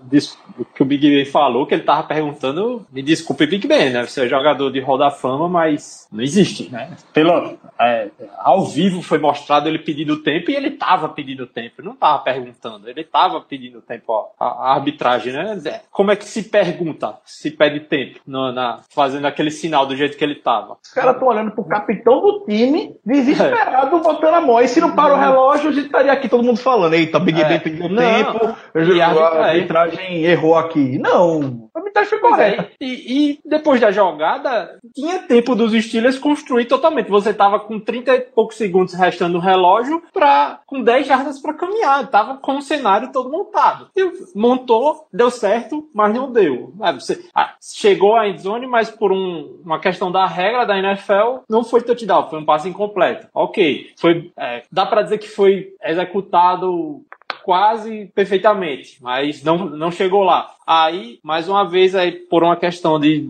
o 0.57 0.63
que 0.63 0.81
o 0.81 0.85
Big 0.85 1.07
Ben 1.07 1.25
falou, 1.25 1.65
que 1.65 1.73
ele 1.73 1.83
tava 1.83 2.07
perguntando, 2.07 2.85
me 2.91 3.01
desculpe, 3.01 3.45
Big 3.45 3.67
Ben, 3.67 3.89
né? 3.89 4.05
Você 4.05 4.25
é 4.25 4.27
jogador 4.27 4.71
de 4.71 4.79
Hall 4.79 4.97
da 4.97 5.11
Fama, 5.11 5.49
mas 5.49 6.07
não 6.11 6.23
existe, 6.23 6.71
né? 6.71 6.95
Pelo, 7.13 7.57
é, 7.79 8.09
ao 8.37 8.65
vivo 8.65 9.01
foi 9.01 9.19
mostrado 9.19 9.67
ele 9.67 9.79
pedindo 9.79 10.23
tempo 10.23 10.49
e 10.49 10.55
ele 10.55 10.71
tava 10.71 11.09
pedindo 11.09 11.45
tempo, 11.45 11.81
não 11.81 11.95
tava 11.95 12.19
perguntando, 12.19 12.89
ele 12.89 13.03
tava 13.03 13.41
pedindo 13.41 13.81
tempo, 13.81 14.05
ó, 14.07 14.29
a, 14.39 14.45
a, 14.45 14.73
arbitragem, 14.75 15.33
né? 15.33 15.81
Como 15.91 16.11
é 16.11 16.15
que 16.15 16.25
se 16.25 16.43
pergunta, 16.43 17.17
se 17.25 17.51
pede 17.51 17.81
tempo, 17.81 18.19
no, 18.25 18.51
na, 18.53 18.79
fazendo 18.89 19.25
aquele 19.25 19.51
sinal 19.51 19.85
do 19.85 19.95
jeito 19.95 20.17
que 20.17 20.23
ele 20.23 20.35
tava? 20.35 20.77
Os 20.81 20.91
caras 20.91 21.15
estão 21.15 21.27
olhando 21.27 21.51
pro 21.51 21.65
capitão 21.65 22.21
do 22.21 22.45
time, 22.45 22.95
desesperado, 23.25 23.99
botando 23.99 24.33
a 24.33 24.41
mão, 24.41 24.61
e 24.61 24.67
se 24.67 24.79
não 24.79 24.91
para 24.91 25.13
o 25.13 25.19
relógio, 25.19 25.69
a 25.69 25.73
gente 25.73 25.85
estaria 25.87 26.11
aqui 26.11 26.29
todo 26.29 26.43
mundo 26.43 26.57
falando, 26.57 26.93
eita, 26.93 27.19
Big 27.19 27.43
Ben 27.43 27.59
pediu 27.59 27.95
tempo, 27.95 28.55
e 28.75 29.01
a, 29.01 29.09
arbitragem 29.09 30.23
errou 30.23 30.55
aqui. 30.55 30.97
Não, 30.97 31.64
a 31.75 31.79
arbitragem 31.79 32.09
foi 32.09 32.19
correta. 32.19 32.71
E, 32.79 33.31
e, 33.31 33.39
depois 33.45 33.81
da 33.81 33.91
jogada, 33.91 34.79
tinha 34.93 35.19
tempo 35.19 35.55
dos 35.55 35.73
Steelers 35.83 36.17
construir 36.17 36.65
totalmente. 36.65 37.09
Você 37.09 37.33
tava 37.33 37.59
com 37.59 37.79
30 37.79 38.15
e 38.15 38.21
poucos 38.21 38.55
segundos 38.55 38.93
restando 38.93 39.33
no 39.33 39.39
relógio 39.39 40.01
pra, 40.13 40.61
com 40.65 40.81
10 40.81 41.05
jardas 41.05 41.39
para 41.39 41.53
caminhar. 41.53 42.07
Tava 42.07 42.37
com 42.37 42.57
o 42.57 42.61
cenário 42.61 43.11
todo 43.11 43.29
montado. 43.29 43.89
E 43.95 44.09
montou, 44.33 45.07
deu 45.11 45.29
certo, 45.29 45.89
mas 45.93 46.13
não 46.13 46.31
deu. 46.31 46.73
É, 46.81 46.93
você 46.93 47.25
ah, 47.35 47.53
chegou 47.61 48.15
à 48.15 48.27
endzone, 48.27 48.67
mas 48.67 48.89
por 48.89 49.11
um, 49.11 49.61
uma 49.63 49.79
questão 49.79 50.11
da 50.11 50.25
regra 50.25 50.65
da 50.65 50.77
NFL, 50.77 51.39
não 51.49 51.63
foi 51.63 51.81
touchdown, 51.81 52.29
foi 52.29 52.39
um 52.39 52.45
passe 52.45 52.69
incompleto. 52.69 53.27
Ok, 53.33 53.91
foi, 53.97 54.31
é, 54.37 54.63
dá 54.71 54.85
para 54.85 55.01
dizer 55.01 55.17
que 55.17 55.27
foi 55.27 55.73
executado 55.83 57.03
quase 57.45 58.11
perfeitamente, 58.15 58.97
mas 58.99 59.43
não, 59.43 59.69
não 59.69 59.91
chegou 59.91 60.23
lá. 60.23 60.49
Aí, 60.65 61.19
mais 61.21 61.47
uma 61.47 61.63
vez, 61.63 61.93
aí, 61.93 62.11
por 62.11 62.43
uma 62.43 62.55
questão 62.55 62.99
de, 62.99 63.29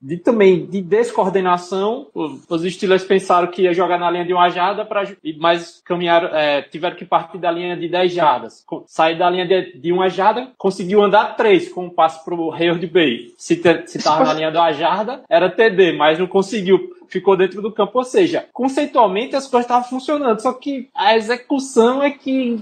de 0.00 0.18
também 0.18 0.64
de 0.64 0.80
descoordenação, 0.80 2.06
os 2.14 2.62
Steelers 2.62 3.02
pensaram 3.02 3.48
que 3.48 3.62
ia 3.62 3.74
jogar 3.74 3.98
na 3.98 4.08
linha 4.08 4.24
de 4.24 4.32
uma 4.32 4.48
jarda, 4.50 4.84
pra, 4.84 5.02
mas 5.40 5.82
caminharam, 5.84 6.28
é, 6.28 6.62
tiveram 6.62 6.94
que 6.94 7.04
partir 7.04 7.38
da 7.38 7.50
linha 7.50 7.76
de 7.76 7.88
10 7.88 8.12
jardas. 8.12 8.64
Sair 8.86 9.18
da 9.18 9.28
linha 9.28 9.44
de, 9.44 9.76
de 9.76 9.92
uma 9.92 10.08
jarda, 10.08 10.52
conseguiu 10.56 11.02
andar 11.02 11.36
três 11.36 11.68
com 11.68 11.86
um 11.86 11.90
passe 11.90 12.24
para 12.24 12.36
o 12.36 12.52
Hayward 12.52 12.86
Bay. 12.86 13.34
Se 13.36 13.60
estava 13.84 14.26
na 14.26 14.32
linha 14.32 14.52
de 14.52 14.58
uma 14.58 14.72
jarda, 14.72 15.24
era 15.28 15.50
TD, 15.50 15.90
mas 15.90 16.20
não 16.20 16.28
conseguiu 16.28 16.94
ficou 17.08 17.36
dentro 17.36 17.60
do 17.60 17.72
campo. 17.72 17.98
Ou 17.98 18.04
seja, 18.04 18.46
conceitualmente 18.52 19.34
as 19.34 19.46
coisas 19.46 19.64
estavam 19.64 19.88
funcionando, 19.88 20.40
só 20.40 20.52
que 20.52 20.88
a 20.94 21.16
execução 21.16 22.02
é 22.02 22.10
que 22.10 22.60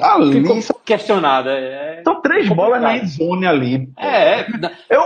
Ali 0.00 0.40
Ficou 0.40 0.58
questionada. 0.84 1.50
É 1.50 2.02
São 2.04 2.20
três 2.20 2.48
bolas 2.48 2.80
na 2.80 3.04
zone 3.04 3.46
ali. 3.46 3.88
É. 3.96 4.46
Eu, 4.88 5.02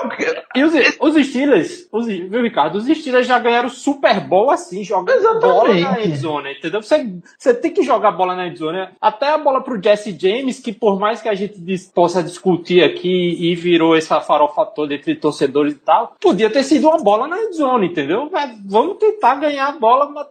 e 0.55 0.62
os, 0.62 0.74
os 1.01 1.26
Steelers, 1.26 1.88
os, 1.90 2.07
viu, 2.07 2.43
Ricardo? 2.43 2.76
Os 2.76 2.86
Steelers 2.86 3.26
já 3.26 3.38
ganharam 3.38 3.68
Super 3.68 4.20
Bowl 4.20 4.51
assim, 4.51 4.84
jogando 4.84 5.40
bola 5.40 5.74
na 5.74 6.03
endzone, 6.03 6.53
entendeu? 6.53 6.82
Você, 6.82 7.07
você 7.38 7.55
tem 7.55 7.72
que 7.72 7.82
jogar 7.82 8.12
bola 8.12 8.36
na 8.36 8.49
endzone. 8.49 8.88
Até 9.01 9.32
a 9.32 9.38
bola 9.38 9.62
pro 9.62 9.82
Jesse 9.82 10.16
James, 10.18 10.61
que 10.61 10.72
por 10.72 10.99
mais 10.99 11.22
que 11.22 11.28
a 11.28 11.34
gente 11.34 11.61
diz, 11.61 11.86
possa 11.86 12.22
discutir 12.22 12.84
aqui 12.84 13.36
e 13.40 13.55
virou 13.55 13.97
essa 13.97 14.20
farofa 14.20 14.64
toda 14.66 14.95
entre 14.95 15.14
torcedores 15.16 15.74
e 15.74 15.78
tal, 15.78 16.16
podia 16.20 16.51
ter 16.51 16.62
sido 16.62 16.88
uma 16.88 17.03
bola 17.03 17.26
na 17.26 17.40
endzone, 17.43 17.86
entendeu? 17.86 18.28
Mas 18.30 18.59
vamos 18.64 18.99
tentar 18.99 19.36
ganhar 19.36 19.68
a 19.68 19.72
bola, 19.72 20.09
mas 20.09 20.26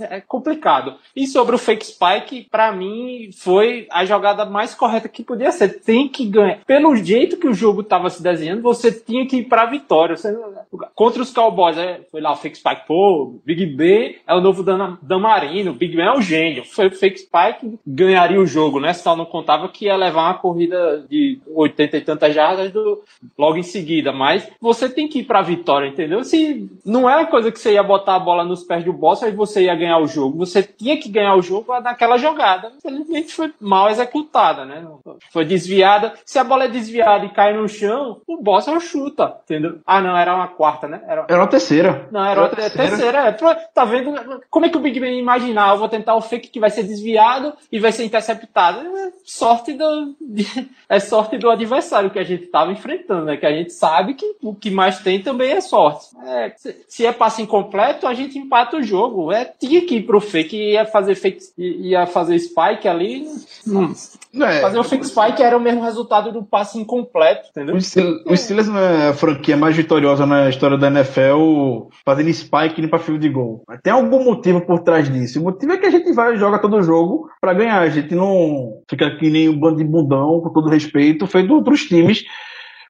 é 0.00 0.20
complicado. 0.20 0.94
E 1.14 1.26
sobre 1.26 1.54
o 1.54 1.58
fake 1.58 1.86
spike, 1.86 2.48
para 2.50 2.72
mim, 2.72 3.30
foi 3.36 3.86
a 3.90 3.99
jogada 4.04 4.44
mais 4.44 4.74
correta 4.74 5.08
que 5.08 5.22
podia 5.22 5.50
ser. 5.50 5.80
Tem 5.80 6.08
que 6.08 6.26
ganhar. 6.26 6.60
Pelo 6.66 6.94
jeito 6.96 7.36
que 7.36 7.48
o 7.48 7.54
jogo 7.54 7.80
estava 7.80 8.10
se 8.10 8.22
desenhando, 8.22 8.62
você 8.62 8.92
tinha 8.92 9.26
que 9.26 9.38
ir 9.38 9.44
para 9.44 9.62
a 9.62 9.70
vitória. 9.70 10.16
Você... 10.16 10.36
Contra 10.94 11.22
os 11.22 11.32
Cowboys, 11.32 11.78
é, 11.78 12.00
foi 12.10 12.20
lá 12.20 12.32
o 12.32 12.36
fake 12.36 12.58
spike. 12.58 12.86
Pô, 12.86 13.40
Big 13.44 13.66
B 13.66 14.18
é 14.26 14.34
o 14.34 14.40
novo 14.40 14.62
Dan 14.62 14.96
Damarino. 15.02 15.72
Big 15.72 15.96
Ben 15.96 16.06
é 16.06 16.12
o 16.12 16.20
gênio. 16.20 16.64
Foi 16.64 16.88
o 16.88 16.92
fake 16.92 17.18
spike 17.18 17.78
ganharia 17.86 18.40
o 18.40 18.46
jogo, 18.46 18.80
né? 18.80 18.92
Só 18.92 19.16
não 19.16 19.24
contava 19.24 19.68
que 19.68 19.86
ia 19.86 19.96
levar 19.96 20.22
uma 20.22 20.38
corrida 20.38 21.04
de 21.08 21.40
80 21.54 21.96
e 21.96 22.00
tantas 22.00 22.34
jardas 22.34 22.72
do... 22.72 23.02
logo 23.38 23.56
em 23.56 23.62
seguida. 23.62 24.12
Mas 24.12 24.48
você 24.60 24.88
tem 24.88 25.08
que 25.08 25.20
ir 25.20 25.24
para 25.24 25.40
a 25.40 25.44
vitória, 25.44 25.88
entendeu? 25.88 26.24
Se 26.24 26.68
não 26.84 27.08
é 27.08 27.24
coisa 27.26 27.52
que 27.52 27.58
você 27.58 27.72
ia 27.72 27.82
botar 27.82 28.16
a 28.16 28.20
bola 28.20 28.44
nos 28.44 28.62
pés 28.62 28.84
do 28.84 28.92
boss, 28.92 29.22
aí 29.22 29.32
você 29.32 29.64
ia 29.64 29.74
ganhar 29.74 29.98
o 29.98 30.06
jogo. 30.06 30.38
Você 30.38 30.62
tinha 30.62 30.96
que 30.96 31.08
ganhar 31.08 31.34
o 31.36 31.42
jogo 31.42 31.78
naquela 31.80 32.16
jogada. 32.16 32.72
Infelizmente 32.78 33.32
foi 33.32 33.52
mal 33.60 33.89
executada, 33.90 34.64
né? 34.64 34.86
Foi 35.32 35.44
desviada. 35.44 36.14
Se 36.24 36.38
a 36.38 36.44
bola 36.44 36.64
é 36.64 36.68
desviada 36.68 37.24
e 37.24 37.30
cai 37.30 37.52
no 37.56 37.68
chão, 37.68 38.20
o 38.26 38.42
boss 38.42 38.68
é 38.68 38.80
chuta, 38.80 39.36
entendeu? 39.44 39.80
Ah, 39.86 40.00
não, 40.00 40.16
era 40.16 40.34
uma 40.34 40.48
quarta, 40.48 40.88
né? 40.88 41.00
Era, 41.06 41.26
era 41.28 41.40
uma 41.40 41.46
terceira. 41.46 42.08
Não, 42.10 42.20
era, 42.20 42.32
era 42.32 42.40
uma 42.40 42.48
terceira. 42.48 42.88
terceira. 42.88 43.18
É. 43.28 43.32
Tá 43.74 43.84
vendo? 43.84 44.14
Como 44.50 44.66
é 44.66 44.68
que 44.68 44.76
o 44.76 44.80
Big 44.80 44.98
Ben 44.98 45.18
imaginar? 45.18 45.72
Eu 45.72 45.78
vou 45.78 45.88
tentar 45.88 46.14
o 46.14 46.20
fake 46.20 46.48
que 46.48 46.60
vai 46.60 46.70
ser 46.70 46.82
desviado 46.82 47.52
e 47.70 47.78
vai 47.78 47.92
ser 47.92 48.04
interceptado. 48.04 48.80
É 48.80 49.12
sorte 49.24 49.72
do, 49.72 50.14
é 50.88 51.00
sorte 51.00 51.38
do 51.38 51.50
adversário 51.50 52.10
que 52.10 52.18
a 52.18 52.24
gente 52.24 52.44
estava 52.44 52.72
enfrentando, 52.72 53.26
né? 53.26 53.36
Que 53.36 53.46
a 53.46 53.52
gente 53.52 53.72
sabe 53.72 54.14
que 54.14 54.36
o 54.42 54.54
que 54.54 54.70
mais 54.70 55.00
tem 55.00 55.22
também 55.22 55.52
é 55.52 55.60
sorte. 55.60 56.08
É, 56.24 56.52
se 56.88 57.06
é 57.06 57.12
passe 57.12 57.42
incompleto, 57.42 58.06
a 58.06 58.14
gente 58.14 58.38
empata 58.38 58.76
o 58.76 58.82
jogo. 58.82 59.32
É, 59.32 59.44
tinha 59.44 59.84
que 59.84 59.96
ir 59.96 60.02
pro 60.02 60.20
fake, 60.20 60.56
ia 60.56 60.86
fazer 60.86 61.14
fake, 61.14 61.40
ia 61.58 62.06
fazer 62.06 62.38
spike 62.38 62.88
ali. 62.88 63.26
Hum. 63.80 64.42
É, 64.42 64.60
Fazer 64.60 64.78
o 64.78 64.84
fix 64.84 65.08
spike 65.08 65.42
era 65.42 65.56
o 65.56 65.60
mesmo 65.60 65.82
resultado 65.82 66.32
do 66.32 66.44
passe 66.44 66.78
incompleto, 66.78 67.48
entendeu? 67.50 67.74
O 67.74 68.36
Steelers 68.36 68.68
é 68.68 69.08
a 69.08 69.14
franquia 69.14 69.56
mais 69.56 69.76
vitoriosa 69.76 70.24
na 70.26 70.48
história 70.48 70.78
da 70.78 70.88
NFL 70.88 71.88
fazendo 72.04 72.32
spike 72.32 72.86
pra 72.86 72.98
fio 72.98 73.18
de 73.18 73.28
gol. 73.28 73.64
Tem 73.82 73.92
algum 73.92 74.24
motivo 74.24 74.60
por 74.60 74.80
trás 74.80 75.10
disso. 75.12 75.40
O 75.40 75.44
motivo 75.44 75.72
é 75.72 75.78
que 75.78 75.86
a 75.86 75.90
gente 75.90 76.12
vai 76.12 76.34
e 76.34 76.38
joga 76.38 76.58
todo 76.58 76.82
jogo 76.82 77.28
para 77.40 77.54
ganhar. 77.54 77.80
A 77.80 77.88
gente 77.88 78.14
não 78.14 78.80
fica 78.88 79.06
aqui 79.06 79.30
nem 79.30 79.48
um 79.48 79.58
bando 79.58 79.78
de 79.78 79.84
bundão, 79.84 80.40
com 80.40 80.52
todo 80.52 80.70
respeito, 80.70 81.26
feito 81.26 81.52
outros 81.54 81.82
times 81.82 82.24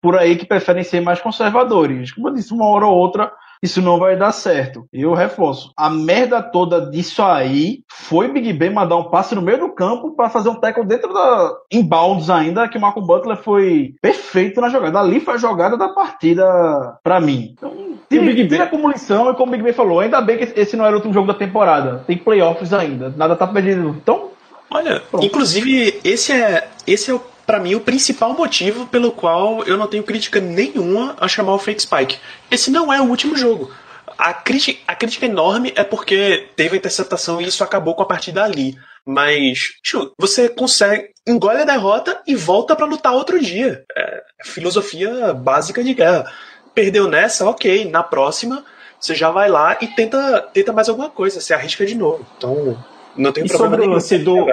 por 0.02 0.16
aí 0.16 0.36
que 0.36 0.46
preferem 0.46 0.82
ser 0.82 1.00
mais 1.00 1.20
conservadores. 1.20 2.12
Como 2.12 2.28
eu 2.28 2.34
disse, 2.34 2.52
uma 2.52 2.66
hora 2.66 2.86
ou 2.86 2.96
outra 2.96 3.32
isso 3.62 3.82
não 3.82 3.98
vai 3.98 4.16
dar 4.16 4.32
certo. 4.32 4.86
E 4.92 5.02
eu 5.02 5.14
reforço. 5.14 5.72
A 5.76 5.90
merda 5.90 6.42
toda 6.42 6.90
disso 6.90 7.22
aí 7.22 7.80
foi 7.88 8.32
Big 8.32 8.52
Ben 8.52 8.70
mandar 8.70 8.96
um 8.96 9.10
passe 9.10 9.34
no 9.34 9.42
meio 9.42 9.58
do 9.58 9.74
campo 9.74 10.14
para 10.14 10.30
fazer 10.30 10.48
um 10.48 10.54
tackle 10.54 10.86
dentro 10.86 11.12
da 11.12 11.52
inbounds 11.70 12.30
ainda, 12.30 12.68
que 12.68 12.78
o 12.78 12.80
Marco 12.80 13.00
Butler 13.00 13.36
foi 13.36 13.94
perfeito 14.00 14.60
na 14.60 14.68
jogada. 14.68 14.98
Ali 14.98 15.20
foi 15.20 15.34
a 15.34 15.38
jogada 15.38 15.76
da 15.76 15.88
partida 15.88 16.98
para 17.02 17.20
mim. 17.20 17.54
Então, 17.56 17.72
tira, 18.08 18.24
Big 18.24 18.48
tira 18.48 18.66
como 18.66 18.90
lição 18.90 19.30
e 19.30 19.34
como 19.34 19.48
o 19.48 19.52
Big 19.52 19.62
Ben 19.62 19.72
falou, 19.72 20.00
ainda 20.00 20.20
bem 20.20 20.38
que 20.38 20.58
esse 20.58 20.76
não 20.76 20.84
era 20.84 20.94
o 20.94 20.96
último 20.96 21.14
jogo 21.14 21.26
da 21.26 21.34
temporada. 21.34 22.02
Tem 22.06 22.16
playoffs 22.16 22.72
ainda. 22.72 23.12
Nada 23.16 23.36
tá 23.36 23.46
perdido. 23.46 23.96
Então, 24.00 24.30
Olha, 24.70 25.00
Pronto. 25.00 25.26
inclusive, 25.26 26.00
esse 26.04 26.32
é, 26.32 26.68
esse 26.86 27.10
é 27.10 27.14
o 27.14 27.20
para 27.50 27.58
mim, 27.58 27.74
o 27.74 27.80
principal 27.80 28.32
motivo 28.32 28.86
pelo 28.86 29.10
qual 29.10 29.64
eu 29.64 29.76
não 29.76 29.88
tenho 29.88 30.04
crítica 30.04 30.40
nenhuma 30.40 31.16
a 31.18 31.26
chamar 31.26 31.52
o 31.52 31.58
Fake 31.58 31.82
Spike. 31.82 32.16
Esse 32.48 32.70
não 32.70 32.92
é 32.92 33.00
o 33.00 33.08
último 33.08 33.36
jogo. 33.36 33.74
A, 34.16 34.32
crítica, 34.32 34.80
a 34.86 34.94
crítica 34.94 35.26
enorme 35.26 35.72
é 35.74 35.82
porque 35.82 36.48
teve 36.54 36.76
a 36.76 36.78
interceptação 36.78 37.40
e 37.40 37.48
isso 37.48 37.64
acabou 37.64 37.96
com 37.96 38.02
a 38.04 38.06
partida 38.06 38.44
ali. 38.44 38.76
Mas, 39.04 39.72
você 40.16 40.48
consegue, 40.48 41.08
engole 41.26 41.62
a 41.62 41.64
derrota 41.64 42.22
e 42.24 42.36
volta 42.36 42.76
para 42.76 42.86
lutar 42.86 43.14
outro 43.14 43.40
dia. 43.40 43.84
É 43.98 44.22
filosofia 44.44 45.34
básica 45.34 45.82
de 45.82 45.92
guerra. 45.92 46.32
Perdeu 46.72 47.08
nessa, 47.08 47.50
ok. 47.50 47.90
Na 47.90 48.04
próxima, 48.04 48.64
você 49.00 49.12
já 49.12 49.28
vai 49.28 49.48
lá 49.48 49.76
e 49.80 49.88
tenta, 49.88 50.48
tenta 50.54 50.72
mais 50.72 50.88
alguma 50.88 51.10
coisa, 51.10 51.40
você 51.40 51.52
arrisca 51.52 51.84
de 51.84 51.96
novo. 51.96 52.24
Então, 52.36 52.78
não 53.16 53.32
tem 53.32 53.44
e 53.44 53.48
problema 53.48 53.76
sobre 53.76 53.86
o 53.86 53.90
lance 53.90 54.18
do, 54.18 54.46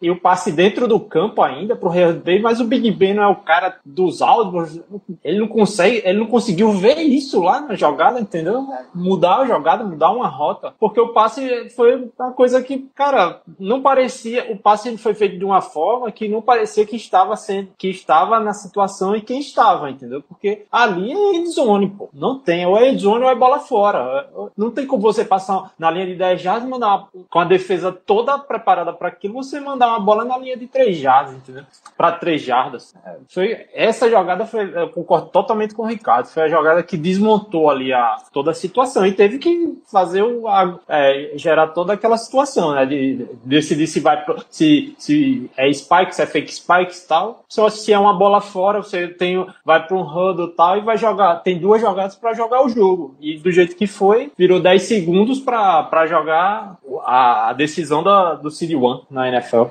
e 0.00 0.10
o 0.10 0.20
passe 0.20 0.50
dentro 0.50 0.88
do 0.88 0.98
campo 0.98 1.42
ainda 1.42 1.76
pro 1.76 1.88
Real 1.88 2.12
Ben, 2.12 2.42
mas 2.42 2.60
o 2.60 2.64
Big 2.64 2.90
Ben 2.90 3.14
não 3.14 3.22
é 3.22 3.28
o 3.28 3.36
cara 3.36 3.78
dos 3.84 4.20
áudios, 4.20 4.80
ele 5.22 5.38
não 5.38 5.48
consegue, 5.48 6.02
ele 6.04 6.18
não 6.18 6.26
conseguiu 6.26 6.72
ver 6.72 6.98
isso 6.98 7.40
lá 7.40 7.60
na 7.60 7.74
jogada, 7.74 8.20
entendeu? 8.20 8.66
Mudar 8.92 9.38
a 9.38 9.46
jogada, 9.46 9.84
mudar 9.84 10.10
uma 10.10 10.26
rota, 10.26 10.74
porque 10.78 11.00
o 11.00 11.12
passe 11.12 11.70
foi 11.70 12.10
uma 12.18 12.32
coisa 12.32 12.60
que, 12.62 12.88
cara, 12.94 13.40
não 13.58 13.80
parecia, 13.80 14.50
o 14.50 14.56
passe 14.56 14.96
foi 14.98 15.14
feito 15.14 15.38
de 15.38 15.44
uma 15.44 15.60
forma 15.60 16.10
que 16.10 16.28
não 16.28 16.42
parecia 16.42 16.84
que 16.84 16.96
estava 16.96 17.36
sendo, 17.36 17.68
que 17.78 17.88
estava 17.88 18.40
na 18.40 18.52
situação 18.52 19.14
e 19.14 19.20
quem 19.20 19.38
estava, 19.38 19.90
entendeu? 19.90 20.22
Porque 20.22 20.64
ali 20.70 21.12
é 21.12 21.36
endzone, 21.36 21.88
pô. 21.88 22.08
Não 22.12 22.38
tem, 22.38 22.66
ou 22.66 22.76
é 22.76 22.90
endzone 22.90 23.24
ou 23.24 23.30
é 23.30 23.34
bola 23.34 23.60
fora. 23.60 24.28
Não 24.56 24.70
tem 24.70 24.86
como 24.86 25.02
você 25.02 25.24
passar 25.24 25.72
na 25.78 25.90
linha 25.90 26.06
de 26.06 26.14
10 26.16 26.40
jardas 26.40 26.66
e 26.66 26.70
mandar 26.70 26.88
uma, 26.88 27.08
com 27.30 27.38
a 27.38 27.44
defesa 27.44 27.81
toda 27.90 28.38
preparada 28.38 28.92
para 28.92 29.08
aquilo, 29.08 29.34
você 29.34 29.58
mandar 29.58 29.88
uma 29.88 30.00
bola 30.00 30.24
na 30.24 30.38
linha 30.38 30.56
de 30.56 30.66
3 30.66 30.96
jardas, 30.96 31.34
entendeu? 31.34 31.64
Para 31.96 32.12
3 32.12 32.42
jardas. 32.42 32.94
É, 33.04 33.16
foi, 33.28 33.66
essa 33.72 34.08
jogada 34.10 34.46
foi, 34.46 34.72
eu 34.76 34.90
concordo 34.90 35.28
totalmente 35.28 35.74
com 35.74 35.82
o 35.82 35.86
Ricardo, 35.86 36.26
foi 36.26 36.44
a 36.44 36.48
jogada 36.48 36.82
que 36.82 36.96
desmontou 36.96 37.70
ali 37.70 37.92
a, 37.92 38.16
toda 38.32 38.50
a 38.50 38.54
situação 38.54 39.06
e 39.06 39.12
teve 39.12 39.38
que 39.38 39.78
fazer 39.90 40.22
o, 40.22 40.46
a, 40.46 40.78
é, 40.88 41.32
gerar 41.36 41.68
toda 41.68 41.94
aquela 41.94 42.16
situação, 42.16 42.74
né? 42.74 42.84
De, 42.86 43.16
de 43.16 43.28
decidir 43.44 43.86
se 43.86 44.00
vai, 44.00 44.24
se, 44.50 44.94
se 44.98 45.50
é 45.56 45.72
spike, 45.72 46.14
se 46.14 46.22
é 46.22 46.26
fake 46.26 46.54
spike 46.54 46.94
e 46.94 47.08
tal. 47.08 47.44
Só 47.48 47.68
se 47.70 47.92
é 47.92 47.98
uma 47.98 48.14
bola 48.14 48.40
fora, 48.40 48.82
você 48.82 49.08
tem, 49.08 49.44
vai 49.64 49.86
para 49.86 49.96
um 49.96 50.02
huddle 50.02 50.48
e 50.48 50.56
tal 50.56 50.78
e 50.78 50.80
vai 50.80 50.96
jogar. 50.96 51.36
Tem 51.36 51.58
duas 51.58 51.80
jogadas 51.80 52.16
para 52.16 52.34
jogar 52.34 52.64
o 52.64 52.68
jogo. 52.68 53.14
E 53.20 53.38
do 53.38 53.50
jeito 53.50 53.76
que 53.76 53.86
foi, 53.86 54.32
virou 54.36 54.60
10 54.60 54.82
segundos 54.82 55.40
para 55.40 56.06
jogar 56.06 56.76
a, 57.04 57.50
a 57.50 57.52
decisão 57.52 57.71
da, 58.02 58.34
do 58.34 58.50
City 58.50 58.74
One 58.76 59.02
na 59.10 59.28
NFL. 59.28 59.64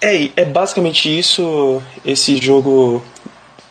É, 0.00 0.30
é 0.36 0.44
basicamente 0.44 1.06
isso. 1.16 1.82
Esse 2.04 2.36
jogo 2.36 3.02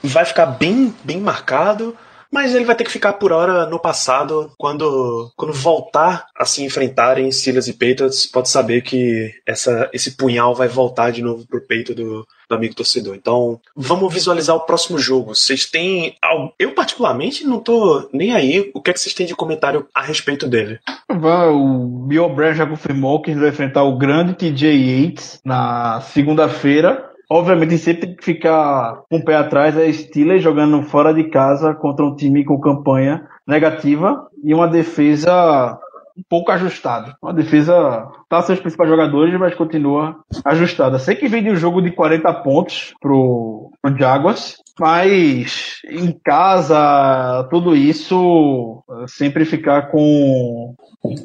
vai 0.03 0.25
ficar 0.25 0.45
bem, 0.45 0.93
bem 1.03 1.19
marcado. 1.19 1.95
Mas 2.31 2.53
ele 2.53 2.65
vai 2.65 2.75
ter 2.75 2.83
que 2.83 2.91
ficar 2.91 3.13
por 3.13 3.31
hora 3.31 3.65
no 3.65 3.79
passado. 3.79 4.51
Quando, 4.57 5.31
quando 5.35 5.53
voltar 5.53 6.27
a 6.35 6.45
se 6.45 6.63
enfrentarem 6.63 7.31
Steelers 7.31 7.67
e 7.67 7.73
Patriots, 7.73 8.25
pode 8.25 8.49
saber 8.49 8.81
que 8.81 9.33
essa, 9.45 9.89
esse 9.91 10.11
punhal 10.11 10.53
vai 10.53 10.67
voltar 10.67 11.11
de 11.11 11.23
novo 11.23 11.45
pro 11.47 11.61
peito 11.61 11.95
do, 11.95 12.25
do 12.47 12.55
amigo 12.55 12.75
torcedor. 12.75 13.15
Então, 13.15 13.59
vamos 13.75 14.13
visualizar 14.13 14.55
o 14.55 14.61
próximo 14.61 14.99
jogo. 14.99 15.33
Vocês 15.33 15.65
têm. 15.65 16.15
Eu, 16.57 16.73
particularmente, 16.73 17.45
não 17.45 17.59
tô 17.59 18.07
nem 18.13 18.33
aí. 18.33 18.71
O 18.73 18.81
que 18.81 18.91
é 18.91 18.93
que 18.93 18.99
vocês 18.99 19.13
têm 19.13 19.25
de 19.25 19.35
comentário 19.35 19.87
a 19.93 20.01
respeito 20.01 20.47
dele? 20.47 20.79
O 21.09 22.05
Bill 22.07 22.29
Brand 22.29 22.55
já 22.55 22.65
confirmou 22.65 23.21
que 23.21 23.31
ele 23.31 23.39
vai 23.39 23.49
enfrentar 23.49 23.83
o 23.83 23.97
grande 23.97 24.33
TJ 24.33 24.69
Yates 24.69 25.39
na 25.43 26.01
segunda-feira. 26.01 27.08
Obviamente, 27.31 27.77
sempre 27.77 28.15
ficar 28.19 29.03
com 29.07 29.17
o 29.17 29.23
pé 29.23 29.35
atrás 29.35 29.77
é 29.77 29.91
Steelers 29.93 30.41
jogando 30.41 30.81
fora 30.81 31.13
de 31.13 31.25
casa 31.25 31.75
contra 31.75 32.03
um 32.03 32.15
time 32.15 32.43
com 32.43 32.59
campanha 32.59 33.27
negativa 33.47 34.27
e 34.43 34.51
uma 34.51 34.67
defesa 34.67 35.79
um 36.19 36.23
pouco 36.29 36.51
ajustada. 36.51 37.15
Uma 37.21 37.33
defesa 37.33 38.07
tá 38.29 38.41
seus 38.41 38.59
principais 38.59 38.89
jogadores, 38.89 39.39
mas 39.39 39.55
continua 39.55 40.17
ajustada. 40.45 40.99
Sei 40.99 41.15
que 41.15 41.27
vem 41.27 41.43
de 41.43 41.49
um 41.49 41.55
jogo 41.55 41.81
de 41.81 41.91
40 41.91 42.31
pontos 42.35 42.93
pro, 42.99 43.71
pro 43.81 43.97
Jaguars, 43.97 44.57
mas 44.79 45.81
em 45.89 46.11
casa, 46.23 47.47
tudo 47.49 47.75
isso 47.75 48.83
sempre 49.07 49.45
ficar 49.45 49.89
com 49.89 50.75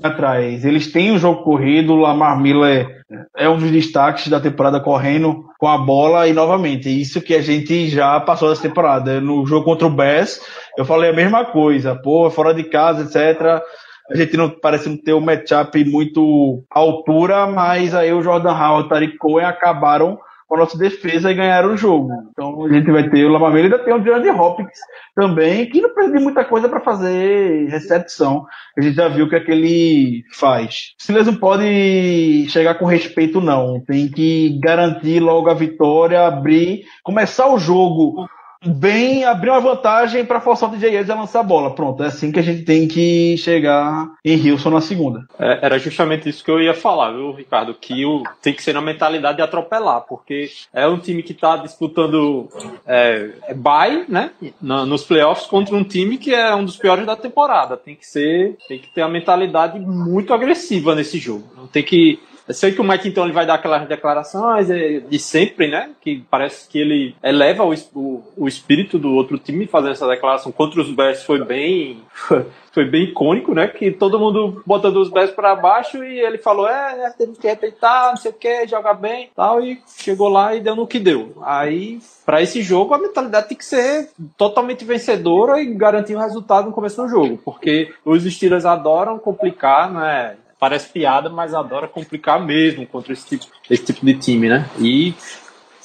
atrás. 0.02 0.64
Eles 0.64 0.90
têm 0.92 1.12
um 1.12 1.18
jogo 1.18 1.42
corrido, 1.42 1.92
o 1.92 2.00
Lamar 2.00 2.40
Miller 2.40 3.04
é 3.36 3.48
um 3.48 3.58
dos 3.58 3.70
destaques 3.70 4.28
da 4.28 4.40
temporada 4.40 4.80
correndo 4.80 5.44
com 5.58 5.68
a 5.68 5.78
bola 5.78 6.26
e 6.26 6.32
novamente, 6.32 6.88
isso 6.88 7.20
que 7.20 7.34
a 7.34 7.42
gente 7.42 7.88
já 7.88 8.18
passou 8.20 8.48
dessa 8.48 8.62
temporada. 8.62 9.20
No 9.20 9.46
jogo 9.46 9.64
contra 9.64 9.86
o 9.86 9.90
Bears, 9.90 10.40
eu 10.76 10.84
falei 10.84 11.10
a 11.10 11.14
mesma 11.14 11.44
coisa, 11.44 11.94
pô, 11.94 12.30
fora 12.30 12.52
de 12.52 12.64
casa, 12.64 13.02
etc. 13.02 13.62
A 14.10 14.16
gente 14.16 14.36
não 14.36 14.50
parece 14.50 14.88
não 14.88 14.96
ter 14.96 15.14
um 15.14 15.20
matchup 15.20 15.82
muito 15.84 16.62
altura, 16.70 17.46
mas 17.46 17.94
aí 17.94 18.12
o 18.12 18.22
Jordan 18.22 18.52
Howard 18.52 18.82
e 18.82 18.86
o 18.86 18.88
Tariq 18.88 19.16
Cohen 19.16 19.46
acabaram 19.46 20.18
com 20.46 20.56
a 20.56 20.58
nossa 20.58 20.76
defesa 20.76 21.30
e 21.30 21.34
ganharam 21.34 21.72
o 21.72 21.76
jogo. 21.76 22.10
Então 22.30 22.64
a 22.64 22.72
gente 22.72 22.90
vai 22.90 23.08
ter 23.08 23.24
o 23.24 23.30
Lamamela 23.30 23.60
e 23.60 23.72
ainda 23.72 23.78
tem 23.78 23.94
o 23.94 23.98
DeAndre 23.98 24.30
Hopkins 24.30 24.78
também, 25.14 25.68
que 25.70 25.80
não 25.80 25.94
precisa 25.94 26.18
de 26.18 26.22
muita 26.22 26.44
coisa 26.44 26.68
para 26.68 26.80
fazer 26.80 27.66
recepção. 27.68 28.44
A 28.76 28.82
gente 28.82 28.94
já 28.94 29.08
viu 29.08 29.24
o 29.24 29.28
que 29.28 29.36
é 29.36 29.44
ele 29.48 30.22
faz. 30.32 30.92
Silas 30.98 31.26
não 31.26 31.36
pode 31.36 32.46
chegar 32.50 32.74
com 32.74 32.84
respeito, 32.84 33.40
não. 33.40 33.80
Tem 33.80 34.08
que 34.08 34.58
garantir 34.62 35.18
logo 35.18 35.48
a 35.48 35.54
vitória, 35.54 36.26
abrir, 36.26 36.84
começar 37.02 37.48
o 37.48 37.58
jogo 37.58 38.26
bem 38.66 39.24
abrir 39.24 39.50
uma 39.50 39.60
vantagem 39.60 40.24
para 40.24 40.40
forçar 40.40 40.68
o 40.68 40.72
DJ 40.72 40.96
Edge 40.96 41.10
a 41.10 41.14
lançar 41.14 41.40
a 41.40 41.44
bola. 41.44 41.74
Pronto, 41.74 42.02
é 42.02 42.06
assim 42.06 42.32
que 42.32 42.38
a 42.38 42.42
gente 42.42 42.62
tem 42.62 42.88
que 42.88 43.36
chegar 43.38 44.10
em 44.24 44.40
Wilson 44.40 44.70
na 44.70 44.80
segunda. 44.80 45.26
É, 45.38 45.60
era 45.62 45.78
justamente 45.78 46.28
isso 46.28 46.44
que 46.44 46.50
eu 46.50 46.60
ia 46.60 46.74
falar, 46.74 47.12
viu, 47.12 47.32
Ricardo? 47.32 47.74
Que 47.74 48.04
o, 48.04 48.22
tem 48.42 48.52
que 48.52 48.62
ser 48.62 48.74
na 48.74 48.80
mentalidade 48.80 49.36
de 49.36 49.42
atropelar, 49.42 50.02
porque 50.02 50.48
é 50.72 50.86
um 50.86 50.98
time 50.98 51.22
que 51.22 51.32
está 51.32 51.56
disputando 51.56 52.48
é, 52.86 53.30
é 53.48 53.54
bye, 53.54 54.04
né? 54.08 54.30
Na, 54.60 54.84
nos 54.84 55.04
playoffs 55.04 55.46
contra 55.46 55.74
um 55.74 55.84
time 55.84 56.18
que 56.18 56.34
é 56.34 56.54
um 56.54 56.64
dos 56.64 56.76
piores 56.76 57.06
da 57.06 57.16
temporada. 57.16 57.76
Tem 57.76 57.94
que 57.94 58.06
ser, 58.06 58.56
tem 58.68 58.78
que 58.78 58.92
ter 58.92 59.02
a 59.02 59.08
mentalidade 59.08 59.78
muito 59.78 60.32
agressiva 60.32 60.94
nesse 60.94 61.18
jogo. 61.18 61.44
Não 61.56 61.66
tem 61.66 61.82
que 61.82 62.18
eu 62.46 62.54
sei 62.54 62.72
que 62.72 62.80
o 62.80 62.84
Mike 62.84 63.08
então 63.08 63.24
ele 63.24 63.32
vai 63.32 63.46
dar 63.46 63.54
aquelas 63.54 63.88
declarações 63.88 64.68
é, 64.70 65.00
de 65.00 65.18
sempre, 65.18 65.68
né? 65.68 65.90
Que 66.00 66.24
parece 66.30 66.68
que 66.68 66.78
ele 66.78 67.14
eleva 67.22 67.64
o, 67.64 67.72
o, 67.94 68.22
o 68.36 68.48
espírito 68.48 68.98
do 68.98 69.12
outro 69.12 69.38
time 69.38 69.66
fazendo 69.66 69.92
essa 69.92 70.06
declaração 70.06 70.52
contra 70.52 70.80
os 70.80 70.90
Bears 70.90 71.22
foi 71.22 71.42
bem 71.42 72.02
foi 72.70 72.84
bem 72.84 73.04
icônico, 73.04 73.54
né? 73.54 73.68
Que 73.68 73.90
todo 73.90 74.18
mundo 74.18 74.62
botando 74.66 74.96
os 74.96 75.08
Bears 75.08 75.30
para 75.30 75.56
baixo 75.56 76.04
e 76.04 76.20
ele 76.20 76.38
falou: 76.38 76.68
é, 76.68 76.96
né, 76.96 77.14
temos 77.16 77.38
que 77.38 77.46
respeitar, 77.46 78.10
não 78.10 78.16
sei 78.16 78.30
o 78.30 78.34
que, 78.34 78.66
jogar 78.66 78.94
bem 78.94 79.30
tal. 79.34 79.62
E 79.62 79.80
chegou 79.98 80.28
lá 80.28 80.54
e 80.54 80.60
deu 80.60 80.76
no 80.76 80.86
que 80.86 80.98
deu. 80.98 81.32
Aí, 81.42 81.98
para 82.26 82.42
esse 82.42 82.60
jogo, 82.62 82.92
a 82.92 82.98
mentalidade 82.98 83.48
tem 83.48 83.56
que 83.56 83.64
ser 83.64 84.10
totalmente 84.36 84.84
vencedora 84.84 85.60
e 85.62 85.66
garantir 85.66 86.14
o 86.14 86.20
resultado 86.20 86.66
no 86.66 86.72
começo 86.72 87.00
do 87.00 87.08
jogo, 87.08 87.38
porque 87.44 87.92
os 88.04 88.22
Steelers 88.24 88.64
adoram 88.66 89.18
complicar, 89.18 89.90
né? 89.90 90.36
Parece 90.64 90.88
piada, 90.88 91.28
mas 91.28 91.52
adora 91.52 91.86
complicar 91.86 92.42
mesmo 92.42 92.86
contra 92.86 93.12
esse 93.12 93.36
tipo, 93.36 93.52
esse 93.68 93.84
tipo 93.84 94.06
de 94.06 94.14
time, 94.14 94.48
né? 94.48 94.66
E 94.78 95.12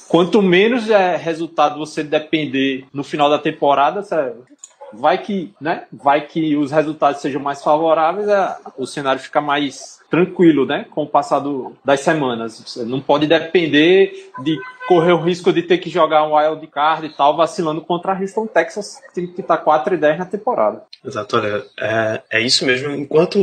quanto 0.08 0.40
menos 0.40 0.88
é 0.88 1.16
resultado 1.16 1.78
você 1.78 2.02
depender 2.02 2.86
no 2.90 3.04
final 3.04 3.28
da 3.28 3.38
temporada, 3.38 4.02
vai 4.92 5.18
que, 5.18 5.52
né? 5.60 5.84
Vai 5.92 6.26
que 6.26 6.56
os 6.56 6.70
resultados 6.70 7.20
sejam 7.20 7.40
mais 7.40 7.62
favoráveis, 7.62 8.28
é, 8.28 8.56
o 8.76 8.86
cenário 8.86 9.20
fica 9.20 9.40
mais 9.40 10.00
tranquilo, 10.10 10.66
né? 10.66 10.86
Com 10.90 11.04
o 11.04 11.08
passar 11.08 11.42
das 11.84 12.00
semanas. 12.00 12.60
Você 12.60 12.84
não 12.84 13.00
pode 13.00 13.26
depender 13.26 14.30
de 14.42 14.58
correr 14.88 15.12
o 15.12 15.20
risco 15.20 15.52
de 15.52 15.62
ter 15.62 15.78
que 15.78 15.88
jogar 15.88 16.26
um 16.26 16.36
wild 16.36 16.66
card 16.66 17.06
e 17.06 17.10
tal, 17.10 17.36
vacilando 17.36 17.80
contra 17.80 18.12
a 18.12 18.18
Houston 18.18 18.46
Texas, 18.46 18.98
que 19.14 19.42
tá 19.42 19.56
4 19.56 19.94
e 19.94 19.98
10 19.98 20.18
na 20.18 20.26
temporada. 20.26 20.82
Exato, 21.04 21.36
olha, 21.36 21.64
é, 21.78 22.22
é 22.30 22.40
isso 22.40 22.66
mesmo. 22.66 22.90
Enquanto, 22.90 23.38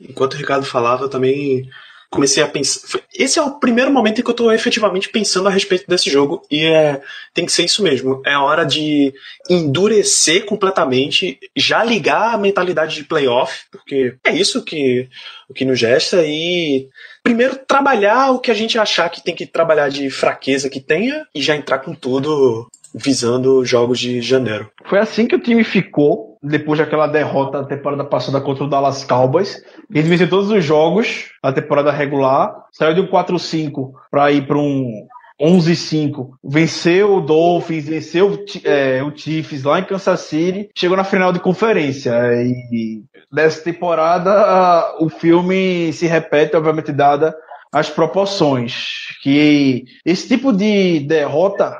enquanto 0.00 0.34
o 0.34 0.36
Ricardo 0.36 0.66
falava, 0.66 1.04
eu 1.04 1.10
também 1.10 1.68
comecei 2.12 2.42
a 2.42 2.46
pensar. 2.46 3.00
Esse 3.14 3.38
é 3.38 3.42
o 3.42 3.58
primeiro 3.58 3.90
momento 3.90 4.20
em 4.20 4.22
que 4.22 4.28
eu 4.28 4.32
estou 4.32 4.52
efetivamente 4.52 5.08
pensando 5.08 5.48
a 5.48 5.50
respeito 5.50 5.88
desse 5.88 6.10
jogo. 6.10 6.42
E 6.50 6.66
é, 6.66 7.00
tem 7.32 7.46
que 7.46 7.52
ser 7.52 7.64
isso 7.64 7.82
mesmo. 7.82 8.20
É 8.26 8.36
hora 8.36 8.64
de 8.64 9.14
endurecer 9.48 10.44
completamente, 10.44 11.40
já 11.56 11.82
ligar 11.82 12.34
a 12.34 12.38
mentalidade 12.38 12.94
de 12.94 13.04
playoff, 13.04 13.64
porque 13.70 14.14
é 14.22 14.36
isso 14.36 14.62
que, 14.62 15.08
o 15.48 15.54
que 15.54 15.64
nos 15.64 15.78
gesta, 15.78 16.22
e 16.22 16.88
primeiro 17.22 17.56
trabalhar 17.56 18.30
o 18.30 18.38
que 18.38 18.50
a 18.50 18.54
gente 18.54 18.78
achar 18.78 19.08
que 19.08 19.24
tem 19.24 19.34
que 19.34 19.46
trabalhar 19.46 19.88
de 19.88 20.10
fraqueza 20.10 20.68
que 20.68 20.80
tenha, 20.80 21.26
e 21.34 21.40
já 21.40 21.56
entrar 21.56 21.78
com 21.78 21.94
tudo 21.94 22.68
visando 22.94 23.64
jogos 23.64 23.98
de 23.98 24.20
janeiro. 24.20 24.70
Foi 24.86 24.98
assim 24.98 25.26
que 25.26 25.36
o 25.36 25.40
time 25.40 25.64
ficou 25.64 26.36
depois 26.42 26.78
daquela 26.78 27.06
derrota 27.06 27.62
da 27.62 27.68
temporada 27.68 28.04
passada 28.04 28.40
contra 28.40 28.64
o 28.64 28.68
Dallas 28.68 29.04
Cowboys. 29.04 29.62
Ele 29.92 30.08
venceu 30.08 30.28
todos 30.28 30.50
os 30.50 30.64
jogos 30.64 31.30
da 31.42 31.52
temporada 31.52 31.92
regular, 31.92 32.54
saiu 32.72 32.94
de 32.94 33.00
um 33.00 33.06
4-5 33.06 33.92
para 34.10 34.32
ir 34.32 34.46
para 34.46 34.58
um 34.58 35.06
11-5. 35.40 36.30
Venceu 36.44 37.16
o 37.16 37.20
Dolphins, 37.20 37.86
venceu 37.86 38.44
é, 38.64 39.02
o 39.02 39.16
Chiefs 39.16 39.62
lá 39.62 39.78
em 39.78 39.84
Kansas 39.84 40.20
City, 40.20 40.68
chegou 40.76 40.96
na 40.96 41.04
final 41.04 41.32
de 41.32 41.40
conferência. 41.40 42.12
E 42.42 43.02
dessa 43.32 43.62
temporada 43.62 44.96
o 45.00 45.08
filme 45.08 45.92
se 45.92 46.06
repete, 46.06 46.56
obviamente, 46.56 46.92
dada 46.92 47.34
as 47.72 47.88
proporções. 47.88 48.74
Que 49.22 49.84
esse 50.04 50.28
tipo 50.28 50.52
de 50.52 51.00
derrota 51.00 51.76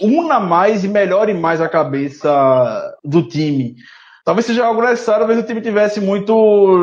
una 0.00 0.40
mais 0.40 0.84
e 0.84 0.88
melhore 0.88 1.34
mais 1.34 1.60
a 1.60 1.68
cabeça 1.68 2.94
do 3.04 3.22
time. 3.22 3.76
Talvez 4.24 4.46
seja 4.46 4.64
algo 4.64 4.80
necessário, 4.80 5.26
talvez 5.26 5.38
o 5.38 5.46
time 5.46 5.60
tivesse 5.60 6.00
muito 6.00 6.34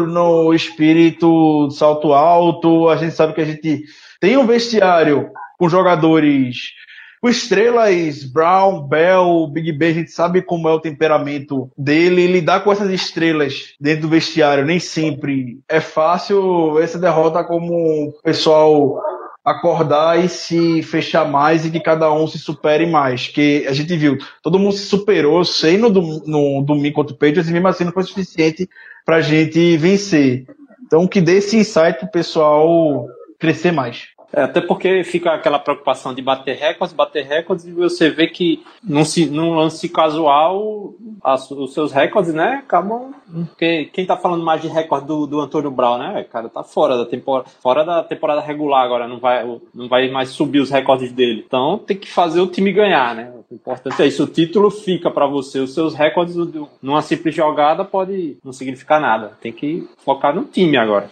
no 0.07 0.53
espírito 0.53 1.69
salto 1.71 2.13
alto. 2.13 2.87
A 2.89 2.95
gente 2.95 3.15
sabe 3.15 3.33
que 3.33 3.41
a 3.41 3.45
gente 3.45 3.83
tem 4.19 4.37
um 4.37 4.45
vestiário 4.45 5.31
com 5.57 5.67
jogadores 5.67 6.73
com 7.21 7.29
estrelas, 7.29 8.23
Brown, 8.23 8.81
Bell, 8.81 9.47
Big 9.47 9.71
Ben, 9.73 9.91
a 9.91 9.93
gente 9.93 10.11
sabe 10.11 10.41
como 10.41 10.67
é 10.67 10.73
o 10.73 10.79
temperamento 10.79 11.69
dele. 11.77 12.25
Lidar 12.25 12.63
com 12.63 12.71
essas 12.71 12.89
estrelas 12.89 13.75
dentro 13.79 14.03
do 14.03 14.09
vestiário 14.09 14.65
nem 14.65 14.79
sempre 14.79 15.59
é 15.69 15.79
fácil. 15.79 16.79
Essa 16.79 16.97
derrota 16.97 17.43
como 17.43 18.07
o 18.07 18.13
pessoal 18.23 18.99
acordar 19.43 20.23
e 20.23 20.29
se 20.29 20.83
fechar 20.83 21.25
mais 21.25 21.65
e 21.65 21.71
que 21.71 21.79
cada 21.79 22.11
um 22.13 22.27
se 22.27 22.37
supere 22.37 22.85
mais. 22.85 23.27
Que 23.27 23.65
a 23.67 23.73
gente 23.73 23.95
viu, 23.95 24.17
todo 24.41 24.59
mundo 24.59 24.73
se 24.73 24.85
superou, 24.85 25.43
sei 25.43 25.77
no, 25.77 25.89
no 25.89 26.61
domingo 26.61 26.95
contra 26.95 27.13
o 27.13 27.17
Patriots 27.17 27.49
e 27.49 27.53
mesmo 27.53 27.67
assim 27.67 27.83
não 27.83 27.91
foi 27.91 28.03
suficiente 28.03 28.69
para 29.05 29.17
a 29.17 29.21
gente 29.21 29.77
vencer. 29.77 30.45
Então 30.85 31.07
que 31.07 31.21
dê 31.21 31.37
esse 31.37 31.57
insight 31.57 31.99
pro 31.99 32.11
pessoal 32.11 33.07
crescer 33.39 33.71
mais. 33.71 34.09
É, 34.33 34.43
até 34.43 34.61
porque 34.61 35.03
fica 35.03 35.33
aquela 35.33 35.59
preocupação 35.59 36.13
de 36.13 36.21
bater 36.21 36.55
recordes, 36.55 36.95
bater 36.95 37.25
recordes, 37.25 37.65
e 37.65 37.71
você 37.71 38.09
vê 38.09 38.27
que 38.27 38.63
num, 38.81 39.03
num 39.29 39.55
lance 39.55 39.89
casual, 39.89 40.93
as, 41.21 41.49
os 41.51 41.73
seus 41.73 41.91
recordes, 41.91 42.33
né, 42.33 42.61
acabam. 42.63 43.13
Porque 43.49 43.85
quem 43.93 44.05
tá 44.05 44.15
falando 44.15 44.43
mais 44.43 44.61
de 44.61 44.67
recorde 44.67 45.05
do, 45.05 45.27
do 45.27 45.39
Antônio 45.39 45.71
Brown, 45.71 45.97
né, 45.97 46.25
cara, 46.31 46.47
tá 46.47 46.63
fora 46.63 46.97
da 46.97 47.05
temporada, 47.05 47.49
fora 47.61 47.83
da 47.83 48.03
temporada 48.03 48.41
regular 48.41 48.85
agora, 48.85 49.07
não 49.07 49.19
vai, 49.19 49.45
não 49.73 49.87
vai 49.89 50.09
mais 50.09 50.29
subir 50.29 50.59
os 50.59 50.69
recordes 50.69 51.11
dele. 51.11 51.43
Então 51.45 51.77
tem 51.77 51.97
que 51.97 52.09
fazer 52.09 52.39
o 52.39 52.47
time 52.47 52.71
ganhar, 52.71 53.13
né? 53.15 53.31
O 53.49 53.53
importante 53.53 54.01
é 54.01 54.07
isso, 54.07 54.23
o 54.23 54.27
título 54.27 54.71
fica 54.71 55.11
para 55.11 55.27
você, 55.27 55.59
os 55.59 55.73
seus 55.73 55.93
recordes 55.93 56.35
numa 56.81 57.01
simples 57.01 57.35
jogada 57.35 57.83
pode 57.83 58.37
não 58.43 58.53
significar 58.53 59.01
nada. 59.01 59.33
Tem 59.41 59.51
que 59.51 59.87
focar 60.05 60.33
no 60.33 60.45
time 60.45 60.77
agora. 60.77 61.09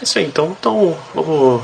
É 0.00 0.04
isso 0.04 0.18
aí, 0.18 0.26
então, 0.26 0.54
então 0.58 0.96
vamos 1.14 1.62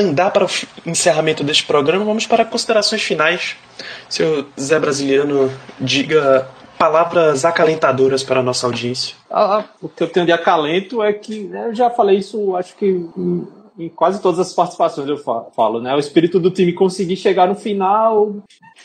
andar 0.00 0.30
para 0.30 0.44
o 0.44 0.48
encerramento 0.86 1.44
deste 1.44 1.64
programa, 1.64 2.04
vamos 2.04 2.26
para 2.26 2.44
considerações 2.44 3.02
finais. 3.02 3.56
Seu 4.08 4.46
Zé 4.58 4.78
Brasiliano, 4.78 5.50
diga 5.78 6.48
palavras 6.78 7.44
acalentadoras 7.44 8.22
para 8.22 8.40
a 8.40 8.42
nossa 8.42 8.66
audiência. 8.66 9.14
Ah, 9.30 9.64
o 9.82 9.88
que 9.88 10.02
eu 10.02 10.08
tenho 10.08 10.24
de 10.24 10.32
acalento 10.32 11.02
é 11.02 11.12
que, 11.12 11.40
né, 11.40 11.68
eu 11.68 11.74
já 11.74 11.90
falei 11.90 12.18
isso, 12.18 12.56
acho 12.56 12.74
que 12.74 12.86
em, 12.86 13.46
em 13.78 13.88
quase 13.90 14.20
todas 14.22 14.40
as 14.40 14.54
participações 14.54 15.06
eu 15.06 15.18
falo, 15.18 15.80
né? 15.80 15.94
O 15.94 15.98
espírito 15.98 16.40
do 16.40 16.50
time 16.50 16.72
conseguir 16.72 17.16
chegar 17.16 17.46
no 17.46 17.54
final 17.54 18.36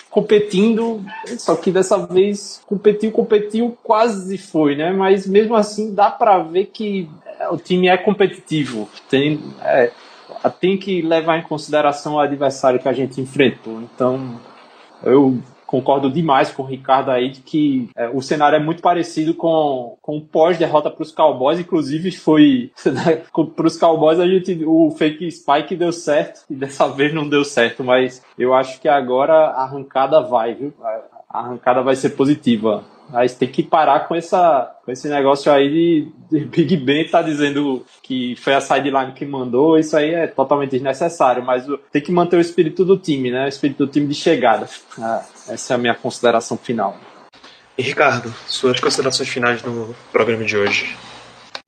competindo, 0.09 1.03
só 1.37 1.55
que 1.55 1.71
dessa 1.71 1.97
vez 1.97 2.61
competiu, 2.65 3.11
competiu, 3.11 3.77
quase 3.83 4.37
foi, 4.37 4.75
né? 4.75 4.91
Mas 4.91 5.27
mesmo 5.27 5.55
assim 5.55 5.93
dá 5.93 6.09
para 6.09 6.39
ver 6.39 6.67
que 6.67 7.09
é, 7.39 7.49
o 7.49 7.57
time 7.57 7.87
é 7.87 7.97
competitivo. 7.97 8.89
Tem, 9.09 9.41
é, 9.61 9.91
tem 10.49 10.77
que 10.77 11.01
levar 11.01 11.37
em 11.37 11.43
consideração 11.43 12.15
o 12.15 12.19
adversário 12.19 12.79
que 12.79 12.89
a 12.89 12.93
gente 12.93 13.21
enfrentou. 13.21 13.81
Então, 13.81 14.39
eu 15.03 15.39
concordo 15.65 16.09
demais 16.09 16.51
com 16.51 16.63
o 16.63 16.65
Ricardo 16.65 17.11
aí 17.11 17.29
de 17.29 17.41
que 17.41 17.89
é, 17.95 18.07
o 18.09 18.21
cenário 18.21 18.55
é 18.55 18.59
muito 18.59 18.81
parecido 18.81 19.33
com, 19.33 19.97
com 20.01 20.17
o 20.17 20.21
pós-derrota 20.21 20.89
para 20.89 21.03
os 21.03 21.11
Cowboys, 21.11 21.59
inclusive 21.59 22.11
foi 22.11 22.71
para 23.55 23.67
os 23.67 23.77
Cowboys 23.77 24.19
a 24.19 24.27
gente 24.27 24.63
o 24.65 24.91
fake 24.91 25.29
spike 25.31 25.75
deu 25.75 25.91
certo 25.91 26.45
e 26.49 26.55
dessa 26.55 26.87
vez 26.87 27.13
não 27.13 27.27
deu 27.27 27.43
certo, 27.43 27.83
mas 27.83 28.23
eu 28.37 28.53
acho 28.53 28.79
que 28.79 28.87
agora 28.87 29.33
a 29.33 29.63
arrancada 29.63 30.21
vai, 30.21 30.53
viu? 30.53 30.73
A 31.29 31.39
arrancada 31.39 31.81
vai 31.81 31.95
ser 31.95 32.11
positiva. 32.11 32.83
Mas 33.15 33.33
tem 33.33 33.47
que 33.47 33.63
parar 33.63 34.09
com, 34.09 34.13
essa, 34.13 34.75
com 34.83 34.91
esse 34.91 35.07
negócio 35.07 35.49
aí 35.49 35.69
de, 35.69 36.11
de 36.29 36.45
Big 36.45 36.75
Ben 36.75 37.07
tá 37.07 37.21
dizendo 37.21 37.85
que 38.03 38.35
foi 38.35 38.53
a 38.53 38.59
sideline 38.59 39.13
que 39.13 39.25
mandou, 39.25 39.79
isso 39.79 39.95
aí 39.95 40.13
é 40.13 40.27
totalmente 40.27 40.71
desnecessário, 40.71 41.41
mas 41.41 41.65
tem 41.93 42.01
que 42.01 42.11
manter 42.11 42.35
o 42.35 42.41
espírito 42.41 42.83
do 42.83 42.97
time, 42.97 43.31
né? 43.31 43.45
O 43.45 43.47
espírito 43.47 43.85
do 43.85 43.89
time 43.89 44.05
de 44.05 44.15
chegada. 44.15 44.67
Ah, 44.99 45.23
essa 45.47 45.73
é 45.73 45.75
a 45.75 45.77
minha 45.77 45.95
consideração 45.95 46.57
final. 46.57 46.97
E 47.77 47.81
Ricardo, 47.81 48.33
suas 48.47 48.81
considerações 48.81 49.29
finais 49.29 49.63
no 49.63 49.95
programa 50.11 50.43
de 50.43 50.57
hoje. 50.57 50.93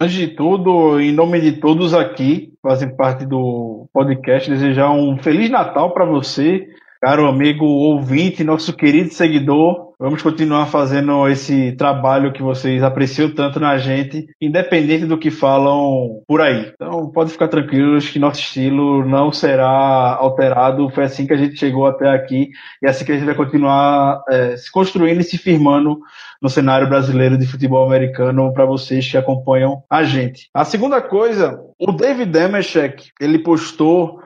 Antes 0.01 0.17
de 0.17 0.27
tudo, 0.27 0.99
em 0.99 1.13
nome 1.13 1.39
de 1.39 1.53
todos 1.61 1.93
aqui, 1.93 2.51
fazem 2.61 2.93
parte 2.93 3.25
do 3.25 3.87
podcast, 3.93 4.49
desejar 4.49 4.91
um 4.91 5.17
Feliz 5.17 5.49
Natal 5.49 5.93
para 5.93 6.03
você, 6.03 6.67
caro 7.01 7.27
amigo 7.27 7.65
ouvinte, 7.65 8.43
nosso 8.43 8.73
querido 8.73 9.13
seguidor. 9.13 9.87
Vamos 9.99 10.21
continuar 10.21 10.67
fazendo 10.67 11.27
esse 11.27 11.71
trabalho 11.71 12.31
que 12.31 12.41
vocês 12.41 12.83
apreciam 12.83 13.33
tanto 13.33 13.59
na 13.59 13.77
gente, 13.79 14.27
independente 14.39 15.05
do 15.05 15.17
que 15.17 15.31
falam 15.31 16.21
por 16.27 16.39
aí. 16.39 16.71
Então, 16.75 17.09
pode 17.11 17.31
ficar 17.31 17.47
tranquilos 17.47 18.07
que 18.07 18.19
nosso 18.19 18.39
estilo 18.39 19.03
não 19.07 19.31
será 19.31 20.15
alterado. 20.19 20.89
Foi 20.91 21.03
assim 21.03 21.25
que 21.25 21.33
a 21.33 21.37
gente 21.37 21.57
chegou 21.57 21.87
até 21.87 22.09
aqui 22.09 22.49
e 22.81 22.85
é 22.85 22.89
assim 22.89 23.05
que 23.05 23.11
a 23.11 23.15
gente 23.15 23.25
vai 23.25 23.35
continuar 23.35 24.21
é, 24.29 24.55
se 24.55 24.71
construindo 24.71 25.21
e 25.21 25.23
se 25.23 25.37
firmando 25.37 25.99
no 26.39 26.49
cenário 26.49 26.87
brasileiro 26.87 27.37
de 27.37 27.47
futebol 27.47 27.85
americano 27.85 28.53
para 28.53 28.65
vocês 28.65 29.09
que 29.09 29.17
acompanham 29.17 29.81
a 29.89 30.03
gente. 30.03 30.49
A 30.53 30.63
segunda 30.63 31.01
coisa, 31.01 31.59
o 31.79 31.91
David 31.91 32.31
Demeshek, 32.31 33.09
ele 33.19 33.39
postou 33.39 34.19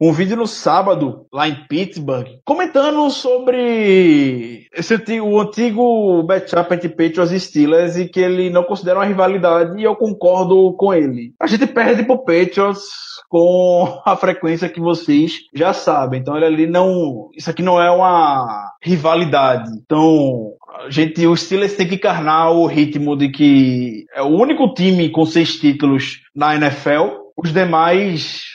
um 0.00 0.12
vídeo 0.12 0.36
no 0.36 0.46
sábado, 0.46 1.26
lá 1.32 1.48
em 1.48 1.66
Pittsburgh, 1.68 2.26
comentando 2.44 3.08
sobre 3.10 4.66
esse, 4.74 5.20
o 5.20 5.40
antigo 5.40 6.24
matchup 6.26 6.74
entre 6.74 6.88
Patriots 6.88 7.32
e 7.32 7.40
Steelers 7.40 7.96
e 7.96 8.08
que 8.08 8.20
ele 8.20 8.50
não 8.50 8.64
considera 8.64 8.98
uma 8.98 9.04
rivalidade 9.04 9.78
e 9.78 9.84
eu 9.84 9.94
concordo 9.94 10.74
com 10.74 10.92
ele. 10.92 11.32
A 11.40 11.46
gente 11.46 11.66
perde 11.66 12.04
pro 12.04 12.24
Patriots 12.24 12.82
com 13.28 14.00
a 14.04 14.16
frequência 14.16 14.68
que 14.68 14.80
vocês 14.80 15.40
já 15.54 15.72
sabem. 15.72 16.20
Então 16.20 16.36
ele 16.36 16.46
ali 16.46 16.66
não, 16.66 17.30
isso 17.36 17.50
aqui 17.50 17.62
não 17.62 17.80
é 17.80 17.90
uma 17.90 18.72
rivalidade. 18.82 19.70
Então 19.84 20.52
a 20.80 20.90
gente, 20.90 21.26
os 21.26 21.42
Steelers 21.42 21.76
tem 21.76 21.86
que 21.86 21.94
encarnar 21.94 22.52
o 22.52 22.66
ritmo 22.66 23.16
de 23.16 23.28
que 23.28 24.04
é 24.14 24.22
o 24.22 24.28
único 24.28 24.74
time 24.74 25.08
com 25.10 25.24
seis 25.24 25.56
títulos 25.56 26.20
na 26.34 26.56
NFL. 26.56 27.24
Os 27.36 27.52
demais 27.52 28.53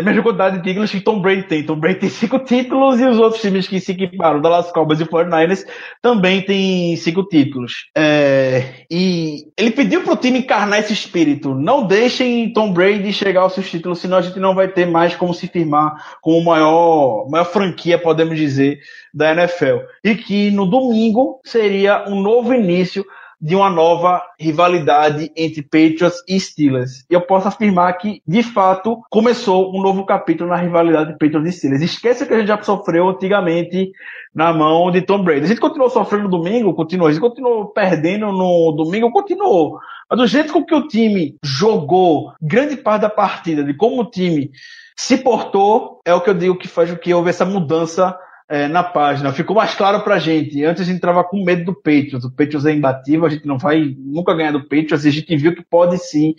tem 0.00 0.02
a 0.02 0.02
mesma 0.02 0.22
quantidade 0.22 0.56
de 0.56 0.62
títulos 0.62 0.90
que 0.90 1.00
Tom 1.00 1.20
Brady 1.20 1.42
tem. 1.44 1.64
Tom 1.64 1.76
Brady 1.76 2.00
tem 2.00 2.08
cinco 2.08 2.38
títulos 2.38 2.98
e 2.98 3.04
os 3.04 3.18
outros 3.18 3.40
times 3.42 3.68
que 3.68 3.78
se 3.78 3.92
equiparam, 3.92 4.40
Dallas 4.40 4.72
Cowboys 4.72 5.00
e 5.00 5.04
49ers, 5.04 5.64
também 6.00 6.42
tem 6.42 6.96
cinco 6.96 7.24
títulos. 7.24 7.88
É, 7.96 8.84
e 8.90 9.46
ele 9.56 9.70
pediu 9.70 10.02
pro 10.02 10.16
time 10.16 10.38
encarnar 10.38 10.80
esse 10.80 10.92
espírito. 10.92 11.54
Não 11.54 11.86
deixem 11.86 12.52
Tom 12.52 12.72
Brady 12.72 13.12
chegar 13.12 13.42
aos 13.42 13.52
seus 13.52 13.70
títulos, 13.70 13.98
senão 14.00 14.18
a 14.18 14.22
gente 14.22 14.40
não 14.40 14.54
vai 14.54 14.68
ter 14.68 14.86
mais 14.86 15.14
como 15.14 15.34
se 15.34 15.46
firmar 15.46 16.18
como 16.20 16.42
maior, 16.42 17.28
maior 17.28 17.44
franquia, 17.44 17.98
podemos 17.98 18.36
dizer, 18.36 18.78
da 19.12 19.32
NFL. 19.32 19.78
E 20.02 20.14
que 20.14 20.50
no 20.50 20.66
domingo 20.66 21.40
seria 21.44 22.08
um 22.08 22.20
novo 22.20 22.54
início 22.54 23.04
de 23.40 23.56
uma 23.56 23.70
nova 23.70 24.22
rivalidade 24.38 25.32
entre 25.34 25.62
Patriots 25.62 26.22
e 26.28 26.38
Steelers. 26.38 27.04
E 27.10 27.14
eu 27.14 27.22
posso 27.22 27.48
afirmar 27.48 27.92
que, 27.94 28.22
de 28.26 28.42
fato, 28.42 29.00
começou 29.08 29.74
um 29.74 29.80
novo 29.80 30.04
capítulo 30.04 30.50
na 30.50 30.56
rivalidade 30.56 31.12
de 31.12 31.18
Patriots 31.18 31.48
e 31.48 31.56
Steelers. 31.56 31.82
Esqueça 31.82 32.26
que 32.26 32.34
a 32.34 32.38
gente 32.38 32.48
já 32.48 32.62
sofreu 32.62 33.08
antigamente 33.08 33.90
na 34.34 34.52
mão 34.52 34.90
de 34.90 35.00
Tom 35.00 35.22
Brady. 35.22 35.44
A 35.44 35.48
gente 35.48 35.60
continuou 35.60 35.88
sofrendo 35.88 36.24
no 36.24 36.30
domingo, 36.30 36.74
continuou. 36.74 37.08
A 37.08 37.12
gente 37.12 37.20
continuou 37.20 37.66
perdendo 37.66 38.30
no 38.30 38.72
domingo, 38.72 39.10
continuou. 39.10 39.78
Mas 40.08 40.18
do 40.18 40.26
jeito 40.26 40.52
com 40.52 40.64
que 40.64 40.74
o 40.74 40.86
time 40.86 41.36
jogou 41.42 42.32
grande 42.42 42.76
parte 42.76 43.02
da 43.02 43.10
partida, 43.10 43.64
de 43.64 43.72
como 43.74 44.02
o 44.02 44.10
time 44.10 44.50
se 44.96 45.16
portou, 45.16 46.00
é 46.04 46.12
o 46.12 46.20
que 46.20 46.28
eu 46.28 46.34
digo 46.34 46.58
que 46.58 46.68
faz 46.68 46.90
com 46.90 46.96
que 46.98 47.14
houve 47.14 47.30
essa 47.30 47.46
mudança 47.46 48.18
é, 48.50 48.66
na 48.66 48.82
página. 48.82 49.32
Ficou 49.32 49.54
mais 49.54 49.76
claro 49.76 50.02
pra 50.02 50.18
gente. 50.18 50.64
Antes 50.64 50.82
a 50.82 50.84
gente 50.84 50.96
entrava 50.96 51.22
com 51.22 51.44
medo 51.44 51.66
do 51.66 51.74
Patriots. 51.74 52.24
O 52.24 52.30
Patriots 52.30 52.66
é 52.66 52.72
imbatível, 52.72 53.24
a 53.24 53.30
gente 53.30 53.46
não 53.46 53.56
vai 53.56 53.94
nunca 53.96 54.34
ganhar 54.34 54.50
do 54.50 54.62
Patriots 54.64 55.06
a 55.06 55.10
gente 55.10 55.36
viu 55.36 55.54
que 55.54 55.62
pode 55.62 55.96
sim 55.98 56.34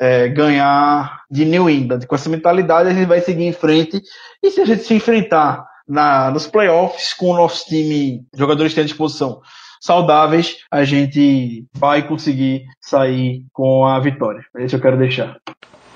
é, 0.00 0.28
ganhar 0.28 1.22
de 1.28 1.44
New 1.44 1.68
England. 1.68 2.06
Com 2.06 2.14
essa 2.14 2.30
mentalidade 2.30 2.88
a 2.88 2.94
gente 2.94 3.08
vai 3.08 3.20
seguir 3.20 3.44
em 3.44 3.52
frente 3.52 4.00
e 4.40 4.50
se 4.52 4.60
a 4.60 4.64
gente 4.64 4.84
se 4.84 4.94
enfrentar 4.94 5.66
na, 5.88 6.30
nos 6.30 6.46
playoffs 6.46 7.12
com 7.12 7.30
o 7.30 7.36
nosso 7.36 7.66
time, 7.66 8.24
jogadores 8.32 8.72
têm 8.72 8.84
à 8.84 8.86
disposição 8.86 9.40
saudáveis, 9.80 10.58
a 10.70 10.84
gente 10.84 11.64
vai 11.74 12.06
conseguir 12.06 12.64
sair 12.80 13.44
com 13.52 13.84
a 13.84 13.98
vitória. 13.98 14.44
É 14.56 14.60
isso 14.64 14.70
que 14.70 14.76
eu 14.76 14.80
quero 14.82 14.98
deixar. 14.98 15.36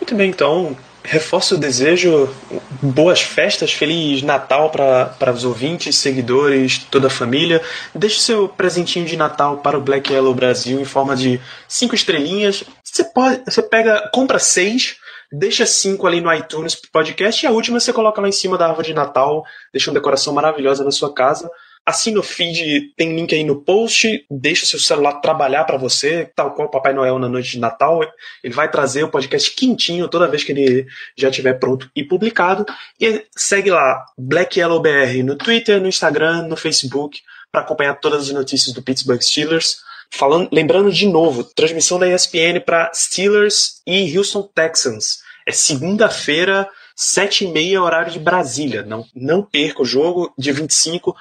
Muito 0.00 0.14
bem, 0.16 0.30
então 0.30 0.76
reforço 1.04 1.54
o 1.54 1.58
desejo, 1.58 2.34
boas 2.80 3.20
festas, 3.20 3.72
feliz 3.72 4.22
Natal 4.22 4.70
para 4.70 5.32
os 5.32 5.44
ouvintes, 5.44 5.96
seguidores, 5.96 6.78
toda 6.90 7.08
a 7.08 7.10
família. 7.10 7.60
Deixe 7.94 8.20
seu 8.20 8.48
presentinho 8.48 9.04
de 9.04 9.16
Natal 9.16 9.58
para 9.58 9.78
o 9.78 9.82
Black 9.82 10.10
Yellow 10.10 10.34
Brasil 10.34 10.80
em 10.80 10.84
forma 10.84 11.14
de 11.14 11.38
cinco 11.68 11.94
estrelinhas. 11.94 12.64
Você 12.82 13.04
pode, 13.04 13.42
você 13.44 13.62
pega, 13.62 14.08
compra 14.14 14.38
seis, 14.38 14.96
deixa 15.30 15.66
cinco 15.66 16.06
ali 16.06 16.22
no 16.22 16.32
iTunes 16.32 16.74
podcast 16.74 17.44
e 17.44 17.46
a 17.46 17.52
última 17.52 17.78
você 17.78 17.92
coloca 17.92 18.20
lá 18.20 18.28
em 18.28 18.32
cima 18.32 18.56
da 18.56 18.66
árvore 18.66 18.88
de 18.88 18.94
Natal, 18.94 19.44
deixa 19.72 19.90
uma 19.90 19.94
decoração 19.94 20.32
maravilhosa 20.32 20.82
na 20.82 20.90
sua 20.90 21.12
casa. 21.12 21.50
Assina 21.86 22.18
o 22.18 22.22
feed, 22.22 22.94
tem 22.96 23.14
link 23.14 23.34
aí 23.34 23.44
no 23.44 23.60
post, 23.60 24.24
deixa 24.30 24.64
o 24.64 24.66
seu 24.66 24.78
celular 24.78 25.20
trabalhar 25.20 25.64
para 25.64 25.76
você, 25.76 26.30
tal 26.34 26.54
qual 26.54 26.66
o 26.66 26.70
Papai 26.70 26.94
Noel 26.94 27.18
na 27.18 27.28
noite 27.28 27.52
de 27.52 27.58
Natal. 27.58 28.00
Ele 28.42 28.54
vai 28.54 28.70
trazer 28.70 29.02
o 29.02 29.10
podcast 29.10 29.50
quentinho 29.54 30.08
toda 30.08 30.26
vez 30.26 30.42
que 30.42 30.52
ele 30.52 30.86
já 31.14 31.28
estiver 31.28 31.58
pronto 31.58 31.90
e 31.94 32.02
publicado. 32.02 32.64
E 32.98 33.26
segue 33.36 33.70
lá, 33.70 34.02
Black 34.16 34.58
Yellow 34.58 34.80
BR 34.80 35.22
no 35.22 35.36
Twitter, 35.36 35.78
no 35.78 35.88
Instagram, 35.88 36.48
no 36.48 36.56
Facebook, 36.56 37.20
para 37.52 37.60
acompanhar 37.60 38.00
todas 38.00 38.22
as 38.22 38.30
notícias 38.30 38.74
do 38.74 38.82
Pittsburgh 38.82 39.20
Steelers. 39.20 39.76
Falando, 40.10 40.48
lembrando 40.50 40.90
de 40.90 41.06
novo, 41.06 41.44
transmissão 41.44 41.98
da 41.98 42.08
ESPN 42.08 42.60
para 42.64 42.90
Steelers 42.94 43.82
e 43.86 44.16
Houston 44.16 44.48
Texans. 44.54 45.18
É 45.46 45.52
segunda-feira, 45.52 46.66
sete 46.94 47.44
e 47.44 47.48
meia, 47.48 47.82
horário 47.82 48.12
de 48.12 48.18
Brasília. 48.18 48.82
Não, 48.82 49.04
não 49.14 49.42
perca 49.42 49.82
o 49.82 49.84
jogo, 49.84 50.32
dia 50.38 50.52
25. 50.52 51.14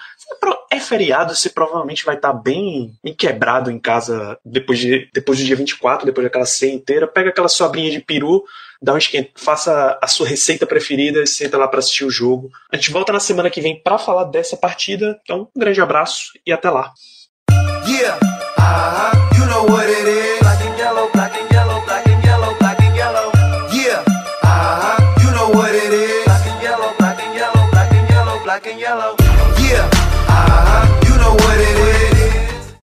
É 0.74 0.80
feriado, 0.80 1.36
você 1.36 1.52
provavelmente 1.52 2.04
vai 2.04 2.16
estar 2.16 2.34
bem, 2.34 2.98
bem 3.04 3.14
quebrado 3.14 3.70
em 3.70 3.78
casa 3.78 4.40
depois, 4.44 4.80
de, 4.80 5.08
depois 5.14 5.38
do 5.38 5.46
dia 5.46 5.56
24, 5.56 6.04
depois 6.04 6.26
daquela 6.26 6.48
ceia 6.48 6.74
inteira. 6.74 7.06
Pega 7.06 7.30
aquela 7.30 7.48
sobrinha 7.48 7.92
de 7.92 8.00
peru, 8.00 8.44
dá 8.82 8.92
um 8.92 8.98
esquenta, 8.98 9.30
faça 9.36 10.00
a 10.02 10.08
sua 10.08 10.28
receita 10.28 10.66
preferida 10.66 11.22
e 11.22 11.28
senta 11.28 11.60
lá 11.60 11.68
para 11.68 11.78
assistir 11.78 12.06
o 12.06 12.10
jogo. 12.10 12.50
A 12.72 12.76
gente 12.76 12.90
volta 12.90 13.14
na 13.14 13.20
semana 13.20 13.52
que 13.52 13.62
vem 13.62 13.80
para 13.84 14.00
falar 14.00 14.24
dessa 14.24 14.58
partida. 14.58 15.20
Então, 15.22 15.48
um 15.56 15.60
grande 15.60 15.80
abraço 15.80 16.32
e 16.44 16.52
até 16.52 16.72
lá. 16.72 16.92
Yeah, 17.86 18.18
uh 18.58 18.64
uh 18.64 19.12
-huh. 19.12 19.38
you 19.38 19.46
know 19.46 19.66
what 19.72 19.88
it 19.88 20.08
is. 20.08 20.44
And 28.66 28.80
yellow. 28.80 29.23